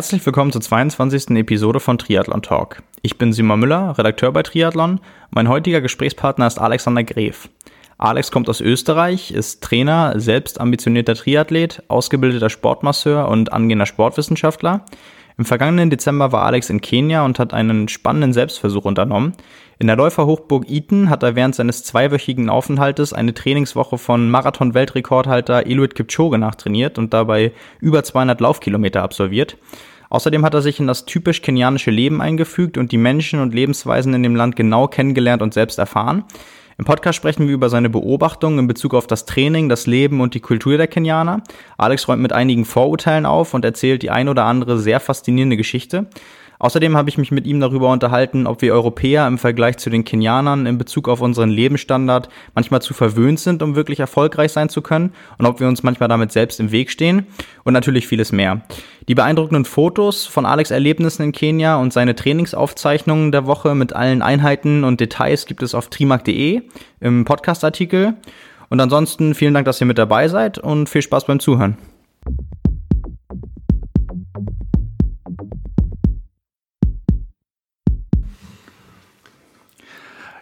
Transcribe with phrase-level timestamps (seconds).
[0.00, 1.36] Herzlich willkommen zur 22.
[1.36, 2.82] Episode von Triathlon Talk.
[3.02, 4.98] Ich bin Simon Müller, Redakteur bei Triathlon.
[5.30, 7.50] Mein heutiger Gesprächspartner ist Alexander Gref.
[7.98, 14.86] Alex kommt aus Österreich, ist Trainer, selbst ambitionierter Triathlet, ausgebildeter Sportmasseur und angehender Sportwissenschaftler.
[15.36, 19.34] Im vergangenen Dezember war Alex in Kenia und hat einen spannenden Selbstversuch unternommen.
[19.80, 25.94] In der Läuferhochburg Eton hat er während seines zweiwöchigen Aufenthaltes eine Trainingswoche von Marathon-Weltrekordhalter Eliud
[25.94, 29.56] Kipchoge nachtrainiert und dabei über 200 Laufkilometer absolviert.
[30.10, 34.12] Außerdem hat er sich in das typisch kenianische Leben eingefügt und die Menschen und Lebensweisen
[34.12, 36.24] in dem Land genau kennengelernt und selbst erfahren.
[36.76, 40.34] Im Podcast sprechen wir über seine Beobachtungen in Bezug auf das Training, das Leben und
[40.34, 41.42] die Kultur der Kenianer.
[41.78, 46.06] Alex räumt mit einigen Vorurteilen auf und erzählt die ein oder andere sehr faszinierende Geschichte.
[46.60, 50.04] Außerdem habe ich mich mit ihm darüber unterhalten, ob wir Europäer im Vergleich zu den
[50.04, 54.82] Kenianern in Bezug auf unseren Lebensstandard manchmal zu verwöhnt sind, um wirklich erfolgreich sein zu
[54.82, 57.26] können und ob wir uns manchmal damit selbst im Weg stehen
[57.64, 58.60] und natürlich vieles mehr.
[59.08, 64.20] Die beeindruckenden Fotos von Alex Erlebnissen in Kenia und seine Trainingsaufzeichnungen der Woche mit allen
[64.20, 66.60] Einheiten und Details gibt es auf trimark.de
[67.00, 68.16] im Podcastartikel.
[68.68, 71.78] Und ansonsten vielen Dank, dass ihr mit dabei seid und viel Spaß beim Zuhören.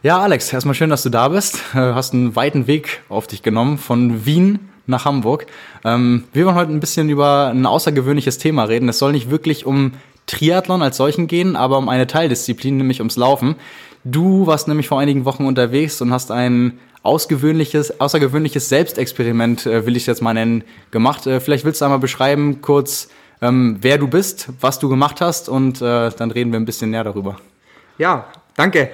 [0.01, 1.61] Ja, Alex, erstmal schön, dass du da bist.
[1.73, 5.47] Du äh, hast einen weiten Weg auf dich genommen von Wien nach Hamburg.
[5.85, 8.89] Ähm, wir wollen heute ein bisschen über ein außergewöhnliches Thema reden.
[8.89, 9.95] Es soll nicht wirklich um
[10.27, 13.57] Triathlon als solchen gehen, aber um eine Teildisziplin, nämlich ums Laufen.
[14.05, 19.97] Du warst nämlich vor einigen Wochen unterwegs und hast ein ausgewöhnliches, außergewöhnliches Selbstexperiment, äh, will
[19.97, 21.27] ich jetzt mal nennen, gemacht.
[21.27, 23.09] Äh, vielleicht willst du einmal beschreiben, kurz,
[23.43, 27.05] ähm, wer du bist, was du gemacht hast und dann reden wir ein bisschen näher
[27.05, 27.37] darüber.
[27.99, 28.91] Ja, danke.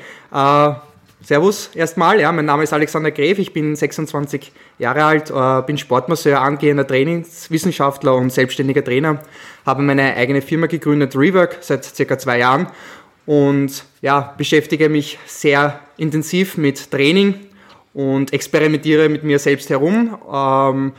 [1.24, 5.78] Servus erstmal, ja, mein Name ist Alexander Gref, ich bin 26 Jahre alt, äh, bin
[5.78, 9.22] Sportmasseur, angehender Trainingswissenschaftler und selbstständiger Trainer,
[9.64, 12.66] habe meine eigene Firma gegründet, Rework, seit circa zwei Jahren
[13.24, 17.36] und ja, beschäftige mich sehr intensiv mit Training
[17.94, 20.18] und experimentiere mit mir selbst herum.
[20.30, 20.92] Ähm,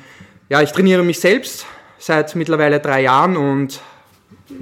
[0.50, 1.68] ja, ich trainiere mich selbst
[2.00, 3.80] seit mittlerweile drei Jahren und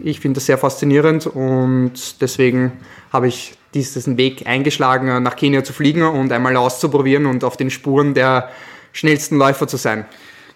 [0.04, 2.74] ich finde das sehr faszinierend und deswegen
[3.14, 7.70] habe ich diesen Weg eingeschlagen, nach Kenia zu fliegen und einmal auszuprobieren und auf den
[7.70, 8.50] Spuren der
[8.92, 10.06] schnellsten Läufer zu sein.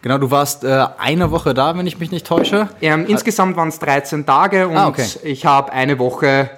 [0.02, 2.70] Genau, du warst äh, eine Woche da, wenn ich mich nicht täusche.
[2.82, 5.06] Ähm, insgesamt waren es 13 Tage und ah, okay.
[5.24, 6.50] ich habe eine Woche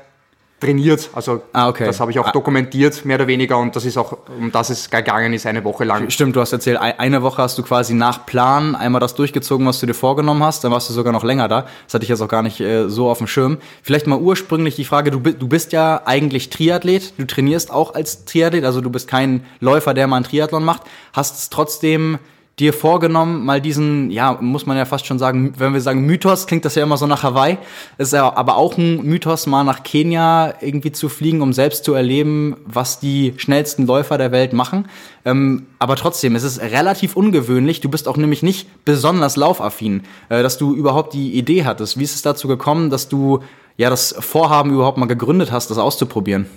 [0.60, 1.10] trainiert.
[1.14, 1.86] Also ah, okay.
[1.86, 2.32] das habe ich auch ah.
[2.32, 3.58] dokumentiert, mehr oder weniger.
[3.58, 6.10] Und das ist auch, um das es gegangen ist, eine Woche lang.
[6.10, 9.80] Stimmt, du hast erzählt, eine Woche hast du quasi nach Plan einmal das durchgezogen, was
[9.80, 10.64] du dir vorgenommen hast.
[10.64, 11.66] Dann warst du sogar noch länger da.
[11.86, 13.58] Das hatte ich jetzt auch gar nicht äh, so auf dem Schirm.
[13.84, 17.14] Vielleicht mal ursprünglich die Frage, du, du bist ja eigentlich Triathlet.
[17.18, 18.66] Du trainierst auch als Triathlet.
[18.66, 20.84] Also du bist kein Läufer, der mal einen Triathlon macht.
[21.14, 22.20] Hast es trotzdem
[22.60, 26.46] dir vorgenommen, mal diesen, ja, muss man ja fast schon sagen, wenn wir sagen Mythos,
[26.46, 27.58] klingt das ja immer so nach Hawaii.
[27.98, 31.94] Ist ja aber auch ein Mythos, mal nach Kenia irgendwie zu fliegen, um selbst zu
[31.94, 34.88] erleben, was die schnellsten Läufer der Welt machen.
[35.26, 37.82] Ähm, aber trotzdem, es ist relativ ungewöhnlich.
[37.82, 41.98] Du bist auch nämlich nicht besonders laufaffin, äh, dass du überhaupt die Idee hattest.
[41.98, 43.40] Wie ist es dazu gekommen, dass du
[43.78, 46.48] ja das Vorhaben überhaupt mal gegründet hast, das auszuprobieren?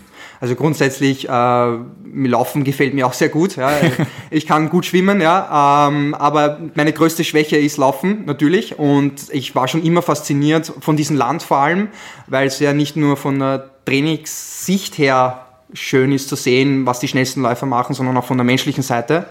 [0.42, 1.78] Also grundsätzlich, äh,
[2.14, 3.54] Laufen gefällt mir auch sehr gut.
[3.54, 3.70] Ja.
[4.30, 8.76] Ich kann gut schwimmen, ja, ähm, aber meine größte Schwäche ist Laufen natürlich.
[8.76, 11.88] Und ich war schon immer fasziniert von diesem Land vor allem,
[12.26, 17.06] weil es ja nicht nur von der Trainingssicht her schön ist zu sehen, was die
[17.06, 19.26] schnellsten Läufer machen, sondern auch von der menschlichen Seite.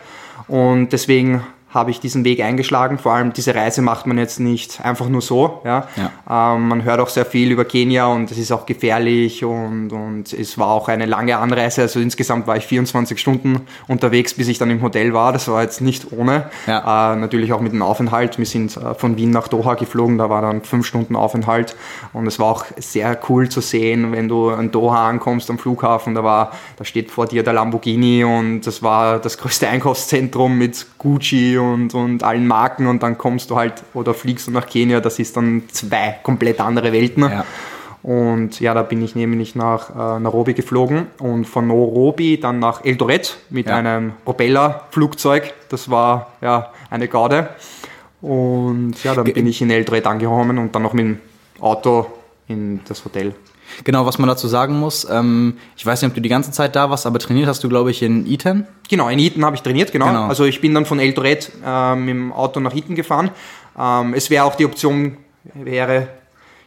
[0.47, 1.43] Und deswegen
[1.73, 2.97] habe ich diesen Weg eingeschlagen.
[2.97, 5.61] Vor allem diese Reise macht man jetzt nicht einfach nur so.
[5.63, 5.87] Ja?
[5.95, 6.55] ja.
[6.55, 10.33] Ähm, man hört auch sehr viel über Kenia und es ist auch gefährlich und, und
[10.33, 11.81] es war auch eine lange Anreise.
[11.81, 15.31] Also insgesamt war ich 24 Stunden unterwegs, bis ich dann im Hotel war.
[15.33, 16.49] Das war jetzt nicht ohne.
[16.67, 17.13] Ja.
[17.13, 18.37] Äh, natürlich auch mit dem Aufenthalt.
[18.37, 21.75] Wir sind äh, von Wien nach Doha geflogen, da war dann fünf Stunden Aufenthalt
[22.13, 26.15] und es war auch sehr cool zu sehen, wenn du in Doha ankommst am Flughafen,
[26.15, 30.85] da war, da steht vor dir der Lamborghini und das war das größte Einkaufszentrum mit
[30.97, 34.99] Gucci und, und allen Marken und dann kommst du halt oder fliegst du nach Kenia,
[34.99, 37.23] das ist dann zwei komplett andere Welten.
[37.23, 37.45] Ja.
[38.03, 42.83] Und ja, da bin ich nämlich nach äh, Nairobi geflogen und von Nairobi dann nach
[42.83, 43.77] Eldoret mit ja.
[43.77, 45.53] einem Propellerflugzeug.
[45.69, 47.49] Das war ja eine Garde.
[48.21, 51.19] Und ja, dann bin ich in Eldoret angekommen und dann noch mit dem
[51.59, 52.07] Auto
[52.47, 53.33] in das Hotel.
[53.83, 56.75] Genau, was man dazu sagen muss, ähm, ich weiß nicht, ob du die ganze Zeit
[56.75, 58.65] da warst, aber trainiert hast du, glaube ich, in Eton?
[58.89, 60.07] Genau, in Eton habe ich trainiert, genau.
[60.07, 60.27] genau.
[60.27, 63.31] Also ich bin dann von Eldoret äh, mit dem Auto nach Eton gefahren.
[63.77, 65.17] Ähm, es wäre auch die Option,
[65.53, 66.07] wäre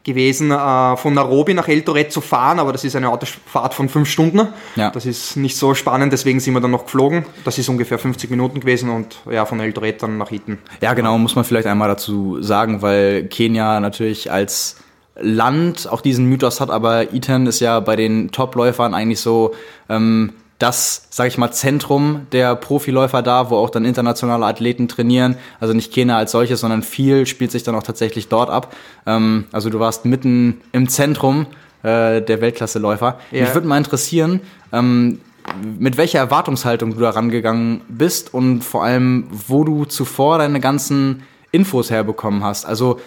[0.05, 4.09] gewesen, äh, von Nairobi nach Eldoret zu fahren, aber das ist eine Autofahrt von fünf
[4.09, 4.49] Stunden.
[4.77, 4.91] Ja.
[4.91, 7.25] Das ist nicht so spannend, deswegen sind wir dann noch geflogen.
[7.45, 10.59] Das ist ungefähr 50 Minuten gewesen und ja, von Eldoret dann nach Eton.
[10.83, 14.77] Ja, genau, muss man vielleicht einmal dazu sagen, weil Kenia natürlich als
[15.17, 19.55] Land auch diesen Mythos hat, aber Ethan ist ja bei den Topläufern eigentlich so
[19.89, 25.37] ähm, das, sage ich mal, Zentrum der Profiläufer da, wo auch dann internationale Athleten trainieren.
[25.61, 28.75] Also nicht Kenia als solches, sondern viel spielt sich dann auch tatsächlich dort ab.
[29.07, 31.47] Ähm, also du warst mitten im Zentrum
[31.83, 33.19] äh, der Weltklasseläufer.
[33.31, 33.43] Ja.
[33.43, 34.41] Mich würde mal interessieren,
[34.73, 35.21] ähm,
[35.79, 41.25] mit welcher Erwartungshaltung du da rangegangen bist und vor allem, wo du zuvor deine ganzen
[41.53, 42.65] Infos herbekommen hast.
[42.65, 43.01] Also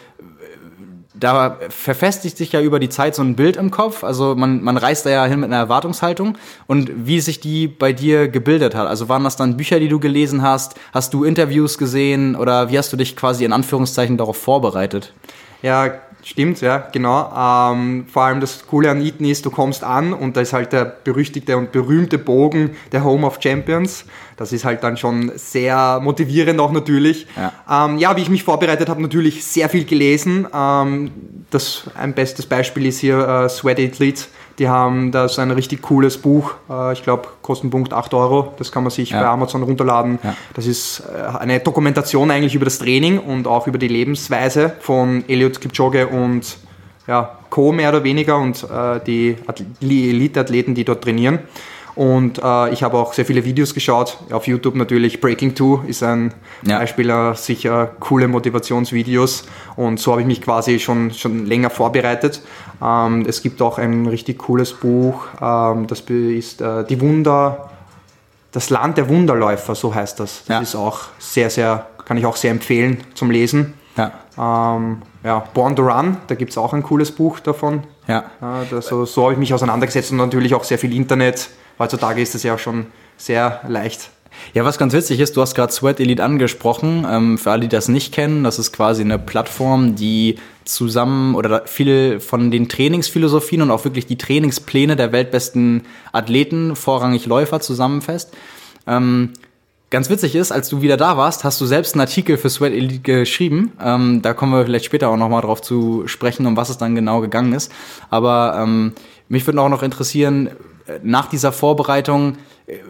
[1.20, 4.04] da verfestigt sich ja über die Zeit so ein Bild im Kopf.
[4.04, 6.38] Also man, man reist da ja hin mit einer Erwartungshaltung
[6.68, 8.88] und wie sich die bei dir gebildet hat.
[8.88, 10.76] Also waren das dann Bücher, die du gelesen hast?
[10.94, 15.14] Hast du Interviews gesehen oder wie hast du dich quasi in Anführungszeichen darauf vorbereitet?
[15.62, 15.94] Ja,
[16.28, 17.32] Stimmt, ja, genau.
[17.72, 20.74] Ähm, vor allem das Coole an Eton ist, du kommst an und da ist halt
[20.74, 24.04] der berüchtigte und berühmte Bogen der Home of Champions.
[24.36, 27.28] Das ist halt dann schon sehr motivierend auch natürlich.
[27.38, 30.46] Ja, ähm, ja wie ich mich vorbereitet habe, natürlich sehr viel gelesen.
[30.54, 31.12] Ähm,
[31.50, 34.24] das, ein bestes Beispiel ist hier äh, Sweat Athlete
[34.60, 36.56] die haben da so ein richtig cooles Buch.
[36.70, 38.54] Äh, ich glaube, Kostenpunkt 8 Euro.
[38.58, 39.22] Das kann man sich ja.
[39.22, 40.20] bei Amazon runterladen.
[40.24, 40.36] Ja.
[40.54, 45.24] Das ist äh, eine Dokumentation eigentlich über das Training und auch über die Lebensweise von
[45.28, 46.58] Eliud Kipchoge und
[47.08, 47.72] ja, Co.
[47.72, 49.38] mehr oder weniger und äh, die
[49.82, 51.40] Elite-Athleten, die dort trainieren.
[51.98, 55.20] Und äh, ich habe auch sehr viele Videos geschaut, auf YouTube natürlich.
[55.20, 56.78] Breaking 2 ist ein ja.
[56.78, 59.46] Beispiel, äh, sicher coole Motivationsvideos.
[59.76, 62.44] Und so habe ich mich quasi schon, schon länger vorbereitet.
[62.84, 67.72] Ähm, es gibt auch ein richtig cooles Buch, ähm, das ist äh, Die Wunder,
[68.52, 70.44] das Land der Wunderläufer, so heißt das.
[70.46, 70.60] Das ja.
[70.60, 73.74] ist auch sehr, sehr, kann ich auch sehr empfehlen zum Lesen.
[73.98, 74.12] Ja.
[74.38, 77.86] Ähm, ja, Born to Run, da gibt es auch ein cooles Buch davon.
[78.08, 78.20] Ja.
[78.40, 82.22] Äh, das, so, so habe ich mich auseinandergesetzt und natürlich auch sehr viel Internet heutzutage
[82.22, 82.88] ist das ja auch schon
[83.18, 84.10] sehr leicht.
[84.54, 87.06] Ja, was ganz witzig ist, du hast gerade Sweat Elite angesprochen.
[87.10, 91.64] Ähm, für alle, die das nicht kennen, das ist quasi eine Plattform, die zusammen oder
[91.66, 98.36] viele von den Trainingsphilosophien und auch wirklich die Trainingspläne der weltbesten Athleten, vorrangig Läufer, zusammenfasst.
[98.86, 99.34] Ähm,
[99.90, 102.74] ganz witzig ist, als du wieder da warst, hast du selbst einen Artikel für Sweat
[102.74, 103.74] Elite geschrieben.
[103.82, 106.96] Ähm, da kommen wir vielleicht später auch nochmal drauf zu sprechen, um was es dann
[106.96, 107.72] genau gegangen ist.
[108.10, 108.94] Aber ähm,
[109.30, 110.50] mich würde auch noch interessieren,
[111.04, 112.38] nach dieser Vorbereitung,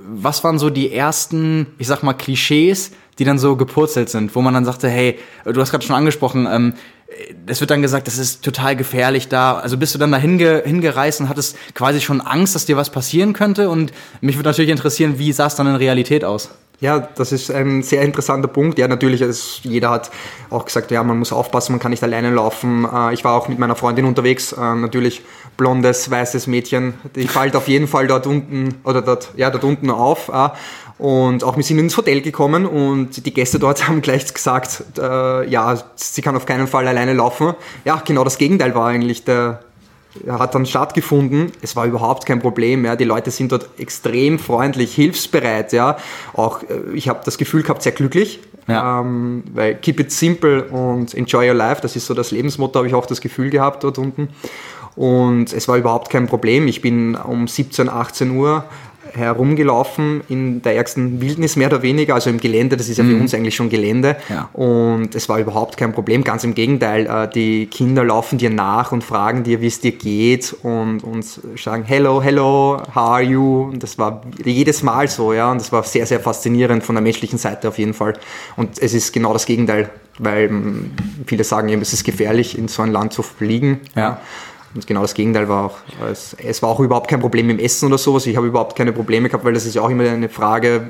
[0.08, 4.42] was waren so die ersten, ich sag mal, Klischees, die dann so gepurzelt sind, wo
[4.42, 6.74] man dann sagte, hey, du hast gerade schon angesprochen, ähm,
[7.46, 9.58] es wird dann gesagt, das ist total gefährlich da.
[9.58, 12.90] Also bist du dann da hinge, hingereist und hattest quasi schon Angst, dass dir was
[12.90, 13.70] passieren könnte?
[13.70, 16.52] Und mich würde natürlich interessieren, wie sah es dann in Realität aus?
[16.80, 18.78] Ja, das ist ein sehr interessanter Punkt.
[18.78, 20.12] Ja, natürlich, es, jeder hat
[20.52, 22.86] auch gesagt, ja, man muss aufpassen, man kann nicht alleine laufen.
[22.86, 25.24] Äh, ich war auch mit meiner Freundin unterwegs, äh, natürlich
[25.58, 26.94] blondes, weißes Mädchen.
[27.16, 30.30] Die fällt auf jeden Fall dort unten, oder dort, ja, dort unten auf.
[30.30, 30.50] Äh,
[30.98, 35.78] und auch wir sind ins Hotel gekommen und die Gäste dort haben gleich gesagt, ja,
[35.96, 37.54] sie kann auf keinen Fall alleine laufen.
[37.86, 39.60] Ja, genau das Gegenteil war eigentlich der,
[40.28, 41.52] hat dann stattgefunden.
[41.62, 42.86] Es war überhaupt kein Problem.
[42.86, 42.96] Ja.
[42.96, 45.74] Die Leute sind dort extrem freundlich, hilfsbereit.
[45.74, 45.98] Ja.
[46.34, 48.40] Auch äh, ich habe das Gefühl gehabt, sehr glücklich.
[48.68, 49.02] Ja.
[49.02, 52.88] Ähm, weil keep it simple und enjoy your life, das ist so das Lebensmotto, habe
[52.88, 54.30] ich auch das Gefühl gehabt dort unten.
[54.98, 56.68] Und es war überhaupt kein Problem.
[56.68, 58.66] Ich bin um 17, 18 Uhr
[59.14, 63.12] herumgelaufen in der ärgsten Wildnis mehr oder weniger, also im Gelände, das ist ja für
[63.12, 63.22] mhm.
[63.22, 64.18] uns eigentlich schon Gelände.
[64.30, 64.50] Ja.
[64.54, 67.06] Und es war überhaupt kein Problem, ganz im Gegenteil.
[67.06, 71.26] Äh, die Kinder laufen dir nach und fragen dir, wie es dir geht und, und
[71.58, 73.64] sagen, hello, hello, how are you?
[73.64, 75.52] Und das war jedes Mal so, ja.
[75.52, 78.14] Und das war sehr, sehr faszinierend von der menschlichen Seite auf jeden Fall.
[78.56, 80.92] Und es ist genau das Gegenteil, weil mm,
[81.26, 83.82] viele sagen eben, es ist gefährlich, in so ein Land zu fliegen.
[83.96, 84.20] Ja.
[84.74, 85.78] Und genau das Gegenteil war auch.
[86.12, 88.26] Es, es, war auch überhaupt kein Problem im Essen oder sowas.
[88.26, 90.88] Ich habe überhaupt keine Probleme gehabt, weil das ist ja auch immer eine Frage,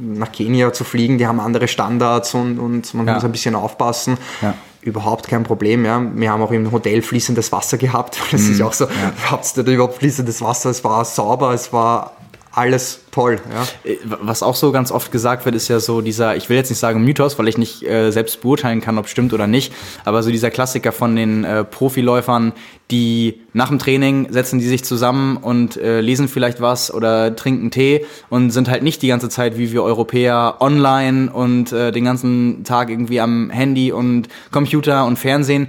[0.00, 1.18] nach Kenia zu fliegen.
[1.18, 3.14] Die haben andere Standards und, und man ja.
[3.14, 4.18] muss ein bisschen aufpassen.
[4.42, 4.54] Ja.
[4.80, 5.84] Überhaupt kein Problem.
[5.84, 6.02] Ja.
[6.14, 8.18] Wir haben auch im Hotel fließendes Wasser gehabt.
[8.30, 8.52] Das mhm.
[8.52, 9.12] ist auch so, ja.
[9.30, 10.70] habt ihr überhaupt fließendes Wasser?
[10.70, 12.12] Es war sauber, es war
[12.52, 13.40] alles toll.
[13.52, 13.90] Ja.
[13.90, 16.70] Äh, was auch so ganz oft gesagt wird, ist ja so dieser, ich will jetzt
[16.70, 19.72] nicht sagen Mythos, weil ich nicht äh, selbst beurteilen kann, ob es stimmt oder nicht,
[20.04, 22.52] aber so dieser Klassiker von den äh, Profiläufern,
[22.90, 27.70] die nach dem Training setzen die sich zusammen und äh, lesen vielleicht was oder trinken
[27.70, 32.04] Tee und sind halt nicht die ganze Zeit wie wir Europäer online und äh, den
[32.04, 35.68] ganzen Tag irgendwie am Handy und Computer und Fernsehen.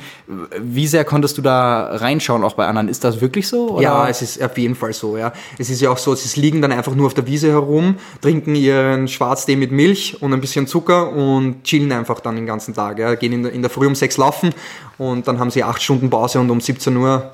[0.61, 2.87] Wie sehr konntest du da reinschauen, auch bei anderen?
[2.87, 3.71] Ist das wirklich so?
[3.71, 3.81] Oder?
[3.81, 5.17] Ja, es ist auf jeden Fall so.
[5.17, 7.95] Ja, es ist ja auch so, sie liegen dann einfach nur auf der Wiese herum,
[8.21, 12.73] trinken ihren Schwarztee mit Milch und ein bisschen Zucker und chillen einfach dann den ganzen
[12.73, 12.99] Tag.
[12.99, 13.15] Ja.
[13.15, 14.49] Gehen in der, in der Früh um sechs laufen
[14.97, 17.31] und dann haben sie acht Stunden Pause und um 17 Uhr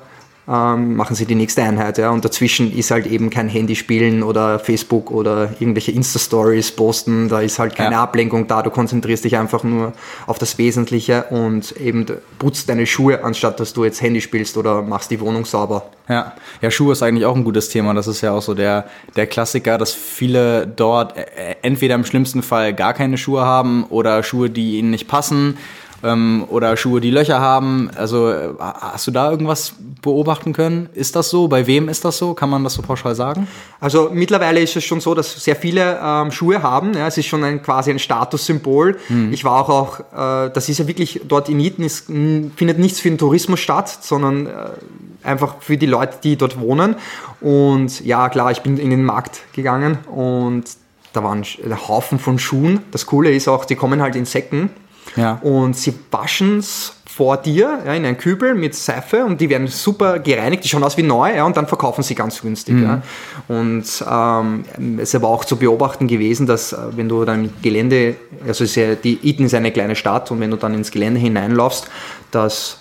[0.48, 1.98] ähm, machen sie die nächste Einheit.
[1.98, 2.10] Ja?
[2.10, 7.28] Und dazwischen ist halt eben kein Handyspielen oder Facebook oder irgendwelche Insta-Stories posten.
[7.28, 8.02] Da ist halt keine ja.
[8.02, 8.62] Ablenkung da.
[8.62, 9.92] Du konzentrierst dich einfach nur
[10.26, 12.06] auf das Wesentliche und eben
[12.38, 15.90] putzt deine Schuhe, anstatt dass du jetzt Handy spielst oder machst die Wohnung sauber.
[16.08, 17.92] Ja, ja Schuhe ist eigentlich auch ein gutes Thema.
[17.94, 18.86] Das ist ja auch so der,
[19.16, 24.22] der Klassiker, dass viele dort äh, entweder im schlimmsten Fall gar keine Schuhe haben oder
[24.22, 25.58] Schuhe, die ihnen nicht passen
[26.02, 27.90] ähm, oder Schuhe, die Löcher haben.
[27.96, 30.88] Also äh, hast du da irgendwas beobachten können?
[30.94, 31.48] Ist das so?
[31.48, 32.34] Bei wem ist das so?
[32.34, 33.48] Kann man das so pauschal sagen?
[33.80, 36.94] Also mittlerweile ist es schon so, dass sehr viele ähm, Schuhe haben.
[36.94, 38.98] Ja, es ist schon ein, quasi ein Statussymbol.
[39.08, 39.32] Hm.
[39.32, 43.00] Ich war auch, auch äh, das ist ja wirklich dort in Iten, ist, findet nichts
[43.00, 44.50] für den Tourismus statt, sondern äh,
[45.22, 46.96] einfach für die Leute, die dort wohnen.
[47.40, 50.64] Und ja, klar, ich bin in den Markt gegangen und
[51.12, 52.80] da waren ein Haufen von Schuhen.
[52.90, 54.70] Das Coole ist auch, die kommen halt in Säcken.
[55.14, 55.38] Ja.
[55.42, 59.68] Und sie waschen es vor dir ja, in einen Kübel mit Seife und die werden
[59.68, 62.74] super gereinigt, die schauen aus wie neu ja, und dann verkaufen sie ganz günstig.
[62.74, 62.82] Mhm.
[62.82, 63.02] Ja.
[63.48, 64.64] Und ähm,
[64.98, 68.64] es ist aber auch zu beobachten gewesen, dass äh, wenn du dann im Gelände, also
[68.64, 71.88] ja, die Iten ist eine kleine Stadt und wenn du dann ins Gelände hineinlaufst,
[72.32, 72.80] dass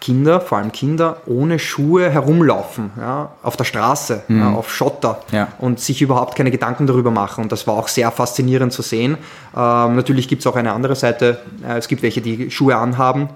[0.00, 4.38] Kinder, vor allem Kinder, ohne Schuhe herumlaufen, ja, auf der Straße, mhm.
[4.38, 5.48] ja, auf Schotter ja.
[5.58, 7.44] und sich überhaupt keine Gedanken darüber machen.
[7.44, 9.18] Und das war auch sehr faszinierend zu sehen.
[9.54, 11.42] Ähm, natürlich gibt es auch eine andere Seite.
[11.62, 13.28] Äh, es gibt welche, die Schuhe anhaben,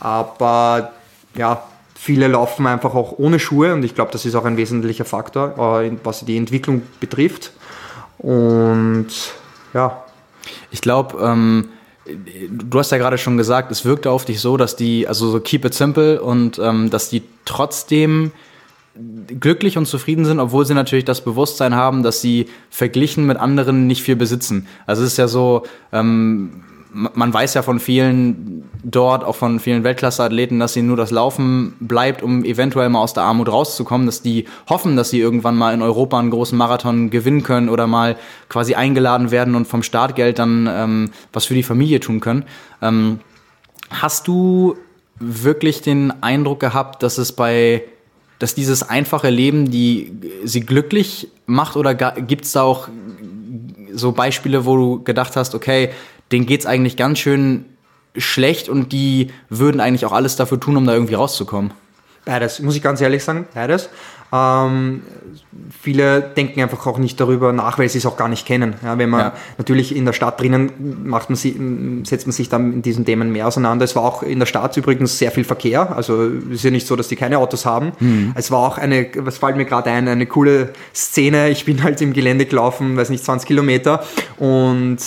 [0.00, 0.90] aber
[1.36, 1.62] ja,
[1.94, 5.80] viele laufen einfach auch ohne Schuhe und ich glaube, das ist auch ein wesentlicher Faktor,
[5.80, 7.52] äh, was die Entwicklung betrifft.
[8.18, 9.08] Und
[9.72, 10.02] ja.
[10.70, 11.68] Ich glaube, ähm
[12.06, 15.40] du hast ja gerade schon gesagt, es wirkte auf dich so, dass die, also so
[15.40, 18.32] keep it simple und ähm, dass die trotzdem
[19.40, 23.86] glücklich und zufrieden sind, obwohl sie natürlich das Bewusstsein haben, dass sie verglichen mit anderen
[23.86, 24.68] nicht viel besitzen.
[24.86, 26.62] Also es ist ja so, ähm,
[26.94, 31.74] man weiß ja von vielen dort, auch von vielen Weltklasse-Athleten, dass sie nur das Laufen
[31.80, 35.74] bleibt, um eventuell mal aus der Armut rauszukommen, dass die hoffen, dass sie irgendwann mal
[35.74, 38.16] in Europa einen großen Marathon gewinnen können oder mal
[38.48, 42.44] quasi eingeladen werden und vom Startgeld dann ähm, was für die Familie tun können.
[42.80, 43.18] Ähm,
[43.90, 44.76] hast du
[45.18, 47.82] wirklich den Eindruck gehabt, dass es bei
[48.40, 50.12] dass dieses einfache Leben die
[50.44, 52.88] sie glücklich macht oder gibt es da auch
[53.92, 55.90] so Beispiele, wo du gedacht hast, okay,
[56.34, 57.64] denen geht's eigentlich ganz schön
[58.16, 61.72] schlecht und die würden eigentlich auch alles dafür tun, um da irgendwie rauszukommen.
[62.24, 63.88] Beides, muss ich ganz ehrlich sagen, beides.
[64.34, 65.02] Ähm,
[65.80, 68.74] viele denken einfach auch nicht darüber nach, weil sie es auch gar nicht kennen.
[68.82, 69.32] Ja, wenn man ja.
[69.58, 71.54] natürlich in der Stadt drinnen macht man sie,
[72.04, 73.84] setzt man sich dann in diesen Themen mehr auseinander.
[73.84, 75.94] Es war auch in der Stadt übrigens sehr viel Verkehr.
[75.94, 77.92] Also es ist ja nicht so, dass die keine Autos haben.
[78.00, 78.32] Mhm.
[78.34, 81.50] Es war auch eine, was fällt mir gerade ein, eine coole Szene.
[81.50, 84.04] Ich bin halt im Gelände gelaufen, weiß nicht, 20 Kilometer
[84.38, 84.98] und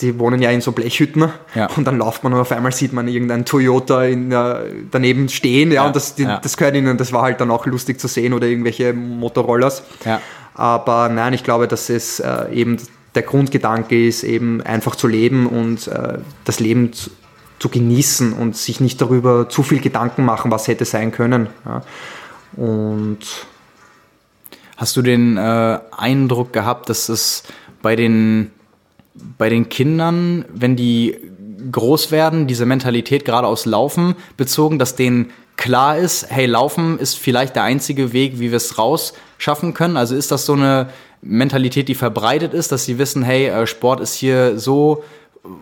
[0.00, 1.68] die wohnen ja in so Blechhütten ja.
[1.76, 4.30] und dann läuft man und auf einmal sieht man irgendeinen Toyota in,
[4.90, 5.72] daneben stehen.
[5.72, 6.96] Ja, und das, die, das gehört ihnen.
[6.96, 9.82] Das war halt dann auch lustig zu sehen oder irgendwie irgendwelche Motorrollers.
[10.04, 10.20] Ja.
[10.54, 12.78] Aber nein, ich glaube, dass es äh, eben
[13.14, 17.10] der Grundgedanke ist, eben einfach zu leben und äh, das Leben zu,
[17.58, 21.48] zu, genießen und sich nicht darüber zu viel Gedanken machen, was hätte sein können.
[21.64, 21.82] Ja.
[22.56, 23.18] Und
[24.76, 27.44] hast du den äh, Eindruck gehabt, dass es
[27.82, 28.50] bei den,
[29.38, 31.16] bei den Kindern, wenn die
[31.72, 37.18] groß werden, diese Mentalität gerade aus Laufen bezogen, dass denen klar ist, hey, Laufen ist
[37.18, 39.98] vielleicht der einzige Weg, wie wir es rausschaffen können?
[39.98, 40.88] Also ist das so eine
[41.20, 45.04] Mentalität, die verbreitet ist, dass sie wissen, hey, äh, Sport ist hier so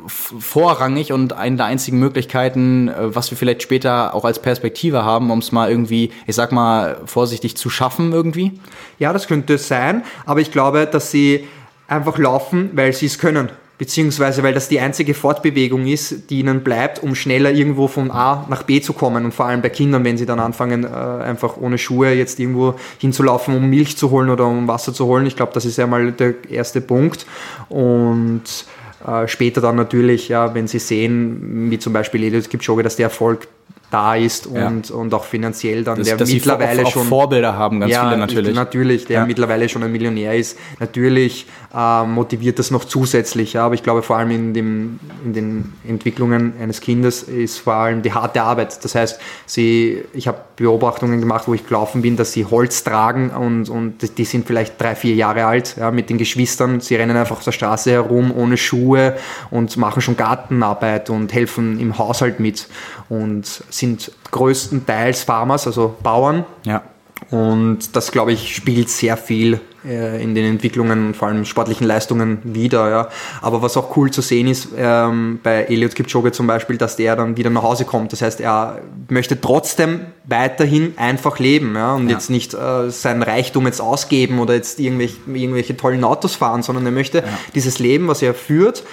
[0.08, 5.30] vorrangig und eine der einzigen Möglichkeiten, äh, was wir vielleicht später auch als Perspektive haben,
[5.30, 8.60] um es mal irgendwie, ich sag mal, vorsichtig zu schaffen irgendwie?
[8.98, 11.48] Ja, das könnte sein, aber ich glaube, dass sie
[11.88, 13.48] einfach laufen, weil sie es können
[13.78, 18.46] beziehungsweise weil das die einzige Fortbewegung ist, die ihnen bleibt, um schneller irgendwo von A
[18.48, 21.56] nach B zu kommen und vor allem bei Kindern, wenn sie dann anfangen, äh, einfach
[21.56, 25.26] ohne Schuhe jetzt irgendwo hinzulaufen, um Milch zu holen oder um Wasser zu holen.
[25.26, 27.26] Ich glaube, das ist ja mal der erste Punkt
[27.68, 28.42] und
[29.06, 33.04] äh, später dann natürlich, ja, wenn sie sehen, wie zum Beispiel Eliud Kipchoge, dass der
[33.04, 33.48] Erfolg
[33.96, 34.94] da ist und, ja.
[34.94, 38.18] und auch finanziell dann, das, der mittlerweile auch, auch schon Vorbilder haben, ganz ja, viele
[38.18, 38.54] natürlich.
[38.54, 39.26] Natürlich, der ja.
[39.26, 40.58] mittlerweile schon ein Millionär ist.
[40.80, 45.32] Natürlich äh, motiviert das noch zusätzlich, ja, aber ich glaube vor allem in, dem, in
[45.32, 48.84] den Entwicklungen eines Kindes ist vor allem die harte Arbeit.
[48.84, 53.30] Das heißt, sie, ich habe Beobachtungen gemacht, wo ich gelaufen bin, dass sie Holz tragen
[53.30, 56.80] und, und die sind vielleicht drei, vier Jahre alt, ja, mit den Geschwistern.
[56.80, 59.16] Sie rennen einfach auf der Straße herum ohne Schuhe
[59.50, 62.68] und machen schon Gartenarbeit und helfen im Haushalt mit
[63.08, 66.44] und sind größtenteils Farmers, also Bauern.
[66.64, 66.82] Ja.
[67.30, 71.86] Und das, glaube ich, spielt sehr viel äh, in den Entwicklungen und vor allem sportlichen
[71.86, 72.90] Leistungen wieder.
[72.90, 73.08] Ja.
[73.40, 77.16] Aber was auch cool zu sehen ist, ähm, bei Eliud Kipchoge zum Beispiel, dass der
[77.16, 78.12] dann wieder nach Hause kommt.
[78.12, 82.14] Das heißt, er möchte trotzdem weiterhin einfach leben ja, und ja.
[82.14, 86.84] jetzt nicht äh, sein Reichtum jetzt ausgeben oder jetzt irgendwelche, irgendwelche tollen Autos fahren, sondern
[86.84, 88.84] er möchte dieses Leben, was er führt,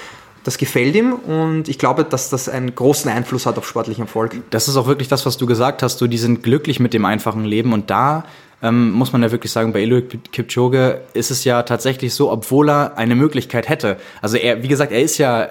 [0.43, 4.35] das gefällt ihm und ich glaube, dass das einen großen Einfluss hat auf sportlichen Erfolg.
[4.49, 6.01] Das ist auch wirklich das, was du gesagt hast.
[6.01, 8.25] Du, die sind glücklich mit dem einfachen Leben und da
[8.61, 12.69] ähm, muss man ja wirklich sagen, bei Eliud Kipchoge ist es ja tatsächlich so, obwohl
[12.69, 13.97] er eine Möglichkeit hätte.
[14.21, 15.49] Also er, wie gesagt, er ist ja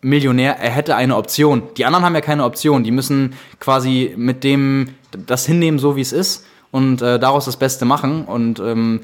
[0.00, 1.62] Millionär, er hätte eine Option.
[1.76, 2.84] Die anderen haben ja keine Option.
[2.84, 4.90] Die müssen quasi mit dem
[5.26, 8.24] das hinnehmen, so wie es ist und äh, daraus das Beste machen.
[8.24, 9.02] Und ähm,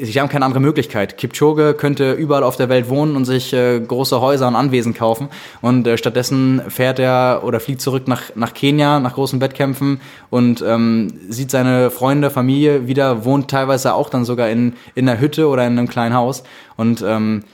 [0.00, 1.18] sie haben keine andere Möglichkeit.
[1.18, 5.28] Kipchoge könnte überall auf der Welt wohnen und sich äh, große Häuser und Anwesen kaufen.
[5.60, 10.64] Und äh, stattdessen fährt er oder fliegt zurück nach, nach Kenia, nach großen Wettkämpfen und
[10.66, 15.48] ähm, sieht seine Freunde, Familie wieder, wohnt teilweise auch dann sogar in, in einer Hütte
[15.48, 16.42] oder in einem kleinen Haus.
[16.78, 17.44] Und ähm,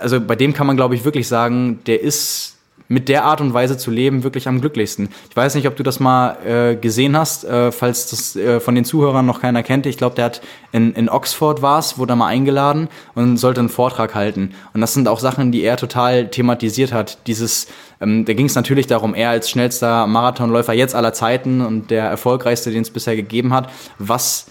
[0.00, 2.57] also bei dem kann man, glaube ich, wirklich sagen, der ist
[2.88, 5.10] mit der Art und Weise zu leben wirklich am glücklichsten.
[5.28, 8.74] Ich weiß nicht, ob du das mal äh, gesehen hast, äh, falls das äh, von
[8.74, 9.86] den Zuhörern noch keiner kennt.
[9.86, 10.40] Ich glaube, der hat
[10.72, 14.54] in, in Oxford war es, wurde er mal eingeladen und sollte einen Vortrag halten.
[14.72, 17.18] Und das sind auch Sachen, die er total thematisiert hat.
[17.26, 17.68] Dieses,
[18.00, 22.04] ähm, da ging es natürlich darum, er als schnellster Marathonläufer jetzt aller Zeiten und der
[22.04, 24.46] erfolgreichste, den es bisher gegeben hat, was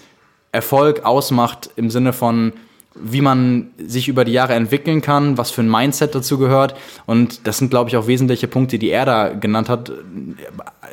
[0.52, 2.52] Erfolg ausmacht im Sinne von
[3.02, 6.74] wie man sich über die Jahre entwickeln kann, was für ein Mindset dazu gehört.
[7.06, 9.92] Und das sind, glaube ich, auch wesentliche Punkte, die er da genannt hat.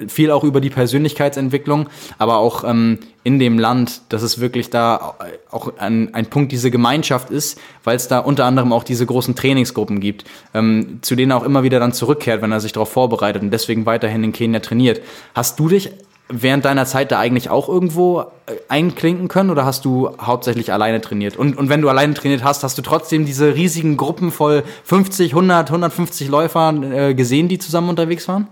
[0.07, 5.15] Viel auch über die Persönlichkeitsentwicklung, aber auch ähm, in dem Land, dass es wirklich da
[5.49, 9.35] auch ein, ein Punkt diese Gemeinschaft ist, weil es da unter anderem auch diese großen
[9.35, 12.91] Trainingsgruppen gibt, ähm, zu denen er auch immer wieder dann zurückkehrt, wenn er sich darauf
[12.91, 15.01] vorbereitet und deswegen weiterhin in Kenia trainiert.
[15.33, 15.91] Hast du dich
[16.29, 21.01] während deiner Zeit da eigentlich auch irgendwo äh, einklinken können oder hast du hauptsächlich alleine
[21.01, 21.37] trainiert?
[21.37, 25.31] Und, und wenn du alleine trainiert hast, hast du trotzdem diese riesigen Gruppen voll 50,
[25.31, 28.47] 100, 150 Läufer äh, gesehen, die zusammen unterwegs waren?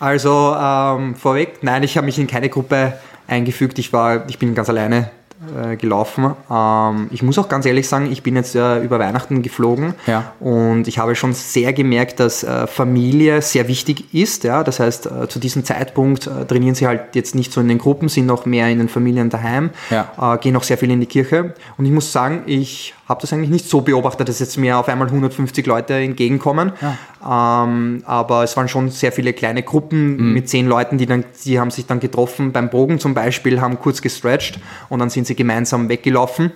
[0.00, 2.94] Also ähm, vorweg, nein, ich habe mich in keine Gruppe
[3.28, 3.78] eingefügt.
[3.78, 5.10] Ich war, ich bin ganz alleine
[5.56, 6.34] äh, gelaufen.
[6.50, 10.32] Ähm, ich muss auch ganz ehrlich sagen, ich bin jetzt äh, über Weihnachten geflogen ja.
[10.40, 14.44] und ich habe schon sehr gemerkt, dass äh, Familie sehr wichtig ist.
[14.44, 14.64] Ja?
[14.64, 17.78] Das heißt, äh, zu diesem Zeitpunkt äh, trainieren sie halt jetzt nicht so in den
[17.78, 20.36] Gruppen, sind noch mehr in den Familien daheim, ja.
[20.36, 21.54] Gehen auch sehr viel in die Kirche.
[21.76, 24.88] Und ich muss sagen, ich habe das eigentlich nicht so beobachtet, dass jetzt mir auf
[24.88, 26.72] einmal 150 Leute entgegenkommen.
[26.80, 27.64] Ja.
[27.64, 30.32] Ähm, aber es waren schon sehr viele kleine Gruppen mhm.
[30.34, 33.78] mit zehn Leuten, die, dann, die haben sich dann getroffen beim Bogen zum Beispiel, haben
[33.78, 36.52] kurz gestretched und dann sind sie gemeinsam weggelaufen.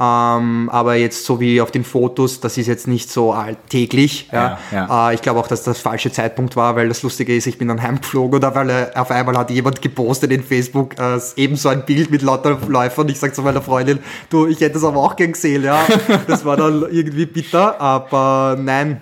[0.00, 4.28] Ähm, aber jetzt so wie auf den Fotos, das ist jetzt nicht so alltäglich.
[4.30, 4.58] Ja.
[4.70, 5.10] ja, ja.
[5.10, 7.66] Äh, ich glaube auch, dass das falsche Zeitpunkt war, weil das Lustige ist, ich bin
[7.66, 11.84] dann heimgeflogen oder weil äh, auf einmal hat jemand gepostet in Facebook äh, ebenso ein
[11.84, 13.08] Bild mit lauter Läufern.
[13.08, 13.98] Ich sage zu meiner Freundin,
[14.30, 15.64] du, ich hätte das aber auch gern gesehen.
[15.64, 15.84] Ja.
[16.28, 19.00] Das war dann irgendwie bitter, aber nein.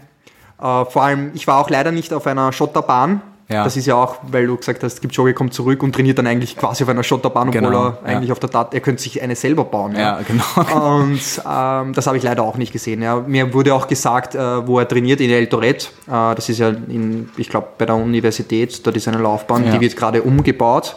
[0.59, 3.63] Äh, vor allem, ich war auch leider nicht auf einer Schotterbahn ja.
[3.63, 6.57] Das ist ja auch, weil du gesagt hast, Kipchoge kommt zurück und trainiert dann eigentlich
[6.57, 9.37] quasi auf einer Schotterbahn, obwohl genau, er eigentlich auf der Tat, er könnte sich eine
[9.37, 9.93] selber bauen.
[9.93, 10.97] Ja, ja genau.
[10.97, 13.03] Und ähm, das habe ich leider auch nicht gesehen.
[13.03, 13.23] Ja.
[13.25, 16.71] Mir wurde auch gesagt, äh, wo er trainiert, in El Toret, äh, das ist ja,
[16.71, 19.73] in, ich glaube, bei der Universität, dort ist eine Laufbahn, ja.
[19.73, 20.97] die wird gerade umgebaut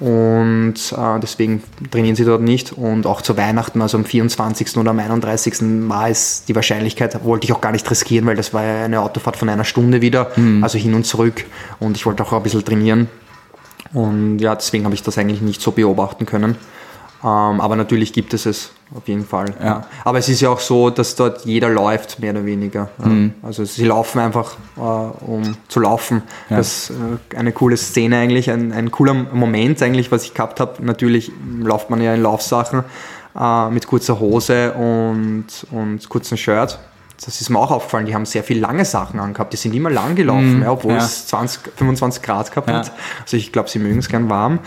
[0.00, 2.72] und äh, deswegen trainieren sie dort nicht.
[2.72, 4.78] Und auch zu Weihnachten, also am 24.
[4.78, 5.88] oder am 31.
[5.88, 9.02] war es die Wahrscheinlichkeit, wollte ich auch gar nicht riskieren, weil das war ja eine
[9.02, 10.64] Autofahrt von einer Stunde wieder, mhm.
[10.64, 11.44] also hin und zurück.
[11.80, 13.08] Und ich wollte auch ein bisschen trainieren.
[13.92, 16.56] Und ja, deswegen habe ich das eigentlich nicht so beobachten können.
[17.22, 19.54] Ähm, aber natürlich gibt es es auf jeden Fall.
[19.62, 19.86] Ja.
[20.04, 22.88] Aber es ist ja auch so, dass dort jeder läuft, mehr oder weniger.
[22.98, 23.34] Mhm.
[23.42, 26.22] Also sie laufen einfach, äh, um zu laufen.
[26.48, 26.56] Ja.
[26.56, 30.60] Das ist äh, eine coole Szene eigentlich, ein, ein cooler Moment eigentlich, was ich gehabt
[30.60, 30.84] habe.
[30.84, 31.30] Natürlich
[31.60, 32.84] läuft man ja in Laufsachen
[33.38, 36.78] äh, mit kurzer Hose und, und kurzem Shirt.
[37.24, 39.52] Das ist mir auch aufgefallen, die haben sehr viel lange Sachen angehabt.
[39.52, 40.62] Die sind immer lang gelaufen, mhm.
[40.62, 40.98] ja, obwohl ja.
[40.98, 42.92] es 20, 25 Grad gehabt hat.
[43.22, 44.60] Also ich glaube, sie mögen es gern warm.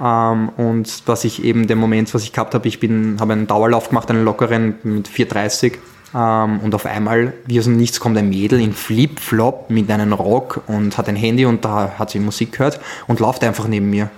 [0.00, 3.46] Ähm, und was ich eben, den Moment, was ich gehabt habe, ich bin, habe einen
[3.46, 5.74] Dauerlauf gemacht, einen lockeren mit 4,30
[6.14, 10.12] ähm, und auf einmal, wie aus dem Nichts, kommt ein Mädel in Flip-Flop mit einem
[10.12, 13.90] Rock und hat ein Handy und da hat sie Musik gehört und läuft einfach neben
[13.90, 14.10] mir.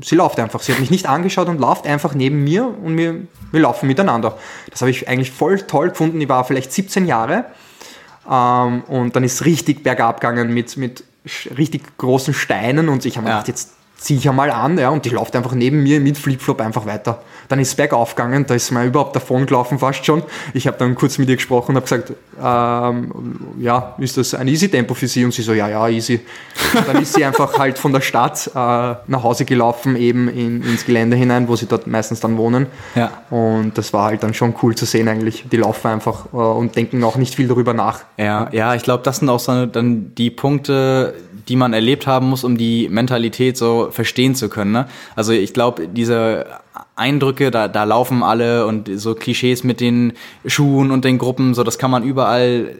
[0.00, 0.60] Sie läuft einfach.
[0.60, 3.16] Sie hat mich nicht angeschaut und läuft einfach neben mir und wir,
[3.50, 4.38] wir laufen miteinander.
[4.70, 6.20] Das habe ich eigentlich voll toll gefunden.
[6.20, 7.46] Ich war vielleicht 17 Jahre
[8.30, 11.02] ähm, und dann ist es richtig bergab gegangen mit, mit
[11.58, 13.34] richtig großen Steinen und ich habe ja.
[13.34, 16.60] gedacht, jetzt ziehe ich einmal an ja, und die läuft einfach neben mir mit Flipflop
[16.60, 17.22] einfach weiter.
[17.48, 20.22] Dann ist es bergauf gegangen, da ist mir überhaupt davon gelaufen fast schon.
[20.54, 22.12] Ich habe dann kurz mit ihr gesprochen und habe gesagt,
[22.42, 23.12] ähm,
[23.58, 25.24] ja, ist das ein Easy-Tempo für Sie?
[25.24, 26.20] Und sie so, ja, ja, easy.
[26.74, 30.62] Und dann ist sie einfach halt von der Stadt äh, nach Hause gelaufen, eben in,
[30.62, 32.66] ins Gelände hinein, wo sie dort meistens dann wohnen.
[32.94, 33.10] Ja.
[33.30, 35.44] Und das war halt dann schon cool zu sehen eigentlich.
[35.50, 38.00] Die laufen einfach äh, und denken auch nicht viel darüber nach.
[38.16, 41.14] Ja, ja, ich glaube, das sind auch so dann die Punkte,
[41.48, 44.72] die man erlebt haben muss, um die Mentalität so verstehen zu können.
[44.72, 44.88] Ne?
[45.16, 46.46] Also ich glaube, diese
[46.96, 50.12] Eindrücke, da, da laufen alle und so Klischees mit den
[50.46, 52.76] Schuhen und den Gruppen, so das kann man überall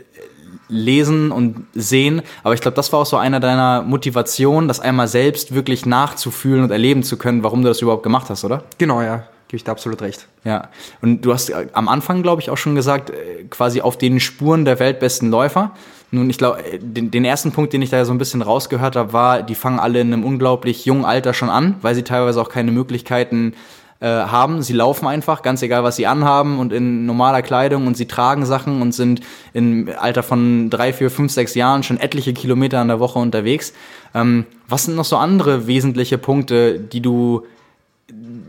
[0.69, 2.23] lesen und sehen.
[2.43, 6.65] Aber ich glaube, das war auch so einer deiner Motivationen, das einmal selbst wirklich nachzufühlen
[6.65, 8.65] und erleben zu können, warum du das überhaupt gemacht hast, oder?
[8.79, 9.25] Genau, ja.
[9.53, 10.29] Gebe ich dir absolut recht.
[10.45, 10.71] Ja.
[11.03, 14.65] Und du hast am Anfang, glaube ich, auch schon gesagt, äh, quasi auf den Spuren
[14.65, 15.73] der weltbesten Läufer.
[16.11, 18.97] Nun, ich glaube, äh, den, den, ersten Punkt, den ich da so ein bisschen rausgehört
[18.97, 22.41] habe, war, die fangen alle in einem unglaublich jungen Alter schon an, weil sie teilweise
[22.41, 23.53] auch keine Möglichkeiten
[24.01, 24.63] äh, haben.
[24.63, 28.47] Sie laufen einfach, ganz egal, was sie anhaben und in normaler Kleidung und sie tragen
[28.47, 29.21] Sachen und sind
[29.53, 33.75] im Alter von drei, vier, fünf, sechs Jahren schon etliche Kilometer in der Woche unterwegs.
[34.15, 37.43] Ähm, was sind noch so andere wesentliche Punkte, die du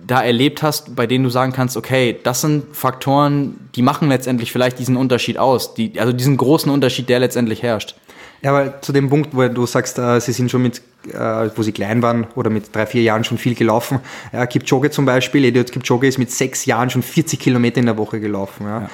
[0.06, 4.52] da erlebt hast, bei denen du sagen kannst, okay, das sind Faktoren, die machen letztendlich
[4.52, 7.96] vielleicht diesen Unterschied aus, die, also diesen großen Unterschied, der letztendlich herrscht.
[8.44, 11.62] Ja, aber zu dem Punkt, wo du sagst, äh, sie sind schon mit, äh, wo
[11.62, 14.00] sie klein waren oder mit drei, vier Jahren schon viel gelaufen.
[14.34, 17.98] Ja, Kipchoge zum Beispiel, Eliot Kipchoge ist mit sechs Jahren schon 40 Kilometer in der
[17.98, 18.66] Woche gelaufen.
[18.68, 18.89] Ja.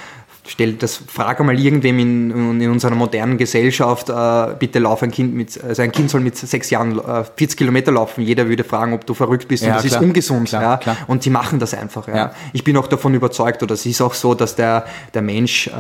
[0.50, 5.12] Ja stell das, frage mal irgendwem in, in unserer modernen Gesellschaft, äh, bitte lauf ein
[5.12, 8.22] Kind mit, also ein Kind soll mit sechs Jahren äh, 40 Kilometer laufen.
[8.24, 10.02] Jeder würde fragen, ob du verrückt bist ja, und das klar.
[10.02, 10.50] ist ungesund.
[10.50, 10.78] Klar, ja?
[10.78, 10.98] Klar.
[11.08, 12.08] Und die machen das einfach.
[12.08, 12.16] Ja?
[12.16, 12.32] ja?
[12.54, 15.72] Ich bin auch davon überzeugt, oder es ist auch so, dass der, der Mensch äh,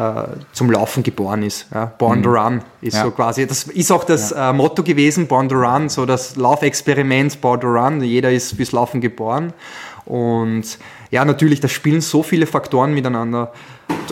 [0.53, 1.67] zum Laufen geboren ist.
[1.73, 1.85] Ja?
[1.85, 2.23] Born mhm.
[2.23, 3.47] to Run ist so quasi.
[3.47, 7.67] Das ist auch das äh, Motto gewesen, Born to Run, so das Laufexperiment, Born to
[7.67, 8.01] Run.
[8.01, 9.53] Jeder ist fürs Laufen geboren.
[10.05, 10.79] Und
[11.11, 13.51] ja, natürlich, da spielen so viele Faktoren miteinander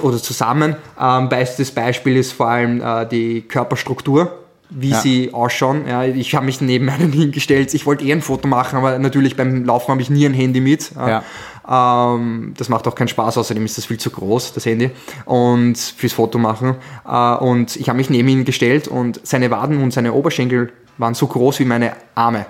[0.01, 0.75] oder zusammen.
[0.99, 4.99] Ähm, bestes Beispiel ist vor allem äh, die Körperstruktur wie ja.
[4.99, 5.87] sie ausschauen.
[5.87, 7.73] Ja, ich habe mich neben einen hingestellt.
[7.73, 10.59] Ich wollte eh ein Foto machen, aber natürlich beim Laufen habe ich nie ein Handy
[10.59, 10.91] mit.
[10.95, 11.23] Ja.
[11.69, 14.91] Ähm, das macht auch keinen Spaß, außerdem ist das viel zu groß, das Handy,
[15.25, 16.75] und fürs Foto machen.
[17.07, 21.13] Äh, und ich habe mich neben ihn gestellt und seine Waden und seine Oberschenkel waren
[21.13, 22.45] so groß wie meine Arme.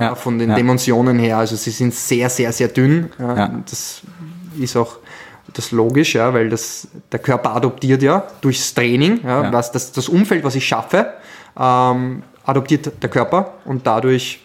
[0.00, 0.14] Ja.
[0.14, 1.38] von den Dimensionen her.
[1.38, 3.10] Also sie sind sehr, sehr, sehr dünn.
[3.18, 4.02] Das
[4.58, 4.96] ist auch
[5.52, 9.52] das logisch, ja, weil das, der Körper adoptiert ja durchs Training, ja, ja.
[9.52, 11.12] Was das, das Umfeld, was ich schaffe,
[11.58, 14.40] ähm, adoptiert der Körper und dadurch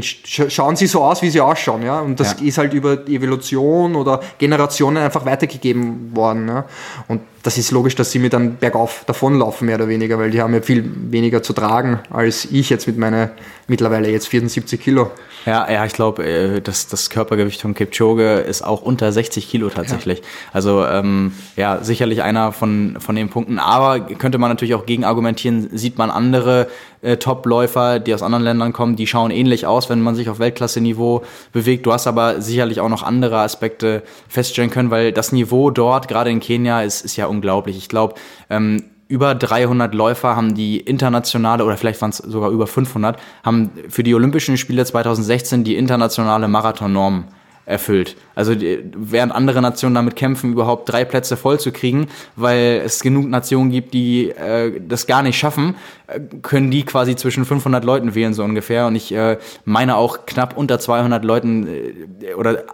[0.00, 1.82] schauen sie so aus, wie sie ausschauen.
[1.82, 2.00] Ja?
[2.00, 2.46] Und das ja.
[2.46, 6.48] ist halt über Evolution oder Generationen einfach weitergegeben worden.
[6.48, 6.64] Ja?
[7.08, 10.40] Und das ist logisch, dass sie mir dann bergauf davonlaufen, mehr oder weniger, weil die
[10.40, 13.30] haben ja viel weniger zu tragen als ich jetzt mit meiner
[13.66, 15.10] mittlerweile jetzt 74 Kilo.
[15.46, 19.70] Ja, ja, ich glaube, äh, das, das Körpergewicht von Kipchoge ist auch unter 60 Kilo
[19.70, 20.18] tatsächlich.
[20.18, 20.24] Ja.
[20.52, 23.58] Also ähm, ja, sicherlich einer von, von den Punkten.
[23.58, 26.68] Aber könnte man natürlich auch gegen argumentieren, sieht man andere
[27.02, 30.38] äh, Top-Läufer, die aus anderen Ländern kommen, die schauen ähnlich aus, wenn man sich auf
[30.38, 31.86] Weltklasse-Niveau bewegt.
[31.86, 36.30] Du hast aber sicherlich auch noch andere Aspekte feststellen können, weil das Niveau dort, gerade
[36.30, 37.76] in Kenia, ist, ist ja unglaublich.
[37.76, 38.14] Ich glaube,
[38.48, 43.70] ähm, über 300 Läufer haben die internationale, oder vielleicht waren es sogar über 500, haben
[43.88, 47.24] für die Olympischen Spiele 2016 die internationale Marathonnorm
[47.64, 48.16] erfüllt.
[48.34, 53.28] Also während andere Nationen damit kämpfen, überhaupt drei Plätze voll zu kriegen, weil es genug
[53.28, 55.76] Nationen gibt, die äh, das gar nicht schaffen,
[56.08, 58.86] äh, können die quasi zwischen 500 Leuten wählen so ungefähr.
[58.86, 62.64] Und ich äh, meine auch knapp unter 200 Leuten äh, oder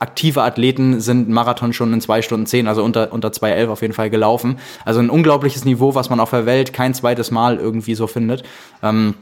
[0.00, 3.94] aktive Athleten sind Marathon schon in zwei Stunden zehn, also unter unter 2,11 auf jeden
[3.94, 4.58] Fall gelaufen.
[4.84, 8.42] Also ein unglaubliches Niveau, was man auf der Welt kein zweites Mal irgendwie so findet.
[8.82, 9.14] Ähm,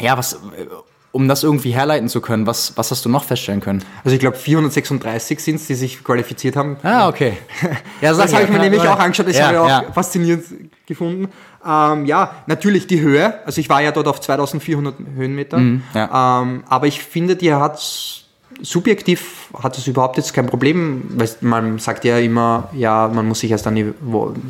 [0.00, 0.40] ja, was
[1.12, 3.84] um das irgendwie herleiten zu können, was, was hast du noch feststellen können?
[4.02, 6.78] Also ich glaube 436 sind es, die sich qualifiziert haben.
[6.82, 7.38] Ah, okay.
[8.00, 9.68] Ja, das habe ich mir ja, nämlich ja, auch angeschaut, das ja, habe ich auch
[9.68, 9.92] ja.
[9.92, 10.44] faszinierend
[10.86, 11.28] gefunden.
[11.64, 13.34] Ähm, ja, natürlich die Höhe.
[13.46, 15.58] Also ich war ja dort auf 2400 Höhenmeter.
[15.58, 18.21] Mhm, ähm, aber ich finde, die hat
[18.60, 23.40] subjektiv hat es überhaupt jetzt kein Problem, weil man sagt ja immer, ja, man muss
[23.40, 23.92] sich erst an die,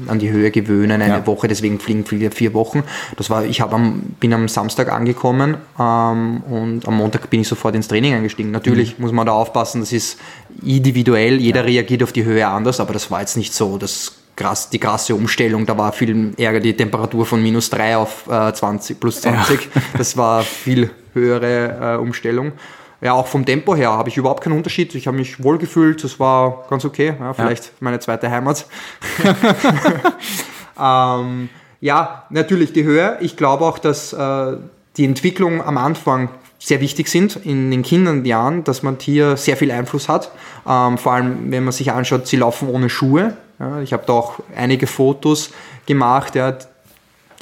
[0.09, 1.27] an die Höhe gewöhnen, eine ja.
[1.27, 2.83] Woche, deswegen fliegen viele vier Wochen.
[3.17, 7.75] Das war, ich am, bin am Samstag angekommen ähm, und am Montag bin ich sofort
[7.75, 8.51] ins Training eingestiegen.
[8.51, 9.05] Natürlich mhm.
[9.05, 10.19] muss man da aufpassen, das ist
[10.63, 11.67] individuell, jeder ja.
[11.67, 15.15] reagiert auf die Höhe anders, aber das war jetzt nicht so das krass, die krasse
[15.15, 15.67] Umstellung.
[15.67, 19.65] Da war viel ärger die Temperatur von minus 3 auf äh, 20, plus 20.
[19.75, 19.83] Ja.
[19.99, 22.53] Das war viel höhere äh, Umstellung
[23.03, 24.95] ja, auch vom Tempo her habe ich überhaupt keinen Unterschied.
[24.95, 27.15] Ich habe mich wohl gefühlt, das war ganz okay.
[27.19, 27.71] Ja, vielleicht ja.
[27.81, 28.65] meine zweite Heimat.
[30.81, 31.49] ähm,
[31.81, 33.19] ja, natürlich die Höhe.
[33.21, 34.57] Ich glaube auch, dass äh,
[34.97, 36.29] die Entwicklung am Anfang
[36.61, 40.31] sehr wichtig sind in den Kinderjahren, dass man hier sehr viel Einfluss hat.
[40.65, 43.37] Ähm, vor allem, wenn man sich anschaut, sie laufen ohne Schuhe.
[43.59, 45.51] Ja, ich habe da auch einige Fotos
[45.87, 46.57] gemacht, ja,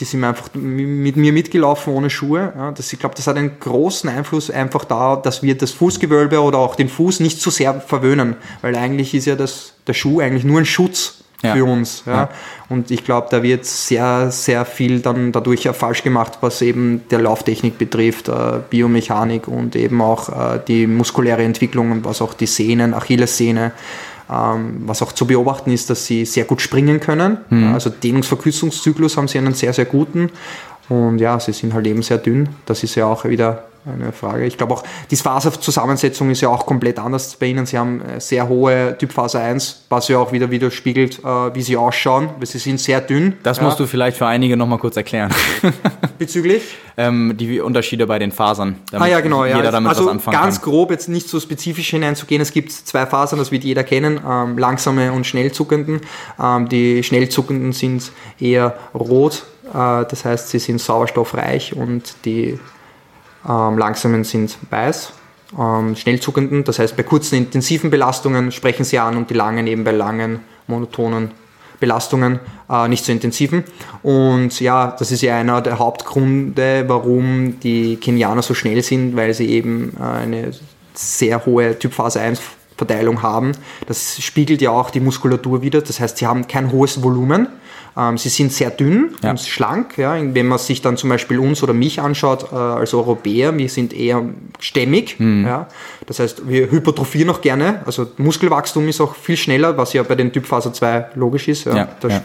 [0.00, 2.52] die sind einfach mit mir mitgelaufen ohne Schuhe.
[2.56, 6.40] Ja, das, ich glaube, das hat einen großen Einfluss einfach da, dass wir das Fußgewölbe
[6.40, 10.20] oder auch den Fuß nicht zu sehr verwöhnen, weil eigentlich ist ja das, der Schuh
[10.20, 11.54] eigentlich nur ein Schutz ja.
[11.54, 12.02] für uns.
[12.06, 12.12] Ja.
[12.12, 12.28] ja.
[12.68, 17.20] Und ich glaube, da wird sehr, sehr viel dann dadurch falsch gemacht, was eben der
[17.20, 22.46] Lauftechnik betrifft, äh, Biomechanik und eben auch äh, die muskuläre Entwicklung und was auch die
[22.46, 23.72] Sehnen, Achillessehne,
[24.30, 27.38] was auch zu beobachten ist, dass sie sehr gut springen können.
[27.50, 27.74] Mhm.
[27.74, 30.30] Also Dehnungsverkürzungszyklus haben sie einen sehr, sehr guten.
[30.88, 32.48] Und ja, sie sind halt eben sehr dünn.
[32.66, 34.44] Das ist ja auch wieder eine Frage.
[34.46, 37.66] Ich glaube auch, die Faserzusammensetzung ist ja auch komplett anders bei Ihnen.
[37.66, 41.76] Sie haben äh, sehr hohe Typphase 1, was ja auch wieder widerspiegelt, äh, wie sie
[41.76, 43.34] ausschauen, weil sie sind sehr dünn.
[43.42, 43.64] Das ja.
[43.64, 45.32] musst du vielleicht für einige nochmal kurz erklären.
[46.18, 46.62] Bezüglich?
[47.00, 48.76] ähm, die Unterschiede bei den Fasern.
[48.92, 49.44] ah ja, genau.
[49.44, 49.58] Ja.
[49.60, 50.70] also ganz kann.
[50.70, 52.42] grob, jetzt nicht so spezifisch hineinzugehen.
[52.42, 56.00] Es gibt zwei Fasern, das wird jeder kennen, ähm, langsame und schnellzuckenden.
[56.40, 62.58] Ähm, die schnellzuckenden sind eher rot, äh, das heißt, sie sind sauerstoffreich und die
[63.48, 65.12] ähm, langsamen sind weiß.
[65.58, 69.82] Ähm, schnellzuckenden, das heißt bei kurzen intensiven Belastungen sprechen sie an und die langen eben
[69.82, 71.32] bei langen monotonen
[71.80, 73.64] Belastungen äh, nicht so intensiven.
[74.02, 79.34] Und ja, das ist ja einer der Hauptgründe, warum die Kenianer so schnell sind, weil
[79.34, 80.52] sie eben äh, eine
[80.94, 82.40] sehr hohe Typphase 1
[82.76, 83.52] Verteilung haben.
[83.86, 85.82] Das spiegelt ja auch die Muskulatur wieder.
[85.82, 87.48] Das heißt, sie haben kein hohes Volumen.
[87.96, 89.30] Ähm, sie sind sehr dünn ja.
[89.30, 89.98] und schlank.
[89.98, 90.16] Ja.
[90.20, 93.92] Wenn man sich dann zum Beispiel uns oder mich anschaut äh, als Europäer, wir sind
[93.92, 94.22] eher
[94.58, 95.18] stämmig.
[95.18, 95.44] Mhm.
[95.46, 95.66] Ja.
[96.06, 97.82] Das heißt, wir hypertrophieren auch gerne.
[97.86, 101.64] Also Muskelwachstum ist auch viel schneller, was ja bei den Typphase 2 logisch ist.
[101.64, 101.88] Ja.
[102.00, 102.22] Da,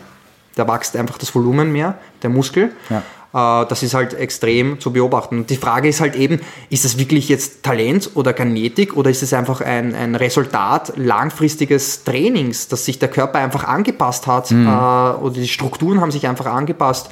[0.55, 2.71] da wächst einfach das Volumen mehr, der Muskel.
[2.89, 3.03] Ja.
[3.35, 5.45] Äh, das ist halt extrem zu beobachten.
[5.45, 9.33] Die Frage ist halt eben, ist es wirklich jetzt Talent oder Genetik oder ist es
[9.33, 14.67] einfach ein, ein Resultat langfristiges Trainings, dass sich der Körper einfach angepasst hat mhm.
[14.67, 17.09] Äh, oder die Strukturen haben sich einfach angepasst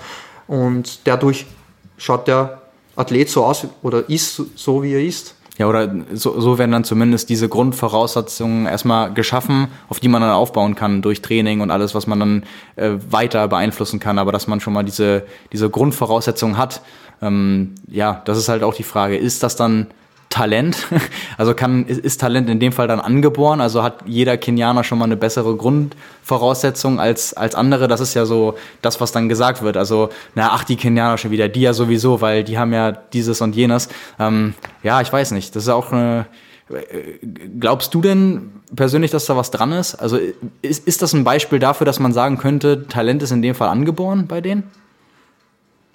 [0.47, 1.45] und dadurch
[1.97, 2.61] schaut der
[2.95, 5.35] Athlet so aus oder ist so, wie er ist.
[5.59, 10.31] Ja, oder so, so werden dann zumindest diese Grundvoraussetzungen erstmal geschaffen, auf die man dann
[10.31, 12.43] aufbauen kann durch Training und alles, was man dann
[12.75, 16.81] äh, weiter beeinflussen kann, aber dass man schon mal diese, diese Grundvoraussetzungen hat.
[17.21, 19.87] Ähm, ja, das ist halt auch die Frage, ist das dann
[20.33, 20.87] Talent.
[21.37, 23.61] Also kann, ist Talent in dem Fall dann angeboren?
[23.61, 27.87] Also hat jeder Kenianer schon mal eine bessere Grundvoraussetzung als, als andere?
[27.87, 29.77] Das ist ja so das, was dann gesagt wird.
[29.77, 33.41] Also, na, ach, die Kenianer schon wieder, die ja sowieso, weil die haben ja dieses
[33.41, 33.89] und jenes.
[34.19, 35.55] Ähm, ja, ich weiß nicht.
[35.55, 36.25] Das ist auch eine,
[37.59, 39.95] Glaubst du denn persönlich, dass da was dran ist?
[39.95, 40.17] Also
[40.61, 43.69] ist, ist das ein Beispiel dafür, dass man sagen könnte, Talent ist in dem Fall
[43.69, 44.63] angeboren bei denen?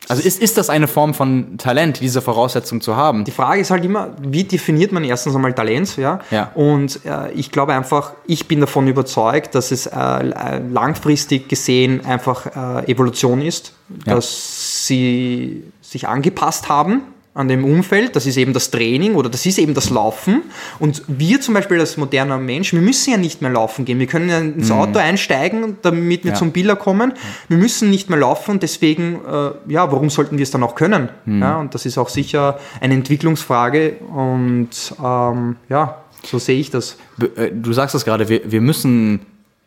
[0.09, 3.25] Also ist, ist das eine Form von Talent, diese Voraussetzung zu haben?
[3.25, 5.97] Die Frage ist halt immer, wie definiert man erstens einmal Talent?
[5.97, 6.21] Ja?
[6.31, 6.51] ja.
[6.55, 12.47] Und äh, ich glaube einfach, ich bin davon überzeugt, dass es äh, langfristig gesehen einfach
[12.47, 13.73] äh, Evolution ist,
[14.07, 14.15] ja.
[14.15, 17.03] dass sie sich angepasst haben
[17.39, 20.43] an dem Umfeld, das ist eben das Training oder das ist eben das Laufen.
[20.81, 24.01] Und wir zum Beispiel als moderner Mensch, wir müssen ja nicht mehr laufen gehen.
[24.01, 24.75] Wir können ja ins mhm.
[24.75, 26.37] Auto einsteigen, damit wir ja.
[26.37, 27.13] zum Biller kommen.
[27.47, 31.11] Wir müssen nicht mehr laufen, deswegen, äh, ja, warum sollten wir es dann auch können?
[31.27, 31.41] Mhm.
[31.41, 34.71] Ja, und das ist auch sicher eine Entwicklungsfrage und
[35.01, 36.97] ähm, ja, so sehe ich das.
[37.37, 39.21] Äh, du sagst das gerade, wir, wir müssen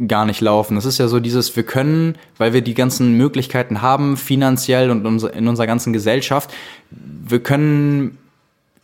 [0.07, 0.75] gar nicht laufen.
[0.75, 5.05] Das ist ja so dieses, wir können, weil wir die ganzen Möglichkeiten haben, finanziell und
[5.23, 6.51] in unserer ganzen Gesellschaft,
[6.89, 8.17] wir können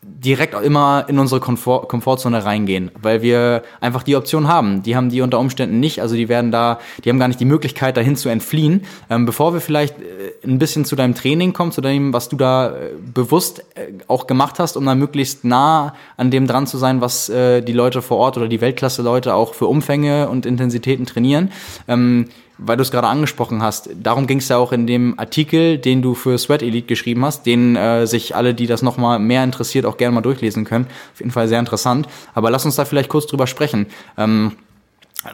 [0.03, 4.83] direkt immer in unsere Komfort Komfortzone reingehen, weil wir einfach die Option haben.
[4.83, 7.45] Die haben die unter Umständen nicht, also die werden da, die haben gar nicht die
[7.45, 8.83] Möglichkeit, dahin zu entfliehen.
[9.09, 12.37] Ähm, bevor wir vielleicht äh, ein bisschen zu deinem Training kommen, zu dem, was du
[12.37, 16.77] da äh, bewusst äh, auch gemacht hast, um dann möglichst nah an dem dran zu
[16.77, 21.05] sein, was äh, die Leute vor Ort oder die Weltklasse-Leute auch für Umfänge und Intensitäten
[21.05, 21.51] trainieren.
[21.87, 25.77] Ähm, weil du es gerade angesprochen hast, darum ging es ja auch in dem Artikel,
[25.77, 29.43] den du für Sweat Elite geschrieben hast, den äh, sich alle, die das nochmal mehr
[29.43, 30.87] interessiert, auch gerne mal durchlesen können.
[31.13, 32.07] Auf jeden Fall sehr interessant.
[32.33, 33.87] Aber lass uns da vielleicht kurz drüber sprechen.
[34.17, 34.53] Ähm,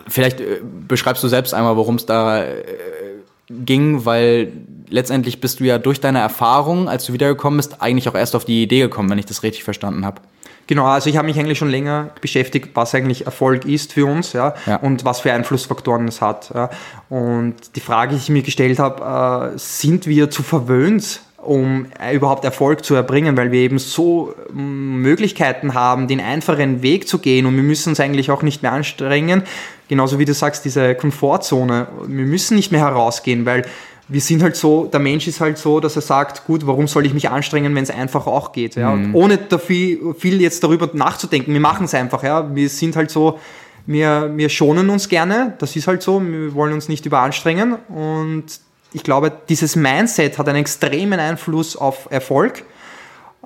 [0.08, 2.64] vielleicht äh, beschreibst du selbst einmal, worum es da äh,
[3.50, 4.52] ging, weil
[4.90, 8.46] letztendlich bist du ja durch deine Erfahrung, als du wiedergekommen bist, eigentlich auch erst auf
[8.46, 10.22] die Idee gekommen, wenn ich das richtig verstanden habe.
[10.68, 14.34] Genau, also ich habe mich eigentlich schon länger beschäftigt, was eigentlich Erfolg ist für uns
[14.34, 14.78] ja, ja.
[14.78, 16.52] und was für Einflussfaktoren es hat.
[16.54, 16.70] Ja.
[17.10, 22.46] Und die Frage, die ich mir gestellt habe, äh, sind wir zu verwöhnt, um überhaupt
[22.46, 27.56] Erfolg zu erbringen, weil wir eben so Möglichkeiten haben, den einfachen Weg zu gehen und
[27.56, 29.44] wir müssen uns eigentlich auch nicht mehr anstrengen.
[29.90, 31.88] Genauso wie du sagst, diese Komfortzone.
[32.08, 33.66] Wir müssen nicht mehr herausgehen, weil
[34.08, 37.06] wir sind halt so, der Mensch ist halt so, dass er sagt, gut, warum soll
[37.06, 39.16] ich mich anstrengen, wenn es einfach auch geht, ja, mhm.
[39.16, 43.40] ohne dafür, viel jetzt darüber nachzudenken, wir machen es einfach, ja, wir sind halt so,
[43.86, 48.46] wir, wir schonen uns gerne, das ist halt so, wir wollen uns nicht überanstrengen und
[48.94, 52.64] ich glaube, dieses Mindset hat einen extremen Einfluss auf Erfolg.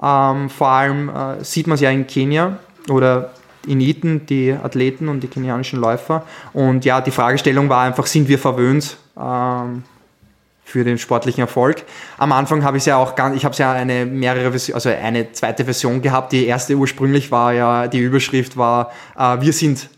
[0.01, 3.31] Ähm, vor allem äh, sieht man es ja in Kenia oder
[3.65, 6.25] in Iten, die Athleten und die kenianischen Läufer.
[6.53, 9.83] Und ja, die Fragestellung war einfach, sind wir verwöhnt ähm,
[10.67, 11.85] für den sportlichen Erfolg?
[12.17, 15.31] Am Anfang habe ich ja auch ganz, ich habe ja eine mehrere Version, also eine
[15.31, 16.33] zweite Version gehabt.
[16.33, 19.89] Die erste ursprünglich war ja, die Überschrift war, äh, wir sind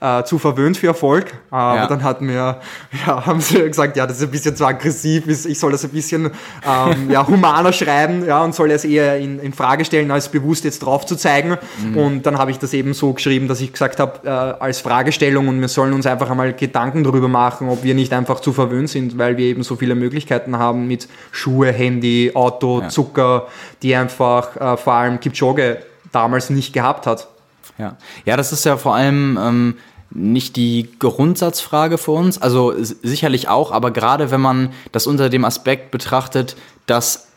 [0.00, 1.26] äh, zu verwöhnt für Erfolg.
[1.50, 1.86] Aber ja.
[1.86, 2.34] dann hatten wir,
[3.06, 5.90] ja, haben sie gesagt, ja, das ist ein bisschen zu aggressiv, ich soll das ein
[5.90, 6.30] bisschen
[6.66, 10.64] ähm, ja, humaner schreiben ja, und soll es eher in, in Frage stellen, als bewusst
[10.64, 11.56] jetzt drauf zu zeigen.
[11.82, 11.96] Mhm.
[11.96, 15.48] Und dann habe ich das eben so geschrieben, dass ich gesagt habe, äh, als Fragestellung
[15.48, 18.88] und wir sollen uns einfach einmal Gedanken darüber machen, ob wir nicht einfach zu verwöhnt
[18.88, 22.88] sind, weil wir eben so viele Möglichkeiten haben mit Schuhe, Handy, Auto, ja.
[22.88, 23.48] Zucker,
[23.82, 25.78] die einfach äh, vor allem Kipchoge
[26.12, 27.28] damals nicht gehabt hat.
[27.78, 29.74] Ja, ja das ist ja vor allem ähm,
[30.10, 35.44] nicht die Grundsatzfrage für uns, also sicherlich auch, aber gerade wenn man das unter dem
[35.44, 36.56] Aspekt betrachtet,
[36.86, 37.28] dass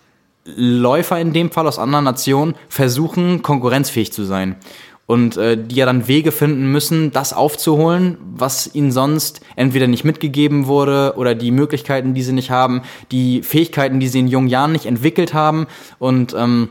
[0.45, 4.55] Läufer in dem Fall aus anderen Nationen versuchen, konkurrenzfähig zu sein.
[5.05, 10.05] Und äh, die ja dann Wege finden müssen, das aufzuholen, was ihnen sonst entweder nicht
[10.05, 14.47] mitgegeben wurde oder die Möglichkeiten, die sie nicht haben, die Fähigkeiten, die sie in jungen
[14.47, 15.67] Jahren nicht entwickelt haben.
[15.99, 16.69] Und ähm,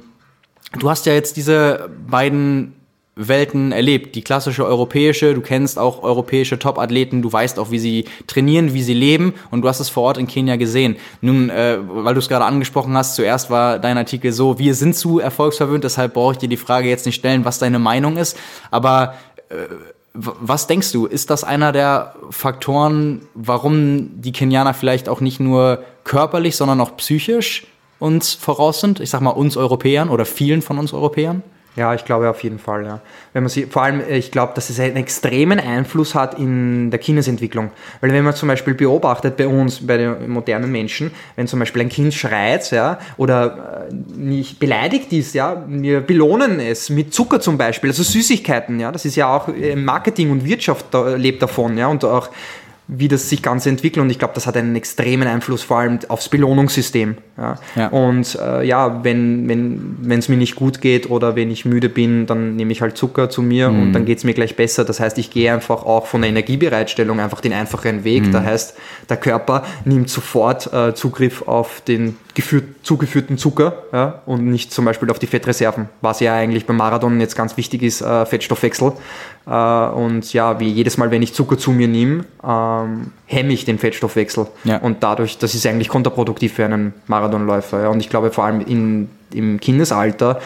[0.79, 2.75] du hast ja jetzt diese beiden
[3.14, 4.14] Welten erlebt.
[4.14, 8.83] Die klassische europäische, du kennst auch europäische Top-Athleten, du weißt auch, wie sie trainieren, wie
[8.83, 10.96] sie leben und du hast es vor Ort in Kenia gesehen.
[11.20, 14.96] Nun, äh, weil du es gerade angesprochen hast, zuerst war dein Artikel so, wir sind
[14.96, 18.38] zu erfolgsverwöhnt, deshalb brauche ich dir die Frage jetzt nicht stellen, was deine Meinung ist.
[18.70, 19.14] Aber
[19.51, 19.57] äh,
[20.14, 25.83] was denkst du, ist das einer der Faktoren, warum die Kenianer vielleicht auch nicht nur
[26.05, 27.66] körperlich, sondern auch psychisch
[27.98, 29.01] uns voraus sind?
[29.01, 31.42] Ich sag mal uns Europäern oder vielen von uns Europäern?
[31.75, 33.01] Ja, ich glaube auf jeden Fall, ja.
[33.33, 36.99] Wenn man sie, vor allem, ich glaube, dass es einen extremen Einfluss hat in der
[36.99, 37.71] Kindesentwicklung.
[38.03, 41.81] Weil wenn man zum Beispiel beobachtet bei uns, bei den modernen Menschen, wenn zum Beispiel
[41.81, 47.41] ein Kind schreit, ja, oder äh, nicht beleidigt ist, ja, wir belohnen es mit Zucker
[47.41, 51.79] zum Beispiel, also Süßigkeiten, ja, das ist ja auch äh, Marketing und Wirtschaft lebt davon,
[51.79, 52.29] ja, und auch
[52.88, 54.03] wie das sich ganz entwickelt.
[54.03, 57.16] Und ich glaube, das hat einen extremen Einfluss vor allem aufs Belohnungssystem.
[57.38, 57.59] Ja.
[57.77, 57.88] ja.
[57.88, 59.49] Und äh, ja, wenn
[60.09, 62.97] es wenn, mir nicht gut geht oder wenn ich müde bin, dann nehme ich halt
[62.97, 63.83] Zucker zu mir mhm.
[63.83, 64.85] und dann geht es mir gleich besser.
[64.85, 68.27] Das heißt, ich gehe einfach auch von der Energiebereitstellung einfach den einfachen Weg.
[68.27, 68.33] Mhm.
[68.33, 68.77] Das heißt,
[69.09, 74.85] der Körper nimmt sofort äh, Zugriff auf den geführt, zugeführten Zucker ja, und nicht zum
[74.85, 78.92] Beispiel auf die Fettreserven, was ja eigentlich beim Marathon jetzt ganz wichtig ist, äh, Fettstoffwechsel.
[79.47, 83.65] Äh, und ja, wie jedes Mal, wenn ich Zucker zu mir nehme, ähm, hemme ich
[83.65, 84.47] den Fettstoffwechsel.
[84.65, 84.79] Ja.
[84.79, 87.83] Und dadurch, das ist eigentlich kontraproduktiv für einen Marathonläufer.
[87.83, 87.89] Ja.
[87.89, 90.41] Und ich glaube vor allem in, im Kindesalter,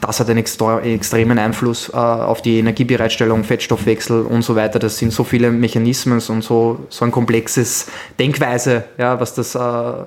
[0.00, 4.78] das hat einen extremen Einfluss äh, auf die Energiebereitstellung, Fettstoffwechsel und so weiter.
[4.78, 7.86] Das sind so viele Mechanismen und so, so ein komplexes
[8.18, 10.04] Denkweise, ja, was das äh,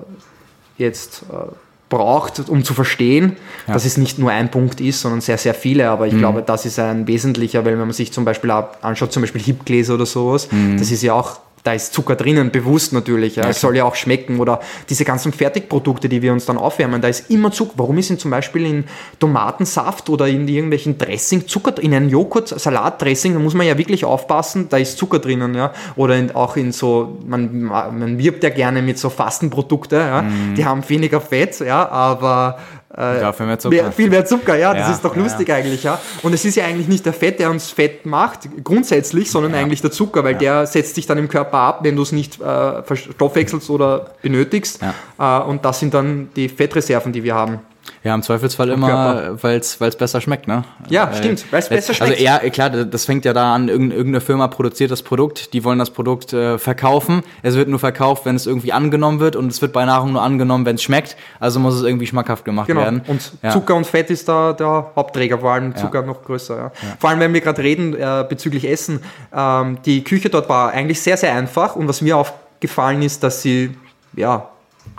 [0.78, 1.52] jetzt äh,
[1.90, 3.74] braucht, um zu verstehen, ja.
[3.74, 5.90] dass es nicht nur ein Punkt ist, sondern sehr, sehr viele.
[5.90, 6.20] Aber ich mhm.
[6.20, 9.94] glaube, das ist ein wesentlicher, weil wenn man sich zum Beispiel anschaut, zum Beispiel Hipgläser
[9.94, 10.78] oder sowas, mhm.
[10.78, 13.36] das ist ja auch da ist Zucker drinnen, bewusst natürlich.
[13.36, 13.48] Ja.
[13.48, 14.40] Es soll ja auch schmecken.
[14.40, 17.72] Oder diese ganzen Fertigprodukte, die wir uns dann aufwärmen, da ist immer Zucker.
[17.76, 18.84] Warum ist in zum Beispiel in
[19.18, 24.04] Tomatensaft oder in irgendwelchen Dressing Zucker, in einem Joghurt, Salatdressing, da muss man ja wirklich
[24.04, 25.54] aufpassen, da ist Zucker drinnen.
[25.54, 25.72] Ja.
[25.96, 30.22] Oder in, auch in so, man, man wirbt ja gerne mit so Fastenprodukte, ja.
[30.22, 30.54] Mm.
[30.56, 32.58] die haben weniger Fett, ja, aber
[32.92, 33.74] äh, Dafür mehr Zucker.
[33.74, 36.00] Mehr, viel mehr Zucker, ja, das ja, ist doch lustig ja, eigentlich, ja.
[36.22, 39.80] Und es ist ja eigentlich nicht der Fett, der uns Fett macht, grundsätzlich, sondern eigentlich
[39.80, 42.82] der Zucker, weil der setzt sich dann im Körper ab, wenn du es nicht äh,
[42.82, 44.80] verstoffwechselst oder benötigst.
[45.18, 47.60] Äh, und das sind dann die Fettreserven, die wir haben.
[48.02, 50.64] Ja, im Zweifelsfall immer, weil es besser schmeckt, ne?
[50.88, 52.12] Ja, äh, stimmt, weil es besser schmeckt.
[52.12, 55.78] Also eher, klar, das fängt ja da an, irgendeine Firma produziert das Produkt, die wollen
[55.78, 57.22] das Produkt äh, verkaufen.
[57.42, 60.22] Es wird nur verkauft, wenn es irgendwie angenommen wird und es wird bei Nahrung nur
[60.22, 61.16] angenommen, wenn es schmeckt.
[61.40, 62.80] Also muss es irgendwie schmackhaft gemacht genau.
[62.80, 63.02] werden.
[63.06, 63.50] Und ja.
[63.50, 66.06] Zucker und Fett ist da der Hauptträger, vor allem Zucker ja.
[66.06, 66.56] noch größer.
[66.56, 66.64] Ja.
[66.64, 66.96] ja.
[66.98, 69.00] Vor allem, wenn wir gerade reden äh, bezüglich Essen,
[69.36, 73.42] ähm, die Küche dort war eigentlich sehr, sehr einfach und was mir aufgefallen ist, dass
[73.42, 73.76] sie,
[74.16, 74.48] ja,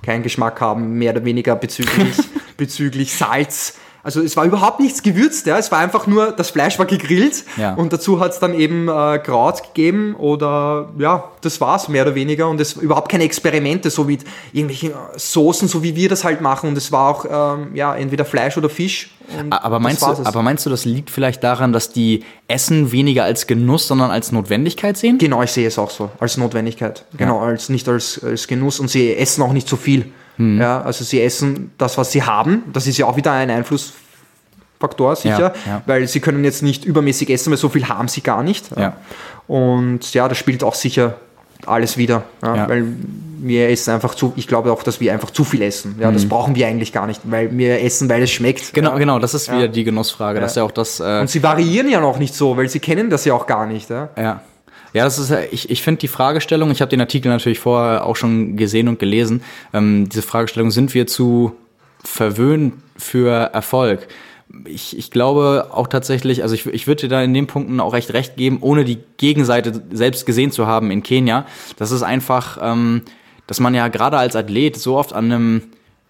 [0.03, 2.15] keinen Geschmack haben, mehr oder weniger bezüglich,
[2.61, 3.73] bezüglich Salz.
[4.03, 5.57] Also es war überhaupt nichts gewürzt, ja.
[5.57, 7.73] es war einfach nur, das Fleisch war gegrillt ja.
[7.75, 12.15] und dazu hat es dann eben äh, Kraut gegeben oder ja, das war's mehr oder
[12.15, 14.17] weniger und es überhaupt keine Experimente, so wie
[14.53, 17.25] irgendwelche Soßen, so wie wir das halt machen und es war auch
[17.57, 19.11] ähm, ja, entweder Fleisch oder Fisch
[19.49, 23.47] aber, meinst du, aber meinst du, das liegt vielleicht daran, dass die Essen weniger als
[23.47, 25.17] Genuss, sondern als Notwendigkeit sehen?
[25.17, 27.05] Genau, ich sehe es auch so, als Notwendigkeit.
[27.17, 27.47] Genau, ja.
[27.47, 30.11] als nicht als, als Genuss und sie essen auch nicht so viel.
[30.37, 30.59] Hm.
[30.59, 32.63] Ja, also sie essen das, was sie haben.
[32.73, 35.81] Das ist ja auch wieder ein Einflussfaktor, sicher, ja, ja.
[35.85, 38.69] weil sie können jetzt nicht übermäßig essen, weil so viel haben sie gar nicht.
[38.77, 38.97] Ja.
[39.47, 41.15] Und ja, das spielt auch sicher
[41.67, 42.85] alles wieder, ja, weil
[43.41, 45.95] wir essen einfach zu, ich glaube auch, dass wir einfach zu viel essen.
[45.99, 46.13] Ja, mhm.
[46.13, 48.73] das brauchen wir eigentlich gar nicht, weil wir essen, weil es schmeckt.
[48.73, 48.97] Genau, ja.
[48.97, 50.41] genau, das ist wieder die Genussfrage, ja.
[50.41, 50.99] dass ja auch das.
[50.99, 53.65] Äh Und sie variieren ja noch nicht so, weil sie kennen das ja auch gar
[53.65, 53.89] nicht.
[53.89, 54.09] Ja.
[54.17, 54.41] ja.
[54.93, 58.15] Ja, das ist, ich, ich finde die Fragestellung, ich habe den Artikel natürlich vorher auch
[58.15, 59.41] schon gesehen und gelesen,
[59.73, 61.55] ähm, diese Fragestellung, sind wir zu
[62.03, 64.07] verwöhnt für Erfolg?
[64.65, 67.93] Ich, ich glaube auch tatsächlich, also ich, ich würde dir da in den Punkten auch
[67.93, 71.45] recht recht geben, ohne die Gegenseite selbst gesehen zu haben in Kenia.
[71.77, 73.03] Das ist einfach, ähm,
[73.47, 75.61] dass man ja gerade als Athlet so oft an einem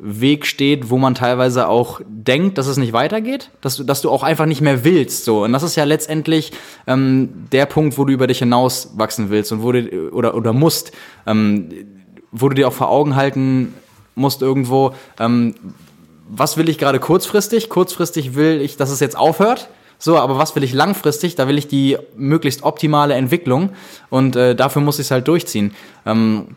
[0.04, 4.10] Weg steht, wo man teilweise auch denkt, dass es nicht weitergeht, dass du, dass du
[4.10, 5.26] auch einfach nicht mehr willst.
[5.26, 5.44] So.
[5.44, 6.52] Und das ist ja letztendlich
[6.88, 10.54] ähm, der Punkt, wo du über dich hinaus wachsen willst und wo du, oder, oder
[10.54, 10.92] musst,
[11.28, 11.70] ähm,
[12.32, 13.76] wo du dir auch vor Augen halten
[14.16, 15.54] musst irgendwo, ähm,
[16.28, 17.70] was will ich gerade kurzfristig?
[17.70, 19.70] Kurzfristig will ich, dass es jetzt aufhört.
[20.00, 21.36] So, aber was will ich langfristig?
[21.36, 23.70] Da will ich die möglichst optimale Entwicklung
[24.10, 25.76] und äh, dafür muss ich es halt durchziehen.
[26.08, 26.56] Ähm,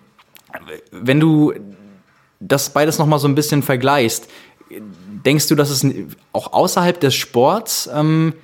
[0.92, 1.52] wenn du
[2.46, 4.28] das beides nochmal so ein bisschen vergleichst,
[5.24, 5.86] denkst du, dass es
[6.32, 8.34] auch außerhalb des Sports ähm,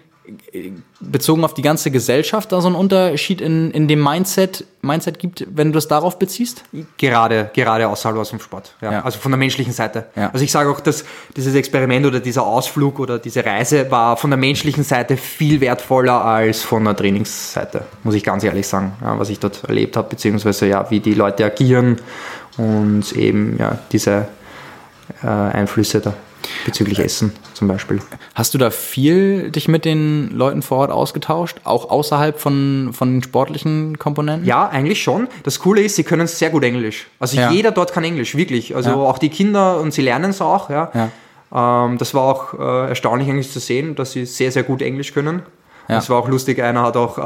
[1.00, 5.46] bezogen auf die ganze Gesellschaft da so einen Unterschied in, in dem Mindset, Mindset gibt,
[5.50, 6.62] wenn du das darauf beziehst?
[6.98, 8.74] Gerade, gerade außerhalb aus dem Sport.
[8.80, 8.92] Ja.
[8.92, 9.04] ja.
[9.04, 10.06] Also von der menschlichen Seite.
[10.14, 10.30] Ja.
[10.30, 11.04] Also ich sage auch, dass
[11.36, 16.24] dieses Experiment oder dieser Ausflug oder diese Reise war von der menschlichen Seite viel wertvoller
[16.24, 20.08] als von der Trainingsseite, muss ich ganz ehrlich sagen, ja, was ich dort erlebt habe,
[20.10, 21.98] beziehungsweise ja, wie die Leute agieren
[22.56, 24.28] und eben ja, diese
[25.22, 26.14] äh, Einflüsse da
[26.64, 28.00] bezüglich Essen zum Beispiel.
[28.34, 33.22] Hast du da viel dich mit den Leuten vor Ort ausgetauscht, auch außerhalb von, von
[33.22, 34.46] sportlichen Komponenten?
[34.46, 35.28] Ja, eigentlich schon.
[35.42, 37.08] Das Coole ist, sie können sehr gut Englisch.
[37.18, 37.50] Also ja.
[37.50, 38.74] jeder dort kann Englisch, wirklich.
[38.74, 38.96] Also ja.
[38.96, 40.70] auch die Kinder und sie lernen es auch.
[40.70, 40.90] Ja.
[40.94, 41.86] ja.
[41.86, 45.12] Ähm, das war auch äh, erstaunlich eigentlich zu sehen, dass sie sehr, sehr gut Englisch
[45.12, 45.42] können.
[45.90, 45.96] Ja.
[45.96, 46.62] Das war auch lustig.
[46.62, 47.18] Einer hat auch,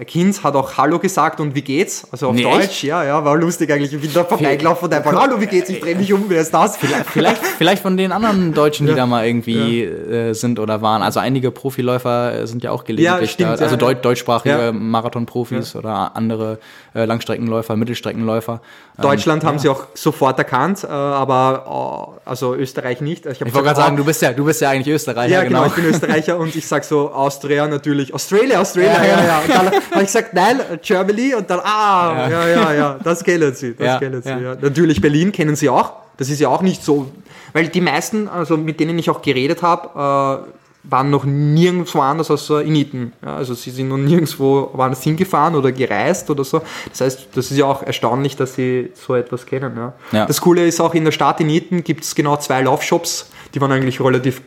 [0.00, 2.06] äh, Kind hat auch Hallo gesagt und wie geht's?
[2.10, 2.82] Also auf nee, Deutsch, echt?
[2.82, 3.92] ja, ja, war lustig eigentlich.
[3.92, 5.70] Ich bin da vorbeigelaufen und einfach Hallo, wie geht's?
[5.70, 6.76] Ich drehe mich um, wer ist das?
[6.76, 8.96] Vielleicht, vielleicht, vielleicht von den anderen Deutschen, die ja.
[8.96, 9.90] da mal irgendwie ja.
[9.90, 11.02] äh, sind oder waren.
[11.02, 13.62] Also einige Profiläufer sind ja auch gelegentlich ja, da.
[13.62, 16.58] Also Deut deutschsprachige Marathonprofis oder andere
[16.94, 18.60] äh, Langstreckenläufer, Mittelstreckenläufer.
[18.98, 23.26] Ähm, Deutschland ähm, haben sie auch sofort erkannt, äh, aber oh, also Österreich nicht.
[23.26, 25.32] Ich, ich wollte gerade sagen, du bist ja, du bist ja eigentlich Österreicher.
[25.32, 29.04] Ja, genau, genau ich bin Österreicher und ich sag so Austria natürlich natürlich Australia, Australia,
[29.04, 29.26] ja, ja.
[29.26, 29.38] ja.
[29.40, 33.54] Und dann habe ich gesagt, nein, Germany und dann, ah, ja, ja, ja, das kennen
[33.54, 34.28] sie, das kennen sie.
[34.28, 34.56] Ja.
[34.60, 35.92] Natürlich Berlin kennen sie auch.
[36.16, 37.10] Das ist ja auch nicht so,
[37.52, 40.50] weil die meisten, also mit denen ich auch geredet habe, äh,
[40.90, 43.12] waren noch nirgendwo anders als in Iten.
[43.22, 46.62] Ja, also sie sind noch nirgendwo woanders hingefahren oder gereist oder so.
[46.88, 49.74] Das heißt, das ist ja auch erstaunlich, dass sie so etwas kennen.
[49.76, 49.92] Ja.
[50.12, 50.26] ja.
[50.26, 53.60] Das Coole ist auch in der Stadt in Iten gibt es genau zwei Laufshops, die
[53.60, 54.40] waren eigentlich relativ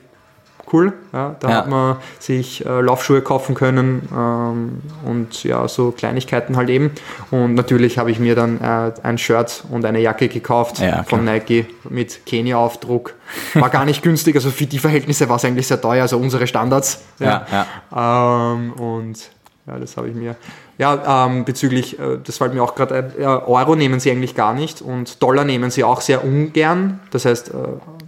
[0.73, 0.93] cool.
[1.13, 1.55] Ja, da ja.
[1.57, 6.91] hat man sich äh, Laufschuhe kaufen können ähm, und ja, so Kleinigkeiten halt eben.
[7.29, 11.25] Und natürlich habe ich mir dann äh, ein Shirt und eine Jacke gekauft ja, von
[11.25, 13.13] Nike mit Kenia-Aufdruck.
[13.53, 16.47] War gar nicht günstig, also für die Verhältnisse war es eigentlich sehr teuer, also unsere
[16.47, 17.03] Standards.
[17.19, 18.53] Ja, ja.
[18.53, 19.31] Ähm, und
[19.67, 20.35] ja, das habe ich mir.
[20.77, 24.53] Ja, ähm, bezüglich, äh, das fällt mir auch gerade ein, Euro nehmen sie eigentlich gar
[24.53, 26.99] nicht und Dollar nehmen sie auch sehr ungern.
[27.11, 27.53] Das heißt, äh,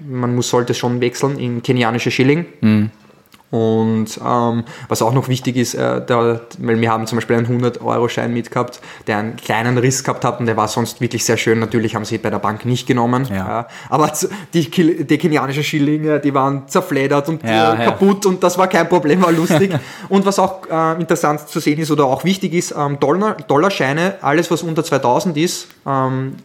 [0.04, 2.46] man muss, sollte schon wechseln in kenianische Schilling.
[2.62, 2.92] Mhm.
[3.54, 7.62] Und ähm, was auch noch wichtig ist, äh, da, weil wir haben zum Beispiel einen
[7.62, 11.60] 100-Euro-Schein mitgehabt, der einen kleinen Riss gehabt hat und der war sonst wirklich sehr schön.
[11.60, 13.28] Natürlich haben sie bei der Bank nicht genommen.
[13.30, 13.36] Ja.
[13.36, 13.68] Ja.
[13.90, 14.12] Aber
[14.56, 18.90] die, die kenianischen Schillinge, die waren zerfledert und ja, äh, kaputt und das war kein
[18.90, 19.72] Problem, war lustig.
[20.10, 24.16] und was auch äh, interessant zu sehen ist oder auch wichtig ist, ähm, Dollar, Dollarscheine,
[24.22, 26.38] alles was unter 2000 ist, ähm,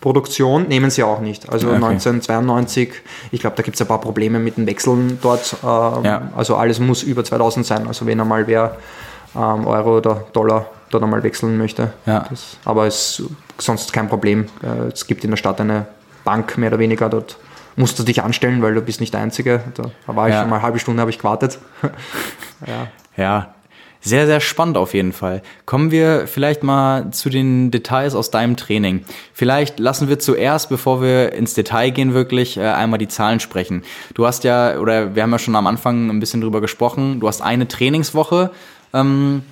[0.00, 1.48] Produktion nehmen sie auch nicht.
[1.48, 1.76] Also okay.
[1.76, 2.92] 1992,
[3.32, 5.56] ich glaube, da gibt es ein paar Probleme mit den Wechseln dort.
[5.62, 6.30] Ähm, ja.
[6.36, 7.86] Also alles muss über 2000 sein.
[7.88, 8.76] Also wenn einmal wer
[9.34, 11.92] ähm, Euro oder Dollar dort einmal wechseln möchte.
[12.04, 12.26] Ja.
[12.28, 14.46] Das, aber es ist sonst kein Problem.
[14.62, 15.86] Äh, es gibt in der Stadt eine
[16.24, 17.08] Bank mehr oder weniger.
[17.08, 17.36] Dort
[17.76, 19.60] musst du dich anstellen, weil du bist nicht der Einzige.
[19.74, 20.40] Da war ich ja.
[20.42, 21.58] schon mal eine halbe Stunde, habe ich gewartet.
[22.66, 22.88] ja.
[23.16, 23.54] ja,
[24.00, 25.42] sehr, sehr spannend auf jeden Fall.
[25.64, 29.04] Kommen wir vielleicht mal zu den Details aus deinem Training.
[29.32, 33.82] Vielleicht lassen wir zuerst, bevor wir ins Detail gehen, wirklich äh, einmal die Zahlen sprechen.
[34.14, 37.28] Du hast ja, oder wir haben ja schon am Anfang ein bisschen drüber gesprochen, du
[37.28, 38.50] hast eine Trainingswoche
[38.94, 39.42] ähm,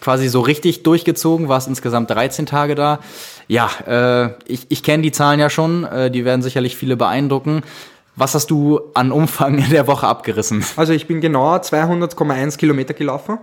[0.00, 3.00] quasi so richtig durchgezogen, warst insgesamt 13 Tage da.
[3.48, 7.62] Ja, äh, ich, ich kenne die Zahlen ja schon, äh, die werden sicherlich viele beeindrucken.
[8.16, 10.64] Was hast du an Umfang in der Woche abgerissen?
[10.76, 13.38] Also ich bin genau 200,1 Kilometer gelaufen.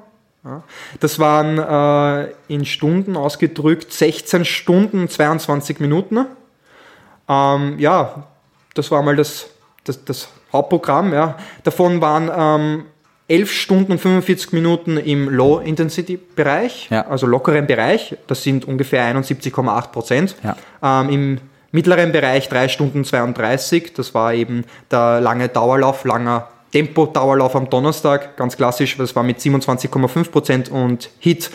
[0.99, 6.25] Das waren äh, in Stunden ausgedrückt 16 Stunden 22 Minuten.
[7.29, 8.23] Ähm, ja,
[8.73, 9.47] das war mal das,
[9.83, 11.13] das, das Hauptprogramm.
[11.13, 11.37] Ja.
[11.63, 12.85] Davon waren ähm,
[13.27, 17.07] 11 Stunden und 45 Minuten im Low-Intensity-Bereich, ja.
[17.07, 18.17] also lockeren Bereich.
[18.27, 20.35] Das sind ungefähr 71,8 Prozent.
[20.43, 20.57] Ja.
[21.01, 21.37] Ähm, Im
[21.71, 23.93] mittleren Bereich 3 Stunden 32.
[23.93, 29.39] Das war eben der lange Dauerlauf, langer Tempo-Dauerlauf am Donnerstag, ganz klassisch, das war mit
[29.39, 31.51] 27,5 Prozent und Hit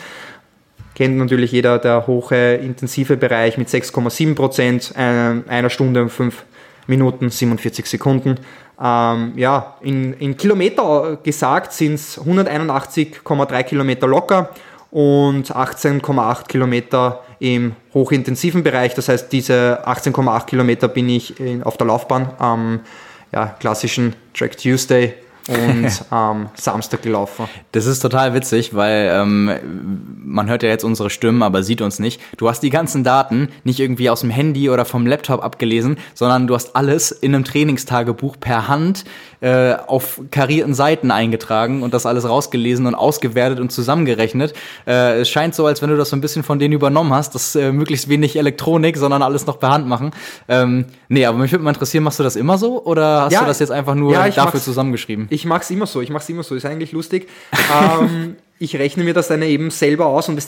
[0.97, 6.43] kennt natürlich jeder der hohe intensive Bereich mit 6,7%, Prozent, einer Stunde und 5
[6.87, 8.39] Minuten 47 Sekunden.
[8.81, 14.49] Ähm, ja, in, in Kilometer gesagt sind es 181,3 Kilometer locker
[14.89, 18.95] und 18,8 Kilometer im hochintensiven Bereich.
[18.95, 22.79] Das heißt, diese 18,8 Kilometer bin ich in, auf der Laufbahn am
[23.31, 25.13] ja, klassischen Track Tuesday
[25.47, 27.45] und ähm, Samstag gelaufen.
[27.71, 29.51] Das ist total witzig, weil ähm,
[30.23, 32.21] man hört ja jetzt unsere Stimmen, aber sieht uns nicht.
[32.37, 36.47] Du hast die ganzen Daten nicht irgendwie aus dem Handy oder vom Laptop abgelesen, sondern
[36.47, 39.05] du hast alles in einem Trainingstagebuch per Hand
[39.39, 44.53] äh, auf karierten Seiten eingetragen und das alles rausgelesen und ausgewertet und zusammengerechnet.
[44.85, 47.35] Äh, es scheint so, als wenn du das so ein bisschen von denen übernommen hast,
[47.35, 50.11] dass äh, möglichst wenig Elektronik, sondern alles noch per Hand machen.
[50.47, 53.41] Ähm, nee, aber mich würde mal interessieren, machst du das immer so oder hast ja,
[53.41, 55.27] du das jetzt einfach nur ja, dafür zusammengeschrieben?
[55.37, 57.29] Ich mache es immer so, ich mache es immer so, ist eigentlich lustig.
[57.71, 60.43] ähm, ich rechne mir das dann eben selber aus und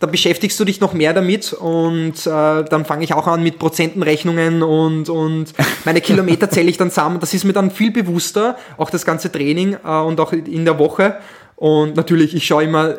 [0.00, 3.60] da beschäftigst du dich noch mehr damit und äh, dann fange ich auch an mit
[3.60, 7.20] Prozentenrechnungen und, und meine Kilometer zähle ich dann zusammen.
[7.20, 10.80] Das ist mir dann viel bewusster, auch das ganze Training äh, und auch in der
[10.80, 11.18] Woche.
[11.54, 12.96] Und natürlich, ich schaue immer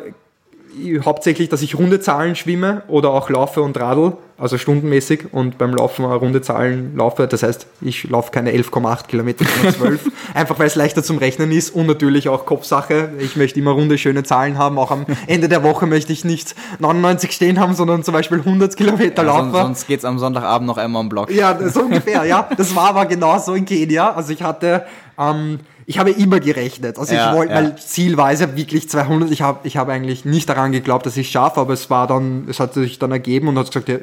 [1.04, 5.74] hauptsächlich, dass ich runde Zahlen schwimme oder auch laufe und radel, also stundenmäßig und beim
[5.74, 7.26] Laufen runde Zahlen laufe.
[7.26, 10.00] Das heißt, ich laufe keine 11,8 Kilometer, sondern 12,
[10.34, 13.10] einfach weil es leichter zum Rechnen ist und natürlich auch Kopfsache.
[13.18, 14.78] Ich möchte immer runde, schöne Zahlen haben.
[14.78, 18.76] Auch am Ende der Woche möchte ich nicht 99 stehen haben, sondern zum Beispiel 100
[18.76, 19.52] Kilometer ja, laufen.
[19.52, 21.30] Sonst geht es am Sonntagabend noch einmal im Block.
[21.30, 22.48] Ja, so ungefähr, ja.
[22.56, 24.12] Das war aber genau so in Kenia.
[24.12, 24.84] Also ich hatte
[25.18, 26.98] ähm, ich habe immer gerechnet.
[26.98, 27.62] Also ja, ich wollte, ja.
[27.62, 29.30] mein Ziel war es ja wirklich 200.
[29.30, 32.06] Ich habe ich habe eigentlich nicht daran geglaubt, dass ich es schaffe, aber es war
[32.06, 33.98] dann, es hat sich dann ergeben und hat gesagt, ja,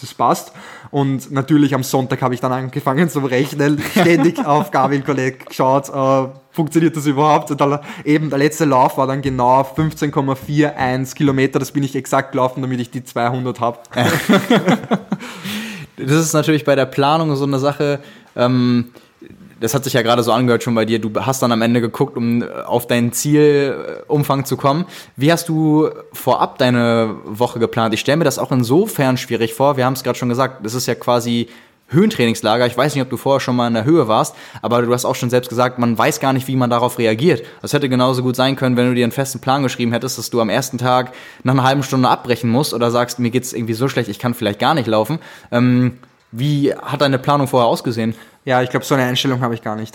[0.00, 0.52] das passt.
[0.90, 5.88] Und natürlich am Sonntag habe ich dann angefangen zu rechnen, ständig auf Garmin Connect geschaut,
[5.88, 7.50] äh, funktioniert das überhaupt?
[7.50, 11.58] Und dann eben der letzte Lauf war dann genau 15,41 Kilometer.
[11.58, 13.78] Das bin ich exakt gelaufen, damit ich die 200 habe.
[15.96, 17.98] das ist natürlich bei der Planung so eine Sache.
[18.36, 18.92] Ähm,
[19.60, 21.80] das hat sich ja gerade so angehört schon bei dir, du hast dann am Ende
[21.80, 24.86] geguckt, um äh, auf deinen Zielumfang zu kommen.
[25.16, 27.94] Wie hast du vorab deine Woche geplant?
[27.94, 29.76] Ich stelle mir das auch insofern schwierig vor.
[29.76, 31.48] Wir haben es gerade schon gesagt, das ist ja quasi
[31.88, 32.66] Höhentrainingslager.
[32.66, 35.04] Ich weiß nicht, ob du vorher schon mal in der Höhe warst, aber du hast
[35.04, 37.44] auch schon selbst gesagt, man weiß gar nicht, wie man darauf reagiert.
[37.62, 40.30] Das hätte genauso gut sein können, wenn du dir einen festen Plan geschrieben hättest, dass
[40.30, 43.74] du am ersten Tag nach einer halben Stunde abbrechen musst oder sagst, mir geht's irgendwie
[43.74, 45.18] so schlecht, ich kann vielleicht gar nicht laufen.
[45.52, 45.98] Ähm,
[46.32, 48.14] wie hat deine Planung vorher ausgesehen?
[48.46, 49.94] Ja, ich glaube, so eine Einstellung habe ich gar nicht.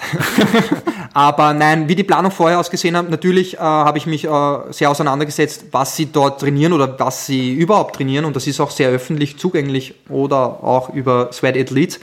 [1.14, 4.90] Aber nein, wie die Planung vorher ausgesehen hat, natürlich äh, habe ich mich äh, sehr
[4.90, 8.26] auseinandergesetzt, was sie dort trainieren oder was sie überhaupt trainieren.
[8.26, 12.00] Und das ist auch sehr öffentlich zugänglich oder auch über Sweat Athlete.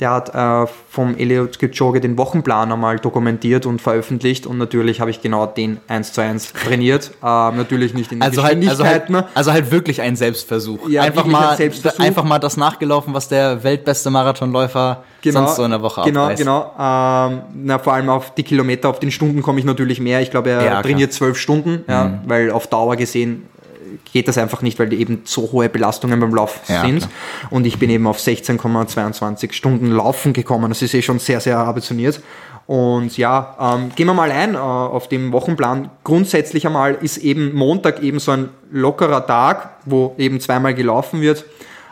[0.00, 5.10] Der hat äh, vom Eliot Kipchoge den Wochenplan einmal dokumentiert und veröffentlicht und natürlich habe
[5.10, 7.10] ich genau den eins zu eins trainiert.
[7.20, 10.88] Äh, natürlich nicht in den also halt, also, halt, also halt wirklich ein Selbstversuch.
[10.88, 11.98] Ja, einfach, mal, ein Selbstversuch.
[11.98, 16.24] einfach mal das nachgelaufen, was der weltbeste Marathonläufer genau, sonst so in der Woche Genau,
[16.24, 16.38] abreißt.
[16.38, 16.72] genau.
[16.78, 20.20] Ähm, na, vor allem auf die Kilometer, auf den Stunden komme ich natürlich mehr.
[20.20, 22.20] Ich glaube, er ja, trainiert zwölf Stunden, ja, mhm.
[22.26, 23.46] weil auf Dauer gesehen
[24.12, 26.98] geht das einfach nicht, weil die eben so hohe Belastungen beim Lauf ja, sind.
[26.98, 27.10] Klar.
[27.50, 30.70] Und ich bin eben auf 16,22 Stunden Laufen gekommen.
[30.70, 32.20] Das ist eh schon sehr, sehr ambitioniert.
[32.66, 35.90] Und ja, ähm, gehen wir mal ein äh, auf dem Wochenplan.
[36.04, 41.46] Grundsätzlich einmal ist eben Montag eben so ein lockerer Tag, wo eben zweimal gelaufen wird.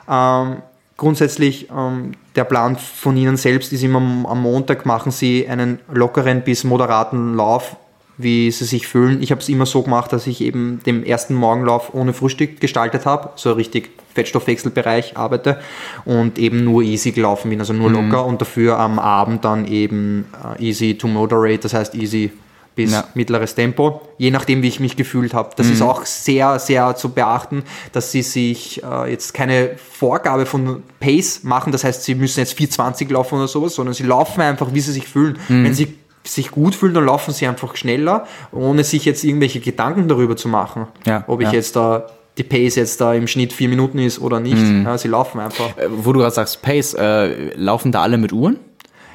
[0.07, 0.59] Ähm,
[0.99, 6.43] grundsätzlich ähm, der Plan von Ihnen selbst ist immer am Montag machen Sie einen lockeren
[6.43, 7.77] bis moderaten Lauf
[8.19, 9.23] wie sie sich fühlen.
[9.23, 13.05] Ich habe es immer so gemacht, dass ich eben den ersten Morgenlauf ohne Frühstück gestaltet
[13.05, 15.61] habe, so richtig Fettstoffwechselbereich arbeite
[16.05, 18.11] und eben nur easy gelaufen bin, also nur mhm.
[18.11, 20.27] locker und dafür am Abend dann eben
[20.59, 22.33] äh, easy to moderate, das heißt easy
[22.75, 23.05] bis ja.
[23.15, 25.51] mittleres Tempo, je nachdem, wie ich mich gefühlt habe.
[25.57, 25.73] Das mhm.
[25.73, 31.43] ist auch sehr, sehr zu beachten, dass sie sich äh, jetzt keine Vorgabe von Pace
[31.43, 34.81] machen, das heißt, sie müssen jetzt 420 laufen oder sowas, sondern sie laufen einfach, wie
[34.81, 35.39] sie sich fühlen.
[35.49, 35.65] Mhm.
[35.65, 35.95] Wenn sie
[36.27, 40.49] sich gut fühlen, dann laufen sie einfach schneller, ohne sich jetzt irgendwelche Gedanken darüber zu
[40.49, 41.55] machen, ja, ob ich ja.
[41.55, 42.07] jetzt da
[42.39, 44.59] die Pace jetzt da im Schnitt vier Minuten ist oder nicht.
[44.59, 44.85] Mhm.
[44.85, 45.77] Ja, sie laufen einfach.
[45.77, 48.59] Äh, wo du gerade sagst, Pace, äh, laufen da alle mit Uhren?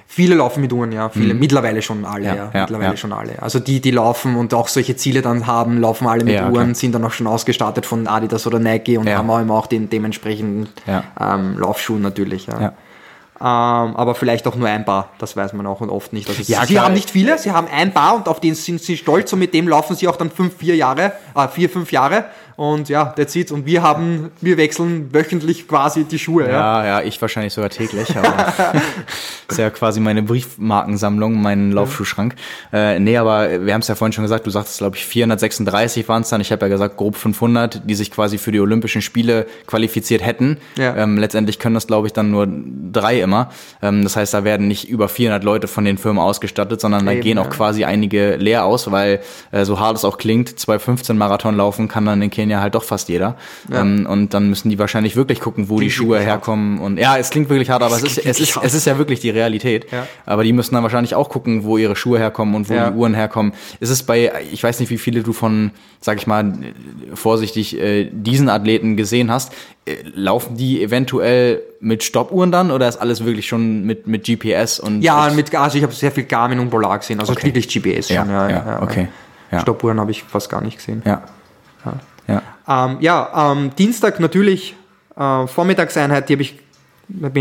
[0.07, 1.07] Viele laufen mit Uhren, ja.
[1.07, 2.33] Viele, mittlerweile schon alle, ja.
[2.33, 2.51] Mhm.
[2.53, 2.97] Ja, mittlerweile ja.
[2.97, 3.41] schon alle.
[3.41, 6.75] Also die, die laufen und auch solche Ziele dann haben, laufen alle mit Uhren, klar.
[6.75, 9.89] sind dann auch schon ausgestattet von Adidas oder Nike und haben auch immer auch den
[9.89, 12.73] dementsprechenden ähm, Laufschuh natürlich, ja.
[13.43, 16.29] Ähm, aber vielleicht auch nur ein Paar, das weiß man auch und oft nicht.
[16.29, 16.85] Also Ja, sie klar.
[16.85, 19.51] haben nicht viele, sie haben ein Paar und auf den sind sie stolz und mit
[19.55, 22.25] dem laufen sie auch dann fünf, vier Jahre, äh, vier, fünf Jahre
[22.61, 23.51] und ja, that's it.
[23.51, 26.51] Und wir haben, wir wechseln wöchentlich quasi die Schuhe, ja.
[26.51, 28.53] Ja, ja, ich wahrscheinlich sogar täglich, aber
[29.49, 32.35] ist ja quasi meine Briefmarkensammlung, mein Laufschuhschrank.
[32.71, 36.07] Äh, nee, aber wir haben es ja vorhin schon gesagt, du sagtest, glaube ich, 436
[36.07, 36.39] waren es dann.
[36.39, 40.57] Ich habe ja gesagt, grob 500, die sich quasi für die Olympischen Spiele qualifiziert hätten.
[40.77, 40.95] Ja.
[40.97, 42.47] Ähm, letztendlich können das, glaube ich, dann nur
[42.91, 43.49] drei immer.
[43.81, 47.13] Ähm, das heißt, da werden nicht über 400 Leute von den Firmen ausgestattet, sondern da
[47.13, 47.49] Eben, gehen auch ja.
[47.49, 52.05] quasi einige leer aus, weil äh, so hart es auch klingt, 215 Marathon laufen kann
[52.05, 53.37] dann in Kenia halt doch fast jeder.
[53.71, 56.41] Ähm, und dann müssen die wahrscheinlich wirklich gucken, wo die Klingt Schuhe wirklich hart.
[56.41, 56.79] herkommen.
[56.79, 58.65] Und ja, es klingt wirklich hart, aber es ist, klingt es, ist, hart.
[58.65, 59.87] es ist ja wirklich die Realität.
[59.91, 60.05] Ja.
[60.25, 62.89] Aber die müssen dann wahrscheinlich auch gucken, wo ihre Schuhe herkommen und wo Ja.
[62.89, 63.53] die Uhren herkommen.
[63.79, 65.71] Ist es bei, ich weiß nicht, wie viele du von,
[66.01, 66.51] sag ich mal,
[67.13, 69.53] vorsichtig, äh, diesen Athleten gesehen hast.
[69.85, 74.79] Äh, Laufen die eventuell mit Stoppuhren dann oder ist alles wirklich schon mit, mit GPS
[74.79, 77.47] und Ja, mit, also ich habe sehr viel Garmin und Polar gesehen, also Okay.
[77.47, 78.29] wirklich GPS ja, schon.
[78.31, 79.07] ja, okay.
[79.51, 79.59] Ja.
[79.61, 81.01] Stoppuhren habe ich fast gar nicht gesehen.
[81.05, 81.23] Ja.
[81.85, 81.93] Ja.
[82.71, 84.75] Ähm, ja, ähm, Dienstag natürlich
[85.15, 86.59] äh, Vormittagseinheit, die habe ich,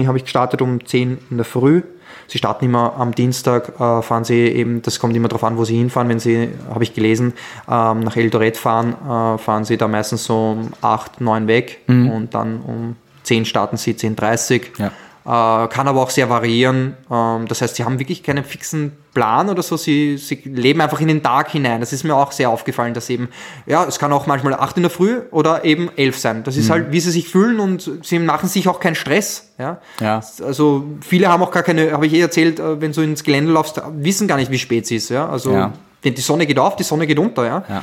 [0.06, 1.82] habe ich gestartet um 10 in der Früh.
[2.26, 5.64] Sie starten immer am Dienstag, äh, fahren sie eben, das kommt immer darauf an, wo
[5.64, 6.08] sie hinfahren.
[6.08, 7.34] Wenn sie, habe ich gelesen,
[7.68, 12.34] ähm, nach Eldoret fahren, äh, fahren sie da meistens so um 8, 9 weg und
[12.34, 14.92] dann um 10 starten sie, 10.30 Ja.
[15.30, 16.96] Äh, kann aber auch sehr variieren.
[17.08, 19.76] Ähm, das heißt, sie haben wirklich keinen fixen Plan oder so.
[19.76, 21.78] Sie, sie leben einfach in den Tag hinein.
[21.78, 23.28] Das ist mir auch sehr aufgefallen, dass eben,
[23.66, 26.42] ja, es kann auch manchmal 8 in der Früh oder eben 11 sein.
[26.42, 29.52] Das ist halt, wie sie sich fühlen und sie machen sich auch keinen Stress.
[29.56, 29.78] Ja.
[30.00, 30.20] Ja.
[30.44, 33.52] Also viele haben auch gar keine, habe ich eh erzählt, äh, wenn du ins Gelände
[33.52, 35.10] laufst, wissen gar nicht, wie spät es ist.
[35.10, 35.28] Ja.
[35.28, 35.72] Also Ja.
[36.02, 37.44] wenn die Sonne geht auf, die Sonne geht unter.
[37.44, 37.62] Ja.
[37.68, 37.82] Ja.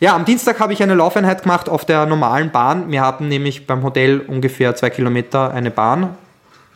[0.00, 2.90] Ja, am Dienstag habe ich eine Laufeinheit gemacht auf der normalen Bahn.
[2.90, 6.16] Wir hatten nämlich beim Hotel ungefähr zwei Kilometer eine Bahn.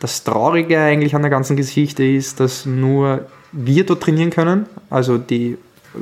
[0.03, 3.21] Das Traurige eigentlich an der ganzen Geschichte ist, dass nur
[3.53, 5.57] wir dort trainieren können, also die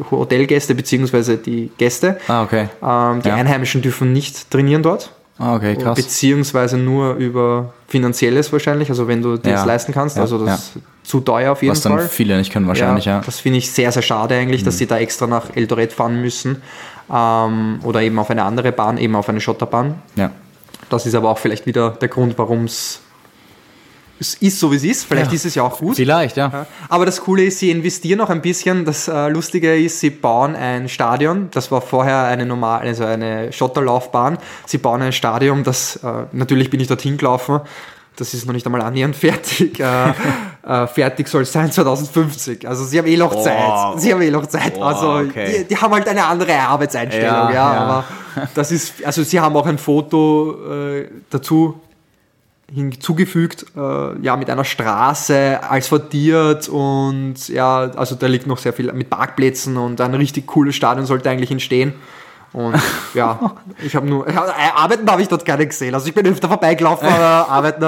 [0.09, 1.37] Hotelgäste bzw.
[1.37, 2.17] die Gäste.
[2.27, 2.67] Ah, okay.
[2.81, 3.35] Ähm, die Ja.
[3.35, 5.95] Einheimischen dürfen nicht trainieren dort, Ah, okay, krass.
[5.95, 9.55] beziehungsweise nur über finanzielles wahrscheinlich, also wenn du dir Ja.
[9.57, 10.15] das leisten kannst.
[10.15, 12.07] Ja, Also das ist zu teuer auf jeden Was dann Fall.
[12.07, 13.19] viele nicht können wahrscheinlich, ja.
[13.19, 13.23] Mhm.
[13.27, 16.63] Das finde ich sehr, sehr schade eigentlich, dass sie da extra nach Eldoret fahren müssen.
[17.13, 19.95] Ähm, oder eben auf eine andere Bahn, eben auf eine Schotterbahn.
[20.15, 20.31] Ja.
[20.89, 23.01] Das ist aber auch vielleicht wieder der Grund, warum es
[24.21, 25.03] es ist so, wie es ist.
[25.05, 25.35] Vielleicht Ja.
[25.35, 25.95] ist es ja auch gut.
[25.97, 26.67] Vielleicht, ja.
[26.89, 28.85] Aber das Coole ist, sie investieren auch ein bisschen.
[28.85, 31.49] Das äh, Lustige ist, sie bauen ein Stadion.
[31.51, 34.37] Das war vorher eine normale, also eine Schotterlaufbahn.
[34.67, 37.59] Sie bauen ein Stadion, das äh, natürlich bin ich dorthin gelaufen.
[38.17, 39.79] Das ist noch nicht einmal annähernd fertig.
[39.79, 40.09] Äh,
[40.67, 42.67] äh, fertig soll es sein 2050.
[42.67, 43.41] Also sie haben eh noch Oh.
[43.43, 44.01] Zeit.
[44.01, 44.73] Sie haben eh noch Zeit.
[44.77, 45.59] Oh, also okay.
[45.61, 47.25] die, die haben halt eine andere Arbeitseinstellung.
[47.25, 47.79] Ja, Ja, ja.
[47.79, 48.03] aber
[48.53, 51.79] das ist, also sie haben auch ein Foto äh, dazu
[52.73, 58.91] hinzugefügt, äh, ja, mit einer Straße asphaltiert und ja, also da liegt noch sehr viel
[58.93, 61.93] mit Parkplätzen und ein richtig cooles Stadion sollte eigentlich entstehen.
[62.53, 62.75] Und
[63.13, 65.93] ja, ich habe nur, ja, äh, arbeiten habe ich dort gar nicht gesehen.
[65.93, 67.85] Also ich bin öfter vorbeigelaufen, aber arbeiten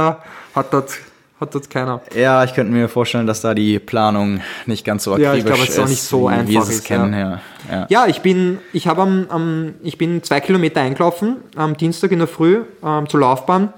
[0.55, 0.93] hat dort,
[1.39, 2.01] hat dort keiner.
[2.15, 5.45] Ja, ich könnte mir vorstellen, dass da die Planung nicht ganz so akribisch Ja, ich
[5.45, 7.13] glaube, es ist auch nicht so wie wir einfach es ist, kennen.
[7.13, 7.19] ja.
[7.19, 7.39] Ja.
[7.71, 7.85] Ja.
[7.89, 12.19] Ja, ich bin, ich habe am, am, ich bin zwei Kilometer eingelaufen am Dienstag in
[12.19, 13.73] der Früh ähm, zur Laufbahn.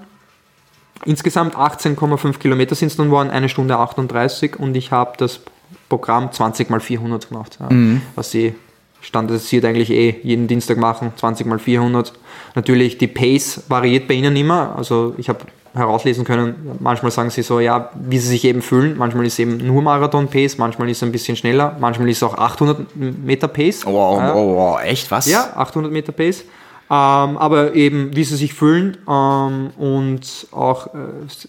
[1.04, 5.40] Insgesamt 18,5 Kilometer sind es dann geworden, eine Stunde 38 und ich habe das
[5.88, 7.68] Programm 20 mal 400 gemacht, ja,
[8.14, 8.54] was sie
[9.00, 12.12] standardisiert eigentlich eh jeden Dienstag machen, 20 mal 400.
[12.54, 15.40] Natürlich, die Pace variiert bei ihnen immer, also ich habe
[15.74, 19.58] herauslesen können, manchmal sagen sie so, ja, wie sie sich eben fühlen, manchmal ist eben
[19.58, 23.84] nur Marathon-Pace, manchmal ist es ein bisschen schneller, manchmal ist es auch 800 Meter Pace.
[23.84, 24.34] Wow, Ja.
[24.34, 25.26] wow, wow, echt was?
[25.26, 26.44] Ja, 800 Meter Pace.
[26.88, 30.98] Ähm, aber eben, wie sie sich fühlen ähm, und auch äh,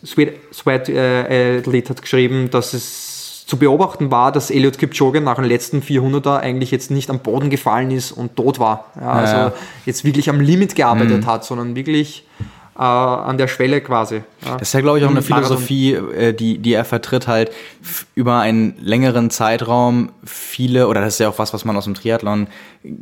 [0.05, 5.35] Sweat, Sweat äh, Athlete hat geschrieben, dass es zu beobachten war, dass Eliud Kipchoge nach
[5.35, 8.91] dem letzten 400er eigentlich jetzt nicht am Boden gefallen ist und tot war.
[8.99, 9.53] Ja, also ja.
[9.85, 12.25] jetzt wirklich am Limit gearbeitet hat, sondern wirklich
[12.77, 14.21] äh, an der Schwelle quasi.
[14.45, 14.53] Ja.
[14.53, 15.21] Das ist ja, glaube ich, auch eine.
[15.21, 17.51] Philosophie, äh, die, die er vertritt, halt
[18.13, 21.95] über einen längeren Zeitraum viele, oder das ist ja auch was, was man aus dem
[21.95, 22.47] Triathlon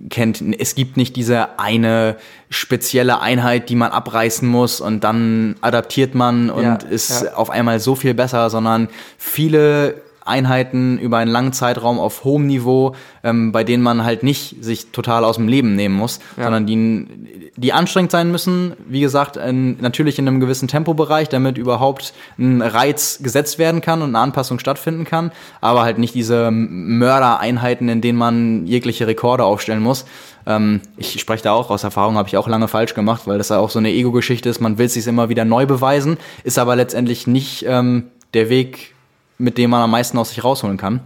[0.09, 2.15] kennt, es gibt nicht diese eine
[2.49, 7.33] spezielle Einheit, die man abreißen muss und dann adaptiert man und Ja, ist ja.
[7.33, 12.95] auf einmal so viel besser, sondern viele Einheiten über einen langen Zeitraum auf hohem Niveau,
[13.23, 16.45] ähm, bei denen man halt nicht sich total aus dem Leben nehmen muss, ja.
[16.45, 21.59] sondern die, die anstrengend sein müssen, wie gesagt, in, natürlich in einem gewissen Tempobereich, damit
[21.59, 26.49] überhaupt ein Reiz gesetzt werden kann und eine Anpassung stattfinden kann, aber halt nicht diese
[26.51, 30.05] Mördereinheiten, in denen man jegliche Rekorde aufstellen muss.
[30.47, 33.49] Ähm, ich spreche da auch aus Erfahrung, habe ich auch lange falsch gemacht, weil das
[33.49, 36.75] ja auch so eine Ego-Geschichte ist, man will sich immer wieder neu beweisen, ist aber
[36.75, 38.94] letztendlich nicht ähm, der Weg,
[39.37, 41.01] mit dem man am meisten aus sich rausholen kann.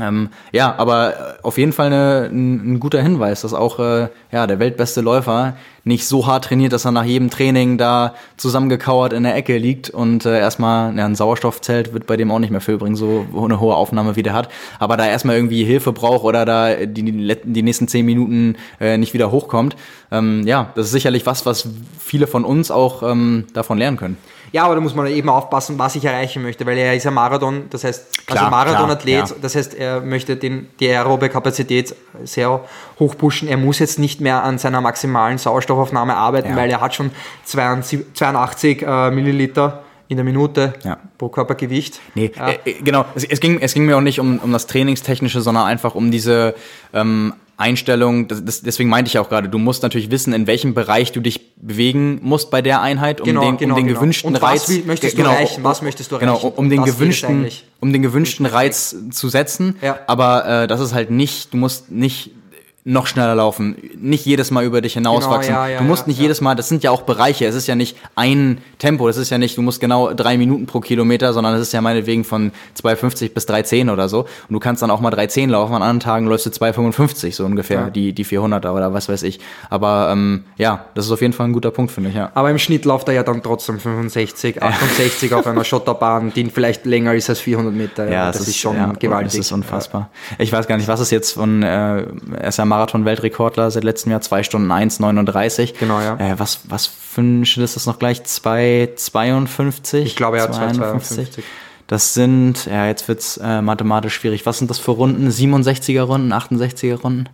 [0.00, 4.46] Ähm, ja, aber auf jeden Fall eine, ein, ein, guter Hinweis, dass auch äh, ja,
[4.46, 5.54] der weltbeste Läufer
[5.84, 9.90] nicht so hart trainiert, dass er nach jedem Training da zusammengekauert in der Ecke liegt
[9.90, 13.26] und äh, erstmal ja, ein Sauerstoffzelt wird bei dem auch nicht mehr viel bringen, so
[13.36, 14.48] eine hohe Aufnahme wie der hat.
[14.78, 19.12] Aber da erstmal irgendwie Hilfe braucht oder da die, die nächsten zehn Minuten äh, nicht
[19.12, 19.76] wieder hochkommt,
[20.10, 21.68] ähm, ja, das ist sicherlich was, was
[21.98, 24.16] viele von uns auch ähm, davon lernen können.
[24.52, 27.10] Ja, aber da muss man eben aufpassen, was ich erreichen möchte, weil er ist ja
[27.10, 29.36] Marathon, das heißt, also klar, also Marathonathlet, ja.
[29.40, 31.94] das heißt, er möchte den, die aerobe Kapazität
[32.24, 32.60] sehr
[32.98, 33.48] hoch pushen.
[33.48, 36.56] Er muss jetzt nicht mehr an seiner maximalen Sauerstoffaufnahme arbeiten, ja.
[36.56, 37.10] weil er hat schon
[37.44, 40.98] 82, 82 äh, Milliliter in der Minute ja.
[41.16, 42.00] pro Körpergewicht.
[42.14, 42.48] Nee, ja.
[42.48, 43.06] äh, äh genau.
[43.14, 46.10] Es, es, ging, es ging mir auch nicht um, um das Trainingstechnische, sondern einfach um
[46.10, 46.54] diese
[46.92, 47.32] ähm,
[47.62, 51.12] Einstellung, das, das, deswegen meinte ich auch gerade, du musst natürlich wissen, in welchem Bereich
[51.12, 54.00] du dich bewegen musst bei der Einheit, um genau, den, genau, um den genau.
[54.00, 54.68] gewünschten Und Reiz.
[54.68, 55.64] Was möchtest du genau, erreichen?
[55.64, 56.40] Was möchtest du erreichen?
[56.42, 57.48] Genau, um den gewünschten,
[57.80, 59.76] um den gewünschten Reiz zu setzen.
[59.80, 60.00] Ja.
[60.06, 62.32] Aber äh, das ist halt nicht, du musst nicht
[62.84, 65.54] noch schneller laufen, nicht jedes Mal über dich hinauswachsen.
[65.54, 67.68] Genau, ja, ja, du musst nicht jedes Mal, das sind ja auch Bereiche, es ist
[67.68, 71.32] ja nicht ein Tempo, das ist ja nicht, du musst genau drei Minuten pro Kilometer,
[71.32, 72.50] sondern es ist ja meinetwegen von
[72.82, 74.20] 2,50 bis 3,10 oder so.
[74.22, 77.44] Und du kannst dann auch mal 3,10 laufen, an anderen Tagen läufst du 2,55 so
[77.44, 79.38] ungefähr, die, die 400er oder was weiß ich.
[79.70, 82.32] Aber ähm, ja, das ist auf jeden Fall ein guter Punkt, finde ich, ja.
[82.34, 86.84] Aber im Schnitt läuft er ja dann trotzdem 65, 68 auf einer Schotterbahn, die vielleicht
[86.84, 88.10] länger ist als 400 Meter.
[88.10, 89.38] Ja, das, das ist, ist, schon gewaltig.
[89.38, 90.10] Das ist unfassbar.
[90.38, 92.06] Ich weiß gar nicht, was ist jetzt von, äh,
[92.44, 95.74] ist ja Marathon-Weltrekordler seit letztem Jahr, 2 Stunden 1,39.
[95.78, 96.16] Genau, ja.
[96.16, 98.20] Äh, was, was für ein Schnitt ist das noch gleich?
[98.22, 99.98] 2,52?
[99.98, 101.42] Ich glaube, hat 2,52.
[101.86, 104.46] Das sind, ja, jetzt wird's äh, mathematisch schwierig.
[104.46, 105.28] Was sind das für Runden?
[105.28, 107.28] 67er Runden, 68er Runden?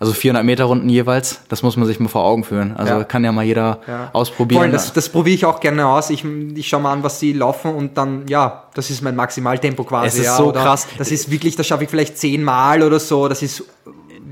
[0.00, 2.76] Also 400 Meter Runden jeweils, das muss man sich mal vor Augen führen.
[2.76, 3.04] Also ja.
[3.04, 4.10] kann ja mal jeder ja.
[4.12, 4.62] ausprobieren.
[4.62, 6.10] Voll, das, das probiere ich auch gerne aus.
[6.10, 9.82] Ich, ich schaue mal an, was sie laufen und dann, ja, das ist mein Maximaltempo
[9.82, 10.06] quasi.
[10.06, 10.86] Es ist ja, so krass.
[10.98, 13.26] Das ist wirklich, das schaffe ich vielleicht zehnmal oder so.
[13.26, 13.64] Das ist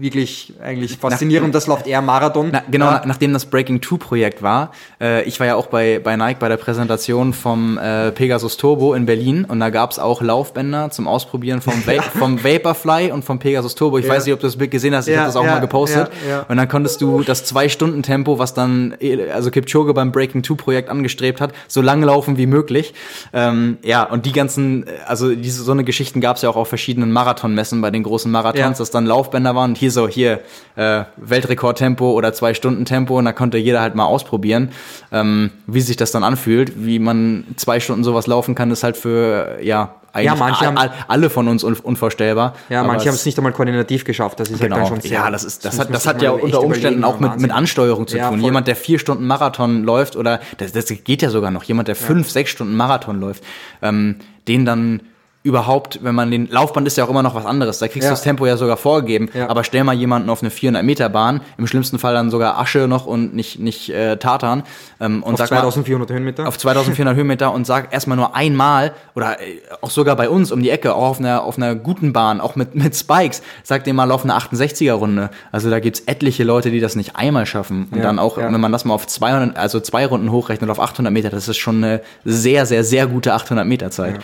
[0.01, 1.49] wirklich eigentlich faszinierend.
[1.49, 2.51] Nach, das läuft eher Marathon.
[2.53, 3.03] Na, genau, ja.
[3.05, 4.73] nachdem das Breaking Two Projekt war.
[5.01, 8.95] Äh, ich war ja auch bei, bei Nike bei der Präsentation vom äh, Pegasus Turbo
[8.95, 13.25] in Berlin und da gab es auch Laufbänder zum Ausprobieren vom, Va vom Vaporfly und
[13.25, 13.99] vom Pegasus Turbo.
[13.99, 14.13] Ich ja.
[14.13, 16.11] weiß nicht, ob du das Bild gesehen hast, ich ja, habe das auch mal gepostet.
[16.49, 20.89] Und dann konntest du das Zwei-Stunden-Tempo, was dann äh, also Kipchoge beim Breaking Two Projekt
[20.89, 22.95] angestrebt hat, so lang laufen wie möglich.
[23.33, 26.69] Ähm, ja, und die ganzen, also diese so eine Geschichten gab es ja auch auf
[26.69, 30.41] verschiedenen Marathonmessen bei den großen Marathons, dass dann Laufbänder waren und hier hier so, hier
[30.75, 34.71] äh, Weltrekordtempo oder zwei Stunden Tempo und da konnte jeder halt mal ausprobieren,
[35.13, 38.97] ähm, wie sich das dann anfühlt, wie man zwei Stunden sowas laufen kann, ist halt
[38.97, 42.55] für ja eigentlich ja, manche all, alle von uns unvorstellbar.
[42.71, 44.41] Ja, manche haben es nicht einmal koordinativ geschafft.
[44.41, 44.77] Das ist genau.
[44.77, 45.11] halt dann schon sehr.
[45.13, 48.07] Ja, das ist das, das hat das hat ja unter Umständen auch mit, mit Ansteuerung
[48.07, 48.41] zu ja, tun.
[48.41, 48.47] Voll.
[48.47, 51.65] Jemand, der vier Stunden Marathon läuft oder das, das geht ja sogar noch.
[51.65, 52.33] Jemand, der fünf, ja.
[52.33, 53.45] sechs Stunden Marathon läuft,
[53.83, 54.17] ähm,
[54.49, 55.01] den dann
[55.47, 57.79] überhaupt, wenn man den Laufband ist ja auch immer noch was anderes.
[57.79, 58.11] Da kriegst ja.
[58.11, 59.31] du das Tempo ja sogar vorgegeben.
[59.33, 59.49] Ja.
[59.49, 62.89] Aber stell mal jemanden auf eine 400 Meter Bahn, im schlimmsten Fall dann sogar Asche
[62.89, 64.65] noch und nicht nicht äh, Tartan
[65.01, 66.49] ähm, und auf sag 2400 Höhenmeter.
[66.49, 70.63] Auf 2400 Höhenmeter und sag erstmal nur einmal oder äh, auch sogar bei uns um
[70.63, 73.95] die Ecke, auch auf einer auf einer guten Bahn, auch mit mit Spikes, sag dir
[73.95, 75.31] mal lauf eine 68er Runde.
[75.53, 78.61] Also da gibt's etliche Leute, die das nicht einmal schaffen und ja, dann auch, wenn
[78.61, 81.85] man das mal auf 200, also zwei Runden hochrechnet auf 800 Meter, das ist schon
[81.85, 84.19] eine sehr sehr sehr gute 800 Meter Zeit.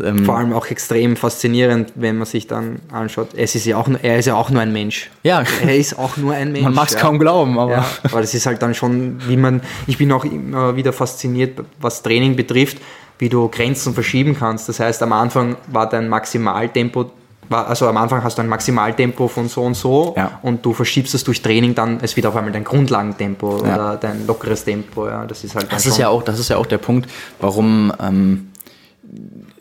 [0.00, 3.28] Ähm, Vor allem auch extrem faszinierend, wenn man sich dann anschaut.
[3.36, 5.10] Es ist ja auch, er ist ja auch nur ein Mensch.
[5.22, 5.42] Ja.
[5.62, 6.64] Er ist auch nur ein Mensch.
[6.64, 7.00] Man mag es ja.
[7.00, 7.72] kaum glauben, aber.
[7.72, 11.60] Ja, aber das ist halt dann schon, wie man, ich bin auch immer wieder fasziniert,
[11.80, 12.78] was Training betrifft,
[13.18, 14.68] wie du Grenzen verschieben kannst.
[14.68, 17.10] Das heißt, am Anfang war dein Maximaltempo
[17.50, 20.38] also am Anfang hast du ein Maximaltempo von so und so ja.
[20.42, 23.74] und du verschiebst es durch Training dann, es wird auf einmal dein Grundlagentempo ja.
[23.74, 25.06] oder dein lockeres Tempo.
[25.06, 25.72] Ja, das ist halt.
[25.72, 27.08] Das ist ja auch, das ist ja auch der Punkt,
[27.40, 28.48] warum ähm,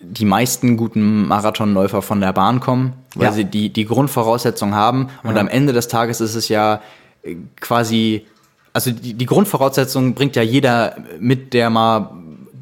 [0.09, 3.31] die meisten guten Marathonläufer von der Bahn kommen, weil ja.
[3.31, 5.07] sie die, die Grundvoraussetzung haben.
[5.23, 5.41] Und ja.
[5.41, 6.81] am Ende des Tages ist es ja
[7.23, 8.25] äh, quasi,
[8.73, 12.11] also die, die Grundvoraussetzung bringt ja jeder mit, der mal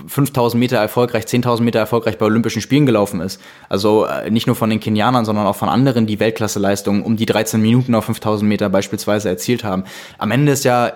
[0.07, 3.41] 5000 Meter erfolgreich, 10.000 Meter erfolgreich bei Olympischen Spielen gelaufen ist.
[3.69, 7.25] Also äh, nicht nur von den Kenianern, sondern auch von anderen, die Weltklasseleistungen um die
[7.25, 9.83] 13 Minuten auf 5000 Meter beispielsweise erzielt haben.
[10.17, 10.93] Am Ende ist ja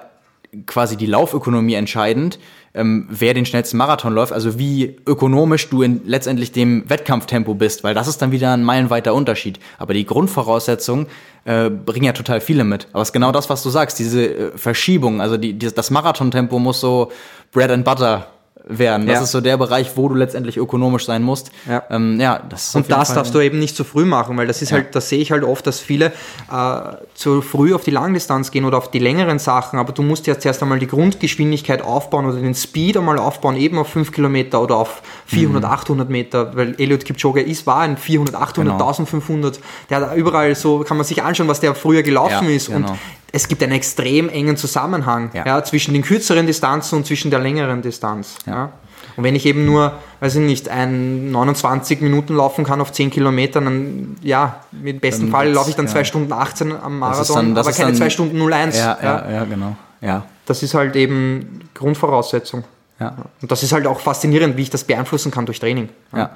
[0.65, 2.39] quasi die Laufökonomie entscheidend,
[2.73, 7.83] ähm, wer den schnellsten Marathon läuft, also wie ökonomisch du in letztendlich dem Wettkampftempo bist,
[7.83, 9.59] weil das ist dann wieder ein meilenweiter Unterschied.
[9.77, 11.07] Aber die Grundvoraussetzungen
[11.45, 12.87] äh, bringen ja total viele mit.
[12.93, 15.91] Aber es ist genau das, was du sagst, diese äh, Verschiebung, also die, die, das
[15.91, 17.11] Marathontempo muss so
[17.51, 18.27] Bread and Butter
[18.67, 19.07] werden.
[19.07, 19.21] Das Ja.
[19.23, 21.51] ist so der Bereich, wo du letztendlich ökonomisch sein musst.
[21.67, 21.83] Ja.
[21.89, 24.61] ähm, ja das Und das Fall- darfst du eben nicht zu früh machen, weil das
[24.61, 26.07] ist halt, das sehe ich halt oft, dass viele
[26.51, 26.79] äh,
[27.15, 30.37] zu früh auf die Langdistanz gehen oder auf die längeren Sachen, aber du musst ja
[30.39, 34.75] zuerst einmal die Grundgeschwindigkeit aufbauen oder den Speed einmal aufbauen, eben auf 5 Kilometer oder
[34.75, 35.69] auf 400, Mhm.
[35.69, 38.87] 800 Meter, weil Eliud Kipchoge ist, war ein 400, 800, Genau.
[38.87, 42.67] 1500, der hat überall so, kann man sich anschauen, was der früher gelaufen Ja, ist
[42.67, 42.89] genau.
[42.91, 42.97] und
[43.31, 45.45] es gibt einen extrem engen Zusammenhang Ja.
[45.45, 45.63] ja.
[45.63, 48.35] zwischen den kürzeren Distanzen und zwischen der längeren Distanz.
[48.45, 48.71] Ja.
[49.15, 53.09] Und wenn ich eben nur, weiß ich nicht, ein 29 Minuten laufen kann auf 10
[53.09, 55.91] Kilometern, dann ja, im besten Dann Fall laufe ich dann ja.
[55.91, 58.77] 2 Stunden 18 am Marathon, dann- aber keine dann- 2 Stunden 01.
[58.77, 59.75] Ja, ja, ja, genau.
[60.01, 62.63] Ja, Das ist halt eben Grundvoraussetzung.
[62.99, 63.15] ja.
[63.41, 65.89] Und das ist halt auch faszinierend, wie ich das beeinflussen kann durch Training.
[66.13, 66.29] Ja,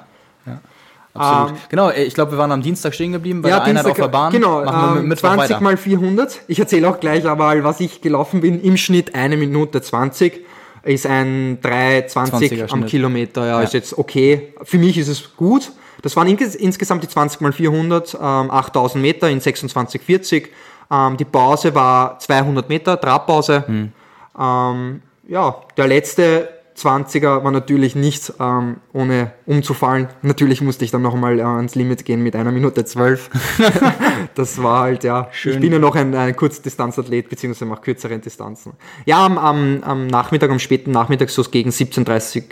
[0.46, 0.58] ja.
[1.14, 1.50] Absolut.
[1.50, 4.08] Ähm, genau, ich glaube, wir waren am Dienstag stehen geblieben bei der Einheit auf der
[4.08, 4.32] Bahn.
[4.32, 5.60] Genau, Machen wir mit ähm, Mittwoch 20 weiter.
[5.62, 6.40] mal 400.
[6.48, 8.60] Ich erzähle auch gleich aber, was ich gelaufen bin.
[8.60, 10.44] Im Schnitt eine Minute 20
[10.82, 12.06] ist ein 3,20
[12.66, 12.84] 20er am.
[12.86, 13.42] Kilometer.
[13.46, 13.62] Ja, Ja.
[13.62, 14.52] ist jetzt okay.
[14.64, 15.70] Für mich ist es gut.
[16.02, 20.48] Das waren inges- insgesamt die 20 mal 400, ähm, 8000 Meter in 26,40.
[20.90, 23.64] Ähm, die Pause war 200 Meter, Trabpause.
[23.66, 23.92] Hm.
[24.38, 30.08] Ähm, ja, der letzte 20er war natürlich nicht ähm, ohne umzufallen.
[30.22, 33.30] Natürlich musste ich dann noch einmal äh, ans Limit gehen mit einer Minute 12.
[34.34, 38.72] das war halt, ja, ich bin ja noch ein, ein Kurzdistanzathlet, beziehungsweise mache kürzere Distanzen.
[39.04, 42.44] Ja, am, am, am Nachmittag, am späten Nachmittag, so gegen 17.30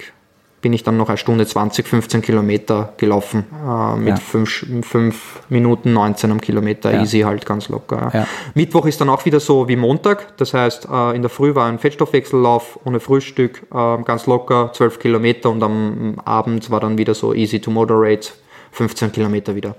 [0.62, 4.16] bin ich dann noch eine Stunde 20, 15 Kilometer gelaufen, äh, mit Ja.
[4.16, 7.02] 5 fünf Minuten 19 am Kilometer, Ja.
[7.02, 8.10] easy halt, ganz locker.
[8.14, 8.26] Ja.
[8.54, 11.66] Mittwoch ist dann auch wieder so wie Montag, das heißt, äh, in der Früh war
[11.66, 17.14] ein Fettstoffwechsellauf ohne Frühstück, äh, ganz locker, 12 Kilometer und am Abend war dann wieder
[17.14, 18.30] so easy to moderate,
[18.70, 19.74] 15 Kilometer wieder.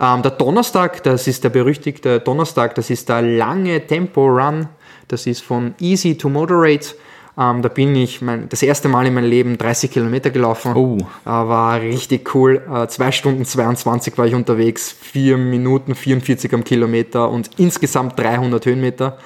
[0.00, 4.68] Ähm, der Donnerstag, das ist der berüchtigte Donnerstag, das ist der lange Tempo-Run,
[5.08, 6.94] das ist von easy to moderate.
[7.38, 10.74] Ähm, da bin ich mein, das erste Mal in meinem Leben 30 Kilometer gelaufen.
[10.74, 10.98] Oh.
[11.24, 12.62] Äh, war richtig cool.
[12.68, 18.66] Äh, 2 Stunden 22 war ich unterwegs, 4 Minuten 44 am Kilometer und insgesamt 300
[18.66, 19.18] Höhenmeter.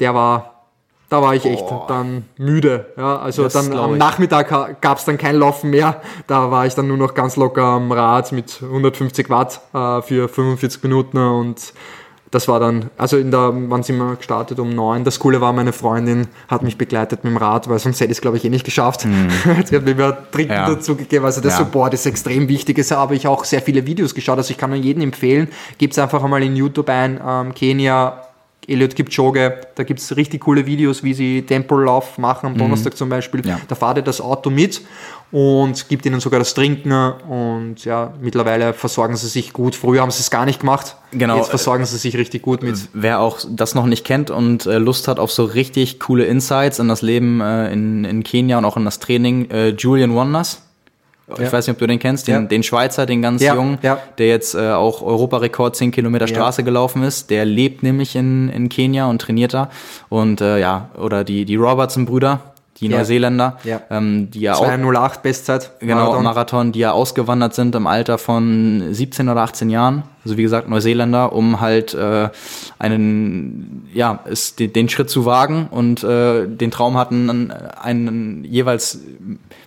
[0.00, 0.64] Der war,
[1.08, 2.92] da war ich echt dann müde.
[2.96, 3.96] Ja, also Das dann am.
[3.96, 6.02] Nachmittag gab es dann kein Laufen mehr.
[6.26, 10.28] Da war ich dann nur noch ganz locker am Rad mit 150 Watt äh, für
[10.28, 11.72] 45 Minuten und
[12.36, 14.58] das war dann, also in der, wann sind wir gestartet?
[14.60, 15.02] Um neun.
[15.04, 18.18] Das Coole war, meine Freundin hat mich begleitet mit dem Rad, weil sonst hätte ich
[18.18, 19.00] es, glaube ich, eh nicht geschafft.
[19.64, 20.58] Sie hat mir immer Trinken Mhm.
[20.58, 20.68] Ja.
[20.68, 21.24] dazu gegeben.
[21.24, 21.56] Also der Ja.
[21.56, 22.78] Support ist extrem wichtig.
[22.78, 24.38] Es habe ich auch sehr viele Videos geschaut.
[24.38, 28.22] Also ich kann nur jedem empfehlen, gebt es einfach einmal in YouTube ein, ähm, Kenia,
[28.68, 33.08] Eliud Kipchoge, da gibt es richtig coole Videos, wie sie Tempolauf machen, am Donnerstag zum
[33.08, 33.40] Beispiel.
[33.42, 33.48] Mhm.
[33.48, 33.60] Ja.
[33.68, 34.80] Da fahrt ihr das Auto mit
[35.32, 39.74] und gibt ihnen sogar das Trinken und ja, mittlerweile versorgen sie sich gut.
[39.74, 40.96] Früher haben sie es gar nicht gemacht.
[41.12, 41.36] Genau.
[41.38, 42.76] Jetzt versorgen sie sich richtig gut mit.
[42.92, 46.78] Wer auch das noch nicht kennt und äh, Lust hat auf so richtig coole Insights
[46.78, 50.62] in das Leben äh, in, in Kenia und auch in das Training, äh, Julian Wonders.
[51.28, 51.52] Ich Ja.
[51.52, 52.40] weiß nicht, ob du den kennst, den, Ja.
[52.42, 57.02] den Schweizer, den ganz Ja, jungen, der jetzt äh, auch Europarekord 10 Kilometer Straße gelaufen
[57.02, 57.30] ist.
[57.30, 59.68] Der lebt nämlich in, in Kenia und trainiert da.
[60.08, 62.38] Und äh, ja, oder die, die Robertson-Brüder,
[62.80, 62.98] die Ja.
[62.98, 63.80] Neuseeländer, Ja.
[63.90, 65.70] ähm, die ja auch 208 Bestzeit.
[65.80, 66.22] Genau, Marathon.
[66.24, 66.72] Marathon.
[66.72, 70.02] die ja ausgewandert sind im Alter von 17 oder 18 Jahren.
[70.24, 72.28] Also wie gesagt, Neuseeländer, um halt äh,
[72.78, 78.44] einen, ja, es, den, den Schritt zu wagen und äh, den Traum hatten, einen, einen
[78.44, 79.00] jeweils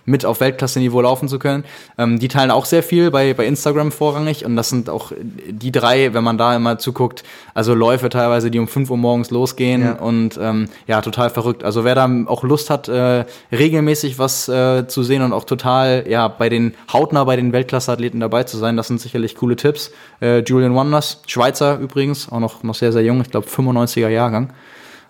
[0.04, 1.64] mit auf Weltklasse-Niveau laufen zu können.
[1.98, 5.12] Ähm, die teilen auch sehr viel bei, bei Instagram vorrangig und das sind auch
[5.48, 7.24] die drei, wenn man da immer zuguckt,
[7.54, 9.92] also Läufe teilweise, die um 5 Uhr morgens losgehen Ja.
[9.94, 11.64] und ähm, ja, total verrückt.
[11.64, 16.04] Also wer da auch Lust hat, äh, regelmäßig was äh, zu sehen und auch total,
[16.08, 19.90] ja, bei den hautnah bei den Weltklasse-Athleten dabei zu sein, das sind sicherlich coole Tipps.
[20.22, 24.50] Äh, Julian Wonders, Schweizer übrigens, auch noch, noch sehr, sehr jung, ich glaube 95er Jahrgang.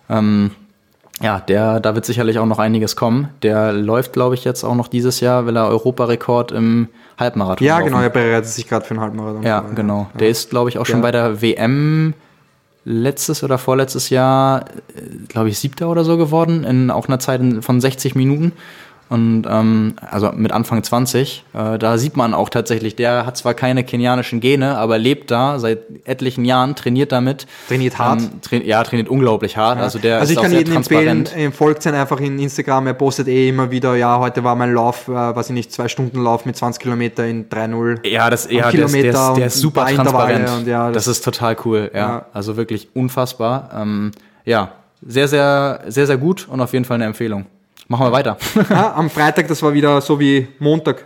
[0.09, 0.51] Ähm,
[1.21, 3.27] ja, der, da wird sicherlich auch noch einiges kommen.
[3.43, 6.87] Der läuft, glaube ich, jetzt auch noch dieses Jahr, will er Europarekord im
[7.19, 7.89] Halbmarathon Ja, laufen.
[7.91, 9.43] genau, er bereitet sich gerade für einen Halbmarathon.
[9.43, 10.09] Ja, vor, genau.
[10.19, 11.01] Der ist, glaube ich, auch schon Ja.
[11.03, 12.13] bei der WM
[12.85, 14.65] letztes oder vorletztes Jahr,
[15.27, 18.53] glaube ich, siebter oder so geworden, in auch einer Zeit von 60 Minuten.
[19.11, 23.53] Und ähm, also mit Anfang 20, äh, da sieht man auch tatsächlich, der hat zwar
[23.53, 27.45] keine kenianischen Gene, aber lebt da seit etlichen Jahren, trainiert damit.
[27.67, 28.21] Trainiert hart.
[28.21, 29.79] Ähm, tra ja, trainiert unglaublich hart.
[29.79, 31.53] Also der also ist ich auch kann sehr jedem empfehlen, transparent.
[31.53, 34.73] äh, folgt ihn einfach in Instagram, er postet eh immer wieder, ja, heute war mein
[34.73, 38.07] Lauf, äh, weiß ich nicht, zwei Stunden Lauf mit 20 Kilometer in 3-0.
[38.07, 40.49] Ja, das, ja, der, ist, der, ist, der ist super transparent.
[40.51, 41.99] und ja, das, das- ist total cool, ja.
[41.99, 42.25] Ja.
[42.31, 43.71] Also wirklich unfassbar.
[43.75, 44.11] Ähm,
[44.45, 44.71] ja,
[45.05, 47.45] sehr, sehr, sehr, sehr gut und auf jeden Fall eine Empfehlung.
[47.91, 48.37] Machen wir weiter.
[48.69, 51.03] ja, am Freitag, das war wieder so wie Montag,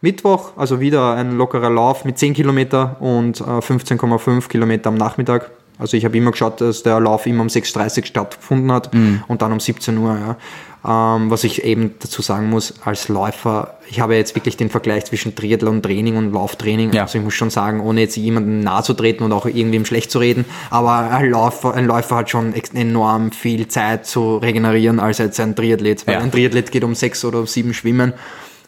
[0.00, 5.50] Mittwoch, also wieder ein lockerer Lauf mit 10 Kilometer und äh, 15,5 Kilometer am Nachmittag.
[5.78, 9.22] Also ich habe immer geschaut, dass der Lauf immer um 6.30 Uhr stattgefunden hat mhm.
[9.28, 10.16] und dann um 17 Uhr.
[10.18, 10.36] Ja.
[10.84, 15.04] Ähm, was ich eben dazu sagen muss, als Läufer, ich habe jetzt wirklich den Vergleich
[15.04, 16.92] zwischen Triathlon-Training und Lauftraining.
[16.92, 17.02] Ja.
[17.02, 20.10] Also ich muss schon sagen, ohne jetzt jemandem nahe zu treten und auch irgendwem schlecht
[20.10, 25.18] zu reden, aber ein Läufer, ein Läufer hat schon enorm viel Zeit zu regenerieren als
[25.18, 26.06] jetzt ein Triathlet.
[26.06, 26.20] Weil ja.
[26.20, 28.12] ein Triathlet geht um sechs oder um sieben schwimmen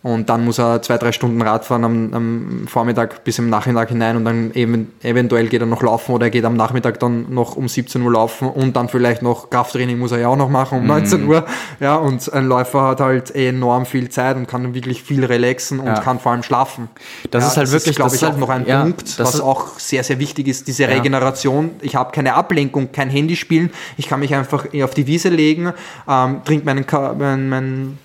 [0.05, 4.19] und dann muss er zwei, drei Stunden Radfahren am, am Vormittag bis im Nachmittag hinein
[4.19, 7.57] und dann eben, eventuell geht er noch laufen oder er geht am Nachmittag dann noch
[7.57, 10.81] um 17 Uhr laufen und dann vielleicht noch Krafttraining muss er ja auch noch machen
[10.81, 11.31] um 19 mhm.
[11.31, 11.47] Uhr.
[11.81, 15.87] Ja, und ein Läufer hat halt enorm viel Zeit und kann wirklich viel relaxen und
[15.87, 16.01] ja.
[16.01, 16.91] kann vor allem schlafen.
[17.31, 19.79] Das ja, ist halt das wirklich, glaube ich, auch noch ein ja, Punkt, was auch
[19.79, 21.71] sehr, sehr wichtig ist, diese Regeneration.
[21.81, 23.71] Ich habe keine Ablenkung, kein Handy spielen.
[23.97, 25.73] Ich kann mich einfach auf die Wiese legen,
[26.07, 26.85] ähm, trinke meinen,
[27.19, 27.99] meinen, meinen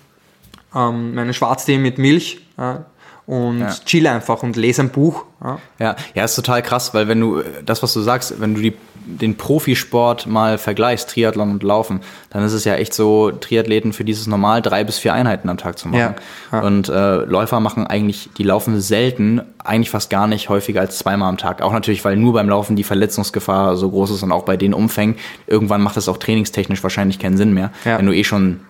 [0.74, 2.84] ähm, meinen Schwarztee mit Milch ja,
[3.26, 3.74] und ja.
[3.84, 5.24] chill einfach und lese ein Buch.
[5.42, 5.58] Ja.
[5.78, 8.74] ja, ja, ist total krass, weil wenn du das, was du sagst, wenn du die
[9.04, 14.04] den Profisport mal vergleichst, Triathlon und Laufen, dann ist es ja echt so, Triathleten für
[14.04, 16.00] dieses normal drei bis vier Einheiten am Tag zu machen.
[16.00, 16.14] Ja,
[16.52, 16.60] ja.
[16.60, 21.28] Und äh, Läufer machen eigentlich, die laufen selten, eigentlich fast gar nicht häufiger als zweimal
[21.28, 21.62] am Tag.
[21.62, 24.74] Auch natürlich, weil nur beim Laufen die Verletzungsgefahr so groß ist und auch bei den
[24.74, 25.16] Umfängen.
[25.46, 27.98] Irgendwann macht es auch trainingstechnisch wahrscheinlich keinen Sinn mehr, ja.
[27.98, 28.60] wenn du eh schon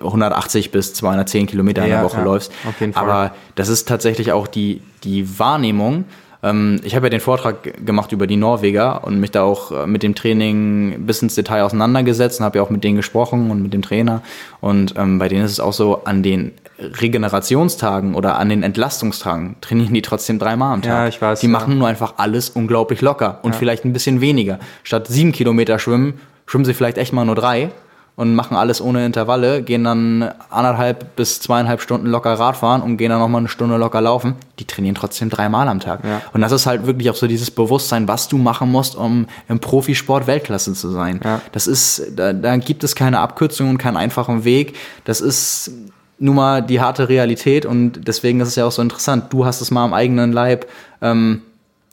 [0.00, 2.52] 180 äh, bis 210 Kilometer in der Woche läufst.
[2.66, 3.02] Auf jeden Fall.
[3.02, 6.04] Aber das ist tatsächlich auch die, die Wahrnehmung,
[6.40, 10.04] ich habe ja den Vortrag gemacht über die Norweger und mich da auch äh, mit
[10.04, 13.72] dem Training bis ins Detail auseinandergesetzt und habe ja auch mit denen gesprochen und mit
[13.72, 14.22] dem Trainer.
[14.60, 19.56] Und ähm, bei denen ist es auch so, an den Regenerationstagen oder an den Entlastungstagen
[19.60, 20.90] trainieren die trotzdem dreimal am Tag.
[20.90, 21.40] Ja, ich weiß.
[21.40, 21.52] Die ja.
[21.52, 23.58] machen nur einfach alles unglaublich locker und ja.
[23.58, 24.60] vielleicht ein bisschen weniger.
[24.84, 27.70] Statt sieben Kilometer schwimmen, schwimmen sie vielleicht echt mal nur drei
[28.18, 33.10] und machen alles ohne Intervalle, gehen dann anderthalb bis zweieinhalb Stunden locker Radfahren und gehen
[33.10, 34.34] dann nochmal eine Stunde locker laufen.
[34.58, 36.02] Die trainieren trotzdem dreimal am Tag.
[36.02, 36.20] Ja.
[36.32, 39.60] Und das ist halt wirklich auch so dieses Bewusstsein, was du machen musst, um im
[39.60, 41.20] Profisport Weltklasse zu sein.
[41.22, 41.40] Ja.
[41.52, 44.74] Das ist, da, da gibt es keine Abkürzung und keinen einfachen Weg.
[45.04, 45.70] Das ist
[46.18, 49.32] nun mal die harte Realität und deswegen ist es ja auch so interessant.
[49.32, 50.66] Du hast es mal am eigenen Leib
[51.02, 51.42] ähm,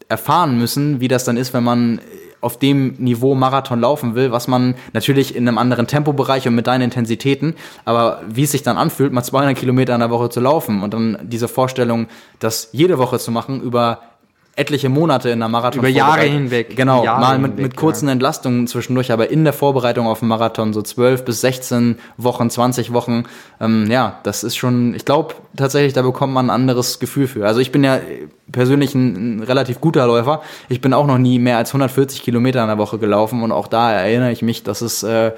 [0.10, 2.02] erfahren müssen, wie das dann ist, wenn man
[2.46, 6.68] auf dem Niveau Marathon laufen will, was man natürlich in einem anderen Tempobereich und mit
[6.68, 10.40] deinen Intensitäten, aber wie es sich dann anfühlt, mal 200 Kilometer in der Woche zu
[10.40, 12.06] laufen und dann diese Vorstellung,
[12.40, 14.00] das jede Woche zu machen über
[14.58, 15.80] etliche Monate in der Marathon.
[15.80, 16.76] Über Jahre hinweg.
[16.78, 18.14] Genau, Jahre mal mit, hinweg, mit kurzen ja.
[18.14, 22.94] Entlastungen zwischendurch, aber in der Vorbereitung auf den Marathon so 12 bis 16 Wochen, 20
[22.94, 23.26] Wochen.
[23.60, 27.46] Ähm, ja, das ist schon, ich glaube tatsächlich, da bekommt man ein anderes Gefühl für.
[27.46, 28.00] Also ich bin ja
[28.52, 30.42] persönlich ein, ein, relativ guter Läufer.
[30.70, 33.68] Ich bin auch noch nie mehr als 140 Kilometer in der Woche gelaufen und auch
[33.68, 35.32] da erinnere ich mich, dass es äh,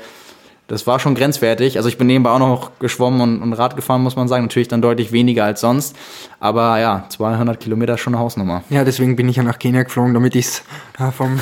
[0.67, 1.77] das war schon grenzwertig.
[1.77, 4.43] Also ich bin nebenbei auch noch geschwommen und, und Rad gefahren, muss man sagen.
[4.43, 5.95] Natürlich dann deutlich weniger als sonst.
[6.39, 8.63] Aber ja, 200 Kilometer ist schon eine Hausnummer.
[8.69, 10.63] Ja, deswegen bin ich ja nach Kenia geflogen, damit ich es
[10.99, 11.39] äh, von